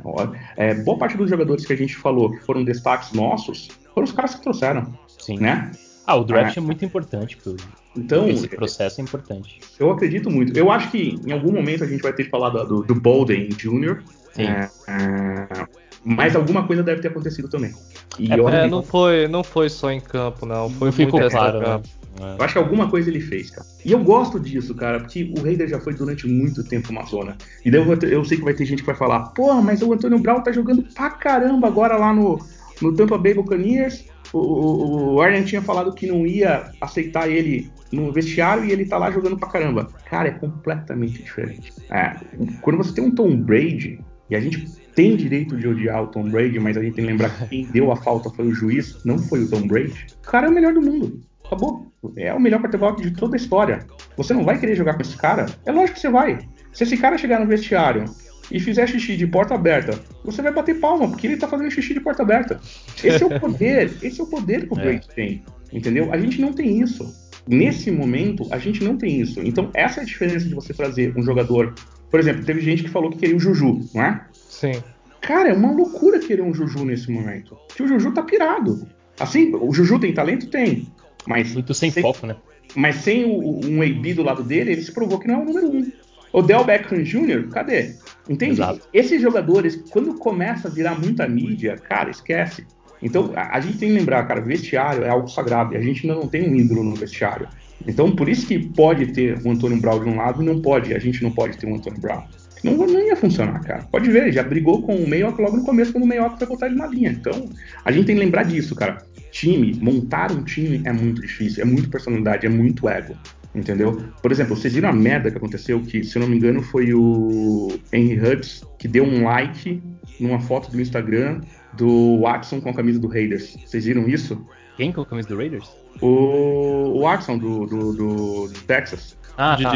É, 0.55 0.73
boa 0.73 0.97
parte 0.97 1.17
dos 1.17 1.29
jogadores 1.29 1.65
que 1.65 1.73
a 1.73 1.77
gente 1.77 1.95
falou 1.95 2.31
que 2.31 2.39
foram 2.45 2.63
destaques 2.63 3.13
nossos 3.13 3.69
foram 3.93 4.05
os 4.05 4.11
caras 4.11 4.35
que 4.35 4.41
trouxeram. 4.41 4.93
Sim. 5.19 5.39
Né? 5.39 5.71
Ah, 6.05 6.15
o 6.15 6.23
draft 6.23 6.55
é, 6.55 6.59
é 6.59 6.63
muito 6.63 6.85
importante 6.85 7.35
pro, 7.37 7.55
então, 7.97 8.29
esse 8.29 8.47
processo 8.47 9.01
é 9.01 9.03
importante. 9.03 9.59
Eu 9.79 9.91
acredito 9.91 10.29
muito. 10.29 10.57
Eu 10.57 10.71
acho 10.71 10.91
que 10.91 11.19
em 11.25 11.31
algum 11.31 11.51
momento 11.51 11.83
a 11.83 11.87
gente 11.87 12.01
vai 12.01 12.13
ter 12.13 12.25
que 12.25 12.29
falar 12.29 12.49
do, 12.49 12.83
do 12.83 12.95
Bolden 12.95 13.49
Jr. 13.49 14.03
É, 14.37 14.69
é, 14.87 15.67
mas 16.05 16.35
alguma 16.35 16.67
coisa 16.67 16.83
deve 16.83 17.01
ter 17.01 17.07
acontecido 17.07 17.49
também. 17.49 17.73
E 18.19 18.31
é, 18.31 18.35
é 18.35 18.67
não, 18.67 18.83
foi, 18.83 19.27
não 19.27 19.43
foi 19.43 19.67
só 19.67 19.91
em 19.91 19.99
campo, 19.99 20.45
não. 20.45 20.69
Foi 20.69 20.87
não 20.87 20.91
ficou 20.91 21.29
claro, 21.29 21.59
né? 21.59 21.81
Eu 22.19 22.43
acho 22.43 22.53
que 22.53 22.59
alguma 22.59 22.89
coisa 22.89 23.09
ele 23.09 23.19
fez, 23.19 23.49
cara. 23.49 23.65
E 23.83 23.91
eu 23.91 23.99
gosto 23.99 24.39
disso, 24.39 24.73
cara, 24.75 24.99
porque 24.99 25.31
o 25.37 25.41
Raider 25.41 25.67
já 25.67 25.79
foi 25.79 25.93
durante 25.93 26.27
muito 26.27 26.63
tempo 26.63 26.91
uma 26.91 27.03
zona. 27.03 27.37
E 27.63 27.71
daí 27.71 27.81
eu, 27.81 28.09
eu 28.09 28.25
sei 28.25 28.37
que 28.37 28.43
vai 28.43 28.53
ter 28.53 28.65
gente 28.65 28.79
que 28.79 28.85
vai 28.85 28.95
falar, 28.95 29.29
porra, 29.29 29.61
mas 29.61 29.81
o 29.81 29.93
Antônio 29.93 30.19
Brown 30.19 30.41
tá 30.41 30.51
jogando 30.51 30.83
pra 30.93 31.09
caramba 31.09 31.67
agora 31.67 31.97
lá 31.97 32.13
no, 32.13 32.39
no 32.81 32.93
Tampa 32.93 33.17
Bay 33.17 33.33
Buccaneers 33.33 34.05
o, 34.33 35.15
o 35.15 35.21
Arlen 35.21 35.43
tinha 35.43 35.61
falado 35.61 35.93
que 35.93 36.07
não 36.07 36.25
ia 36.25 36.71
aceitar 36.81 37.29
ele 37.29 37.71
no 37.91 38.11
vestiário 38.11 38.65
e 38.65 38.71
ele 38.71 38.85
tá 38.85 38.97
lá 38.97 39.11
jogando 39.11 39.37
pra 39.37 39.49
caramba. 39.49 39.87
Cara, 40.09 40.29
é 40.29 40.31
completamente 40.31 41.23
diferente. 41.23 41.73
É, 41.89 42.15
quando 42.61 42.77
você 42.77 42.93
tem 42.93 43.03
um 43.03 43.11
Tom 43.11 43.35
Brady, 43.37 43.99
e 44.29 44.35
a 44.35 44.39
gente 44.39 44.65
tem 44.93 45.15
direito 45.15 45.55
de 45.55 45.67
odiar 45.67 46.03
o 46.03 46.07
Tom 46.07 46.29
Brady, 46.29 46.59
mas 46.59 46.75
a 46.75 46.81
gente 46.81 46.95
tem 46.95 47.05
que 47.05 47.11
lembrar 47.11 47.29
que 47.29 47.47
quem 47.47 47.65
deu 47.65 47.91
a 47.91 47.95
falta 47.95 48.29
foi 48.29 48.47
o 48.47 48.53
juiz, 48.53 49.03
não 49.05 49.17
foi 49.17 49.43
o 49.43 49.49
Tom 49.49 49.67
Brady. 49.67 50.07
O 50.17 50.29
cara 50.29 50.47
é 50.47 50.49
o 50.49 50.53
melhor 50.53 50.73
do 50.73 50.81
mundo. 50.81 51.21
Acabou. 51.47 51.87
É 52.15 52.33
o 52.33 52.39
melhor 52.39 52.61
quarterback 52.61 53.01
de 53.01 53.11
toda 53.11 53.35
a 53.35 53.37
história. 53.37 53.79
Você 54.15 54.33
não 54.33 54.43
vai 54.43 54.59
querer 54.59 54.75
jogar 54.75 54.93
com 54.93 55.01
esse 55.01 55.17
cara? 55.17 55.47
É 55.65 55.71
lógico 55.71 55.95
que 55.95 56.01
você 56.01 56.09
vai. 56.09 56.39
Se 56.71 56.83
esse 56.83 56.97
cara 56.97 57.17
chegar 57.17 57.39
no 57.39 57.47
vestiário 57.47 58.05
e 58.51 58.59
fizer 58.59 58.87
xixi 58.87 59.17
de 59.17 59.25
porta 59.25 59.55
aberta, 59.55 59.99
você 60.23 60.41
vai 60.41 60.53
bater 60.53 60.79
palma, 60.79 61.07
porque 61.07 61.25
ele 61.27 61.37
tá 61.37 61.47
fazendo 61.47 61.71
xixi 61.71 61.93
de 61.93 61.99
porta 61.99 62.23
aberta. 62.23 62.59
Esse 63.03 63.23
é 63.23 63.25
o 63.25 63.39
poder, 63.39 63.93
esse 64.03 64.21
é 64.21 64.23
o 64.23 64.27
poder 64.27 64.67
que 64.67 64.73
o 64.73 64.75
Brady 64.75 65.07
é. 65.09 65.13
tem. 65.13 65.43
Entendeu? 65.71 66.13
A 66.13 66.17
gente 66.17 66.39
não 66.39 66.53
tem 66.53 66.81
isso. 66.81 67.11
Nesse 67.47 67.89
momento, 67.91 68.45
a 68.51 68.57
gente 68.57 68.83
não 68.83 68.97
tem 68.97 69.21
isso. 69.21 69.41
Então, 69.41 69.71
essa 69.73 70.01
é 70.01 70.03
a 70.03 70.05
diferença 70.05 70.47
de 70.47 70.53
você 70.53 70.73
trazer 70.73 71.17
um 71.17 71.23
jogador. 71.23 71.73
Por 72.11 72.19
exemplo, 72.19 72.43
teve 72.43 72.61
gente 72.61 72.83
que 72.83 72.89
falou 72.89 73.09
que 73.09 73.17
queria 73.17 73.35
o 73.35 73.39
Juju, 73.39 73.87
não 73.93 74.03
é? 74.03 74.25
Sim. 74.33 74.73
Cara, 75.21 75.49
é 75.49 75.53
uma 75.53 75.71
loucura 75.71 76.19
querer 76.19 76.41
um 76.41 76.53
Juju 76.53 76.85
nesse 76.85 77.09
momento. 77.11 77.57
Que 77.75 77.83
o 77.83 77.87
Juju 77.87 78.13
tá 78.13 78.21
pirado. 78.21 78.87
Assim, 79.19 79.53
o 79.55 79.73
Juju 79.73 79.99
tem 79.99 80.13
talento? 80.13 80.47
Tem. 80.47 80.87
Mas. 81.27 81.53
Muito 81.53 81.73
sem, 81.73 81.91
sem 81.91 82.01
foco, 82.01 82.25
né? 82.25 82.35
Mas 82.75 82.95
sem 82.97 83.25
o, 83.25 83.65
um 83.65 83.81
AB 83.81 84.13
do 84.13 84.23
lado 84.23 84.43
dele, 84.43 84.71
ele 84.71 84.81
se 84.81 84.91
provou 84.91 85.19
que 85.19 85.27
não 85.27 85.35
é 85.35 85.37
o 85.39 85.45
número 85.45 85.67
um. 85.69 85.91
O 86.33 86.41
Del 86.41 86.63
Beckham 86.63 87.03
Jr., 87.03 87.47
cadê? 87.49 87.95
Entende? 88.29 88.53
Exato. 88.53 88.87
Esses 88.93 89.21
jogadores, 89.21 89.81
quando 89.89 90.13
começa 90.15 90.67
a 90.67 90.71
virar 90.71 90.99
muita 90.99 91.27
mídia, 91.27 91.77
cara, 91.77 92.09
esquece. 92.09 92.65
Então, 93.01 93.31
a, 93.35 93.57
a, 93.57 93.59
gente 93.59 93.77
tem 93.77 93.89
que 93.89 93.95
lembrar, 93.95 94.27
cara, 94.27 94.41
vestiário 94.41 95.03
é 95.03 95.09
algo 95.09 95.27
sagrado 95.27 95.73
e 95.73 95.77
a 95.77 95.81
gente 95.81 96.07
ainda 96.07 96.19
não 96.19 96.27
tem 96.27 96.49
um 96.49 96.55
ídolo 96.55 96.83
no 96.83 96.95
vestiário. 96.95 97.47
Então, 97.85 98.13
por 98.15 98.27
isso 98.27 98.47
que 98.47 98.59
pode 98.59 99.07
ter 99.13 99.39
o 99.45 99.51
Antônio 99.51 99.79
Brown 99.79 100.03
de 100.03 100.09
um 100.09 100.17
lado 100.17 100.41
e 100.41 100.45
não 100.45 100.61
pode, 100.61 100.93
a 100.93 100.99
gente 100.99 101.23
não 101.23 101.31
pode 101.31 101.57
ter 101.57 101.67
um 101.67 101.75
Antônio 101.75 102.01
Brown. 102.01 102.23
Não, 102.63 102.75
não 102.75 103.06
funcionar, 103.17 103.59
cara. 103.61 103.83
Pode 103.91 104.09
ver, 104.09 104.31
já 104.31 104.43
brigou 104.43 104.81
com 104.81 104.95
o 104.95 105.09
Mayock 105.09 105.41
logo 105.41 105.57
no 105.57 105.63
começo, 105.63 105.91
quando 105.91 106.03
o 106.03 106.07
Mayock 106.07 106.37
foi 106.37 106.47
botar 106.47 106.67
ele 106.67 106.75
na 106.75 106.87
linha. 106.87 107.11
Então, 107.11 107.49
a 107.83 107.91
gente 107.91 108.05
tem 108.05 108.15
que 108.15 108.23
lembrar 108.23 108.43
disso, 108.43 108.75
cara. 108.75 109.05
Time, 109.31 109.77
montar 109.81 110.31
um 110.31 110.43
time 110.43 110.81
é 110.85 110.91
muito 110.91 111.21
difícil, 111.21 111.61
é 111.61 111.65
muito 111.65 111.89
personalidade, 111.89 112.45
é 112.45 112.49
muito 112.49 112.87
ego. 112.87 113.15
Entendeu? 113.53 114.03
Por 114.21 114.31
exemplo, 114.31 114.55
vocês 114.55 114.73
viram 114.73 114.89
a 114.89 114.93
merda 114.93 115.31
que 115.31 115.37
aconteceu? 115.37 115.81
Que, 115.81 116.03
se 116.03 116.15
eu 116.15 116.21
não 116.21 116.29
me 116.29 116.37
engano, 116.37 116.61
foi 116.61 116.93
o 116.93 117.79
Henry 117.91 118.19
Huggs 118.19 118.63
que 118.77 118.87
deu 118.87 119.03
um 119.03 119.23
like 119.23 119.81
numa 120.19 120.39
foto 120.39 120.71
do 120.71 120.79
Instagram 120.79 121.41
do 121.73 122.19
Watson 122.21 122.61
com 122.61 122.69
a 122.69 122.73
camisa 122.73 122.99
do 122.99 123.07
Raiders. 123.07 123.57
Vocês 123.65 123.85
viram 123.85 124.07
isso? 124.07 124.45
Quem 124.75 124.91
com 124.91 125.01
a 125.01 125.05
camisa 125.05 125.29
do 125.29 125.37
Raiders? 125.37 125.67
O, 126.01 126.07
o 126.07 127.01
Watson 127.01 127.37
do, 127.37 127.65
do, 127.65 127.93
do, 127.93 128.47
do 128.47 128.59
Texas. 128.67 129.17
Ah, 129.37 129.57
tá. 129.61 129.73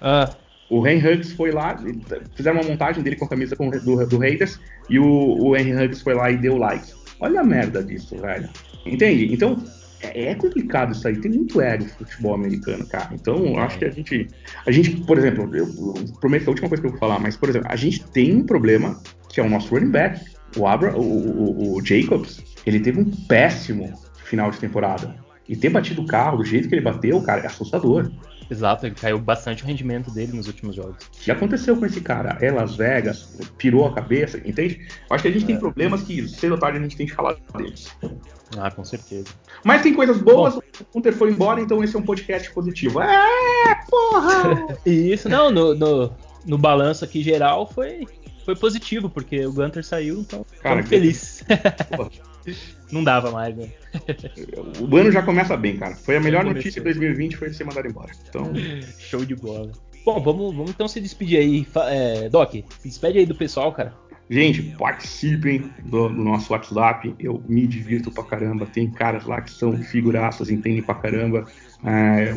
Ah. 0.00 0.30
O 0.70 0.86
Henry 0.86 1.14
Huggs 1.14 1.34
foi 1.34 1.50
lá, 1.50 1.76
fizeram 2.34 2.60
uma 2.60 2.68
montagem 2.68 3.02
dele 3.02 3.16
com 3.16 3.24
a 3.24 3.28
camisa 3.28 3.56
com, 3.56 3.68
do, 3.68 4.06
do 4.06 4.18
Raiders 4.18 4.60
e 4.88 4.98
o, 4.98 5.04
o 5.04 5.56
Henry 5.56 5.74
Huggs 5.74 6.02
foi 6.02 6.14
lá 6.14 6.30
e 6.30 6.36
deu 6.36 6.56
like. 6.56 6.92
Olha 7.18 7.40
a 7.40 7.44
merda 7.44 7.82
disso, 7.82 8.16
velho. 8.16 8.48
Entende? 8.86 9.32
Então, 9.32 9.62
é, 10.02 10.30
é 10.30 10.34
complicado 10.34 10.92
isso 10.92 11.06
aí, 11.06 11.16
tem 11.16 11.30
muito 11.30 11.60
ego 11.60 11.84
no 11.84 12.06
futebol 12.06 12.34
americano, 12.34 12.86
cara. 12.86 13.10
Então, 13.12 13.58
acho 13.58 13.78
que 13.78 13.84
a 13.84 13.90
gente. 13.90 14.28
A 14.66 14.70
gente, 14.70 14.90
por 15.02 15.18
exemplo, 15.18 15.54
eu, 15.54 15.66
eu 15.66 15.94
prometo 16.20 16.42
que 16.42 16.48
é 16.48 16.50
a 16.50 16.52
última 16.52 16.68
coisa 16.68 16.80
que 16.80 16.86
eu 16.86 16.92
vou 16.92 17.00
falar, 17.00 17.18
mas, 17.18 17.36
por 17.36 17.48
exemplo, 17.48 17.68
a 17.70 17.76
gente 17.76 18.02
tem 18.04 18.34
um 18.34 18.44
problema 18.44 19.00
que 19.28 19.40
é 19.40 19.42
o 19.42 19.48
nosso 19.48 19.74
running 19.74 19.90
back. 19.90 20.24
O, 20.56 20.66
Abra, 20.66 20.96
o, 20.96 21.02
o, 21.02 21.76
o 21.76 21.84
Jacobs, 21.84 22.42
ele 22.66 22.80
teve 22.80 23.00
um 23.00 23.04
péssimo 23.04 23.92
final 24.24 24.50
de 24.50 24.58
temporada. 24.58 25.14
E 25.48 25.56
ter 25.56 25.68
batido 25.68 26.02
o 26.02 26.06
carro 26.06 26.38
do 26.38 26.44
jeito 26.44 26.68
que 26.68 26.74
ele 26.74 26.82
bateu, 26.82 27.20
cara, 27.22 27.42
é 27.42 27.46
assustador. 27.46 28.10
Exato, 28.50 28.84
ele 28.84 28.96
caiu 28.96 29.18
bastante 29.18 29.62
o 29.62 29.66
rendimento 29.66 30.10
dele 30.10 30.32
nos 30.32 30.48
últimos 30.48 30.74
jogos. 30.74 31.04
O 31.04 31.20
que 31.20 31.30
aconteceu 31.30 31.76
com 31.76 31.86
esse 31.86 32.00
cara? 32.00 32.36
É 32.40 32.50
Las 32.50 32.74
Vegas, 32.74 33.38
pirou 33.56 33.86
a 33.86 33.94
cabeça, 33.94 34.38
entende? 34.38 34.88
Acho 35.08 35.22
que 35.22 35.28
a 35.28 35.32
gente 35.32 35.44
é. 35.44 35.46
tem 35.46 35.56
problemas 35.56 36.02
que 36.02 36.28
cedo 36.28 36.52
ou 36.52 36.58
tarde 36.58 36.78
a 36.78 36.82
gente 36.82 36.96
tem 36.96 37.06
que 37.06 37.12
falar 37.12 37.36
deles. 37.56 37.88
Ah, 38.58 38.70
com 38.70 38.84
certeza. 38.84 39.28
Mas 39.62 39.82
tem 39.82 39.94
coisas 39.94 40.18
boas, 40.18 40.54
Bom, 40.54 40.60
o 40.92 40.98
Hunter 40.98 41.12
foi 41.12 41.30
embora, 41.30 41.60
então 41.60 41.82
esse 41.84 41.94
é 41.94 41.98
um 41.98 42.02
podcast 42.02 42.50
positivo. 42.52 43.00
É, 43.00 43.80
porra! 43.88 44.78
Isso, 44.84 45.28
não, 45.28 45.50
no, 45.50 45.74
no, 45.74 46.12
no 46.44 46.58
balanço 46.58 47.04
aqui 47.04 47.22
geral 47.22 47.70
foi, 47.72 48.06
foi 48.44 48.56
positivo, 48.56 49.08
porque 49.08 49.46
o 49.46 49.52
Gunter 49.52 49.84
saiu, 49.84 50.20
então 50.20 50.44
cara, 50.60 50.82
feliz. 50.82 51.44
Não 52.90 53.04
dava 53.04 53.30
mais, 53.30 53.56
né? 53.56 53.68
o 54.80 54.96
ano 54.96 55.12
já 55.12 55.22
começa 55.22 55.56
bem, 55.56 55.76
cara. 55.76 55.94
Foi 55.94 56.16
a 56.16 56.20
melhor 56.20 56.44
notícia 56.44 56.80
de 56.80 56.84
2020 56.84 57.36
foi 57.36 57.52
ser 57.52 57.64
mandado 57.64 57.88
embora. 57.88 58.10
Então... 58.28 58.52
Show 58.98 59.24
de 59.24 59.36
bola. 59.36 59.70
Bom, 60.04 60.20
vamos, 60.20 60.54
vamos 60.54 60.70
então 60.70 60.88
se 60.88 61.00
despedir 61.00 61.38
aí. 61.38 61.66
É, 61.88 62.28
Doc, 62.28 62.52
se 62.52 62.64
despede 62.88 63.18
aí 63.18 63.26
do 63.26 63.34
pessoal, 63.34 63.72
cara. 63.72 63.94
Gente, 64.30 64.62
participem 64.78 65.70
do, 65.84 66.08
do, 66.08 66.22
nosso 66.22 66.52
WhatsApp. 66.52 67.14
Eu 67.18 67.42
me 67.48 67.66
divirto 67.66 68.12
pra 68.12 68.22
caramba. 68.22 68.64
Tem 68.64 68.88
caras 68.88 69.24
lá 69.24 69.40
que 69.40 69.50
são 69.50 69.76
figuraças, 69.76 70.50
entendem 70.50 70.82
pra 70.82 70.94
caramba. 70.94 71.46
É, 71.84 72.34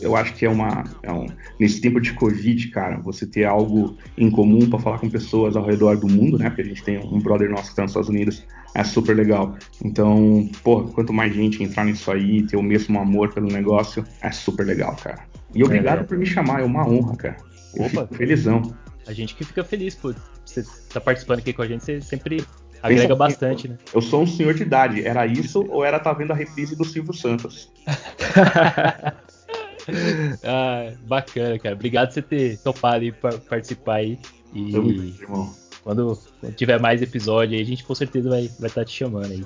eu 0.00 0.14
acho 0.16 0.34
que 0.34 0.44
é 0.44 0.50
uma. 0.50 0.84
É 1.02 1.12
um, 1.12 1.26
nesse 1.58 1.80
tempo 1.80 2.00
de 2.00 2.12
Covid, 2.12 2.68
cara, 2.68 2.98
você 2.98 3.26
ter 3.26 3.44
algo 3.44 3.96
em 4.16 4.30
comum 4.30 4.68
para 4.68 4.78
falar 4.78 4.98
com 4.98 5.08
pessoas 5.08 5.56
ao 5.56 5.64
redor 5.64 5.96
do 5.96 6.08
mundo, 6.08 6.38
né? 6.38 6.48
Porque 6.48 6.62
a 6.62 6.64
gente 6.64 6.82
tem 6.82 6.98
um 6.98 7.18
brother 7.18 7.50
nosso 7.50 7.64
que 7.64 7.70
está 7.70 7.82
nos 7.82 7.92
Estados 7.92 8.08
Unidos, 8.08 8.44
é 8.74 8.84
super 8.84 9.16
legal. 9.16 9.56
Então, 9.84 10.48
pô, 10.62 10.84
quanto 10.84 11.12
mais 11.12 11.34
gente 11.34 11.62
entrar 11.62 11.84
nisso 11.84 12.10
aí, 12.10 12.46
ter 12.46 12.56
o 12.56 12.62
mesmo 12.62 12.98
amor 12.98 13.32
pelo 13.32 13.48
negócio, 13.48 14.04
é 14.20 14.30
super 14.30 14.66
legal, 14.66 14.94
cara. 14.96 15.24
E 15.54 15.64
obrigado 15.64 16.00
é, 16.00 16.04
por 16.04 16.18
me 16.18 16.26
chamar, 16.26 16.60
é 16.60 16.64
uma 16.64 16.86
honra, 16.86 17.16
cara. 17.16 17.36
Eu 17.74 17.86
Opa. 17.86 18.06
felizão. 18.14 18.74
A 19.06 19.12
gente 19.12 19.34
que 19.34 19.44
fica 19.44 19.64
feliz 19.64 19.94
por 19.94 20.14
você 20.44 20.60
estar 20.60 20.94
tá 20.94 21.00
participando 21.00 21.38
aqui 21.38 21.52
com 21.52 21.62
a 21.62 21.66
gente, 21.66 21.84
você 21.84 22.00
sempre 22.00 22.44
agrega 22.82 23.14
bastante, 23.14 23.68
né? 23.68 23.76
Eu 23.94 24.02
sou 24.02 24.22
um 24.22 24.26
senhor 24.26 24.54
de 24.54 24.62
idade. 24.62 25.06
Era 25.06 25.26
isso 25.26 25.64
ou 25.68 25.84
era 25.84 25.98
tá 25.98 26.12
vendo 26.12 26.32
a 26.32 26.34
reprise 26.34 26.76
do 26.76 26.84
Silvio 26.84 27.12
Santos? 27.12 27.72
ah, 30.44 30.92
bacana, 31.06 31.58
cara. 31.58 31.74
Obrigado 31.74 32.08
por 32.08 32.14
você 32.14 32.22
ter 32.22 32.58
topado 32.58 33.04
aí 33.04 33.12
pra 33.12 33.38
participar 33.38 33.96
aí. 33.96 34.18
E 34.52 34.74
irmão. 34.74 35.54
Quando, 35.82 36.18
quando, 36.40 36.54
tiver 36.54 36.80
mais 36.80 37.02
episódio 37.02 37.56
aí, 37.56 37.62
a 37.62 37.66
gente 37.66 37.84
com 37.84 37.94
certeza 37.94 38.28
vai 38.28 38.42
estar 38.42 38.60
vai 38.60 38.70
tá 38.70 38.84
te 38.84 38.92
chamando 38.92 39.32
aí. 39.32 39.44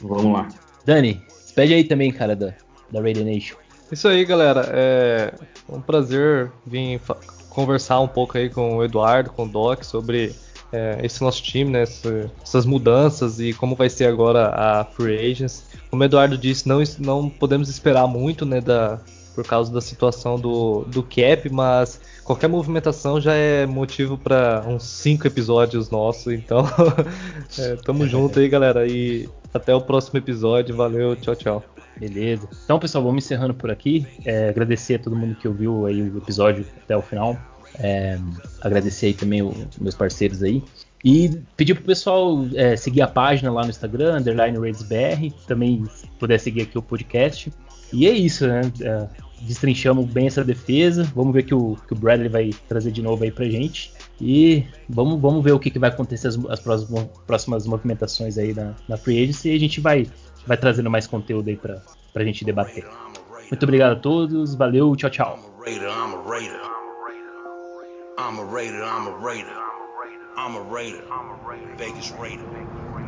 Vamos 0.00 0.32
lá. 0.32 0.48
Dani, 0.84 1.22
despede 1.28 1.74
aí 1.74 1.84
também, 1.84 2.12
cara, 2.12 2.36
da, 2.36 2.54
da 2.90 3.00
Radio 3.00 3.24
Nation. 3.24 3.56
Isso 3.90 4.06
aí, 4.06 4.24
galera. 4.24 4.68
É 4.72 5.32
um 5.68 5.80
prazer 5.80 6.50
vir 6.66 7.00
conversar 7.48 8.00
um 8.00 8.08
pouco 8.08 8.36
aí 8.36 8.50
com 8.50 8.76
o 8.76 8.84
Eduardo, 8.84 9.30
com 9.30 9.44
o 9.44 9.48
Doc, 9.48 9.82
sobre 9.82 10.34
é, 10.72 10.98
esse 11.02 11.22
nosso 11.22 11.42
time, 11.42 11.70
né, 11.70 11.82
essa, 11.82 12.30
essas 12.42 12.66
mudanças 12.66 13.40
e 13.40 13.52
como 13.52 13.74
vai 13.74 13.88
ser 13.88 14.06
agora 14.06 14.48
a 14.48 14.84
Free 14.84 15.30
Agents. 15.30 15.64
Como 15.90 16.02
o 16.02 16.04
Eduardo 16.04 16.36
disse, 16.36 16.68
não, 16.68 16.82
não 16.98 17.30
podemos 17.30 17.68
esperar 17.68 18.06
muito 18.06 18.44
né, 18.44 18.60
da, 18.60 19.00
por 19.38 19.46
causa 19.46 19.72
da 19.72 19.80
situação 19.80 20.36
do, 20.36 20.84
do 20.88 21.00
cap, 21.00 21.48
mas 21.48 22.00
qualquer 22.24 22.48
movimentação 22.48 23.20
já 23.20 23.34
é 23.34 23.66
motivo 23.66 24.18
para 24.18 24.64
uns 24.66 24.82
cinco 24.82 25.28
episódios 25.28 25.90
nossos. 25.90 26.32
Então, 26.32 26.66
é, 27.56 27.76
tamo 27.76 28.04
junto 28.04 28.40
aí, 28.40 28.48
galera. 28.48 28.84
E 28.84 29.28
até 29.54 29.72
o 29.72 29.80
próximo 29.80 30.18
episódio. 30.18 30.74
Valeu, 30.74 31.14
tchau, 31.14 31.36
tchau. 31.36 31.64
Beleza. 31.96 32.48
Então, 32.64 32.80
pessoal, 32.80 33.04
vamos 33.04 33.24
encerrando 33.24 33.54
por 33.54 33.70
aqui. 33.70 34.04
É, 34.24 34.48
agradecer 34.48 34.96
a 34.96 34.98
todo 34.98 35.14
mundo 35.14 35.36
que 35.36 35.46
ouviu 35.46 35.86
aí 35.86 36.02
o 36.02 36.18
episódio 36.18 36.66
até 36.82 36.96
o 36.96 37.02
final. 37.02 37.38
É, 37.78 38.18
agradecer 38.60 39.06
aí 39.06 39.14
também 39.14 39.40
os 39.40 39.78
meus 39.78 39.94
parceiros 39.94 40.42
aí. 40.42 40.64
E 41.04 41.30
pedir 41.56 41.74
pro 41.74 41.84
pessoal 41.84 42.44
é, 42.56 42.74
seguir 42.74 43.02
a 43.02 43.06
página 43.06 43.52
lá 43.52 43.62
no 43.62 43.70
Instagram, 43.70 44.18
underline 44.18 44.58
RaidsBR, 44.58 45.32
também 45.46 45.84
puder 46.18 46.40
seguir 46.40 46.62
aqui 46.62 46.76
o 46.76 46.82
podcast. 46.82 47.52
E 47.92 48.06
é 48.06 48.12
isso, 48.12 48.46
né? 48.46 48.60
É, 48.80 49.08
destrinchamos 49.40 50.06
bem 50.06 50.26
essa 50.26 50.44
defesa. 50.44 51.04
Vamos 51.14 51.32
ver 51.32 51.42
que 51.44 51.54
o, 51.54 51.76
que 51.86 51.92
o 51.92 51.96
Bradley 51.96 52.28
vai 52.28 52.50
trazer 52.68 52.90
de 52.90 53.02
novo 53.02 53.24
aí 53.24 53.30
pra 53.30 53.44
gente. 53.46 53.92
E 54.20 54.64
vamos, 54.88 55.20
vamos 55.20 55.42
ver 55.44 55.52
o 55.52 55.58
que, 55.58 55.70
que 55.70 55.78
vai 55.78 55.90
acontecer 55.90 56.28
as, 56.28 56.38
as 56.46 56.60
próximas, 56.60 57.06
próximas 57.26 57.66
movimentações 57.66 58.36
aí 58.38 58.52
na, 58.52 58.74
na 58.88 58.96
Free 58.96 59.22
Agency 59.22 59.50
e 59.50 59.56
a 59.56 59.60
gente 59.60 59.80
vai, 59.80 60.06
vai 60.46 60.56
trazendo 60.56 60.90
mais 60.90 61.06
conteúdo 61.06 61.48
aí 61.48 61.56
pra, 61.56 61.80
pra 62.12 62.24
gente 62.24 62.44
debater. 62.44 62.84
Muito 63.50 63.62
obrigado 63.62 63.92
a 63.92 63.96
todos, 63.96 64.54
valeu, 64.54 64.94
tchau, 64.96 65.10
tchau. 65.10 65.38
I'm 68.18 68.38
a 68.40 68.44
raider, 68.44 68.82
I'm 68.82 69.06
a 69.06 69.16
raider. 69.20 69.54
I'm 70.36 70.56
a 70.56 70.62
raider. 70.64 71.04
Vegas 71.76 72.10
raider. 72.10 73.07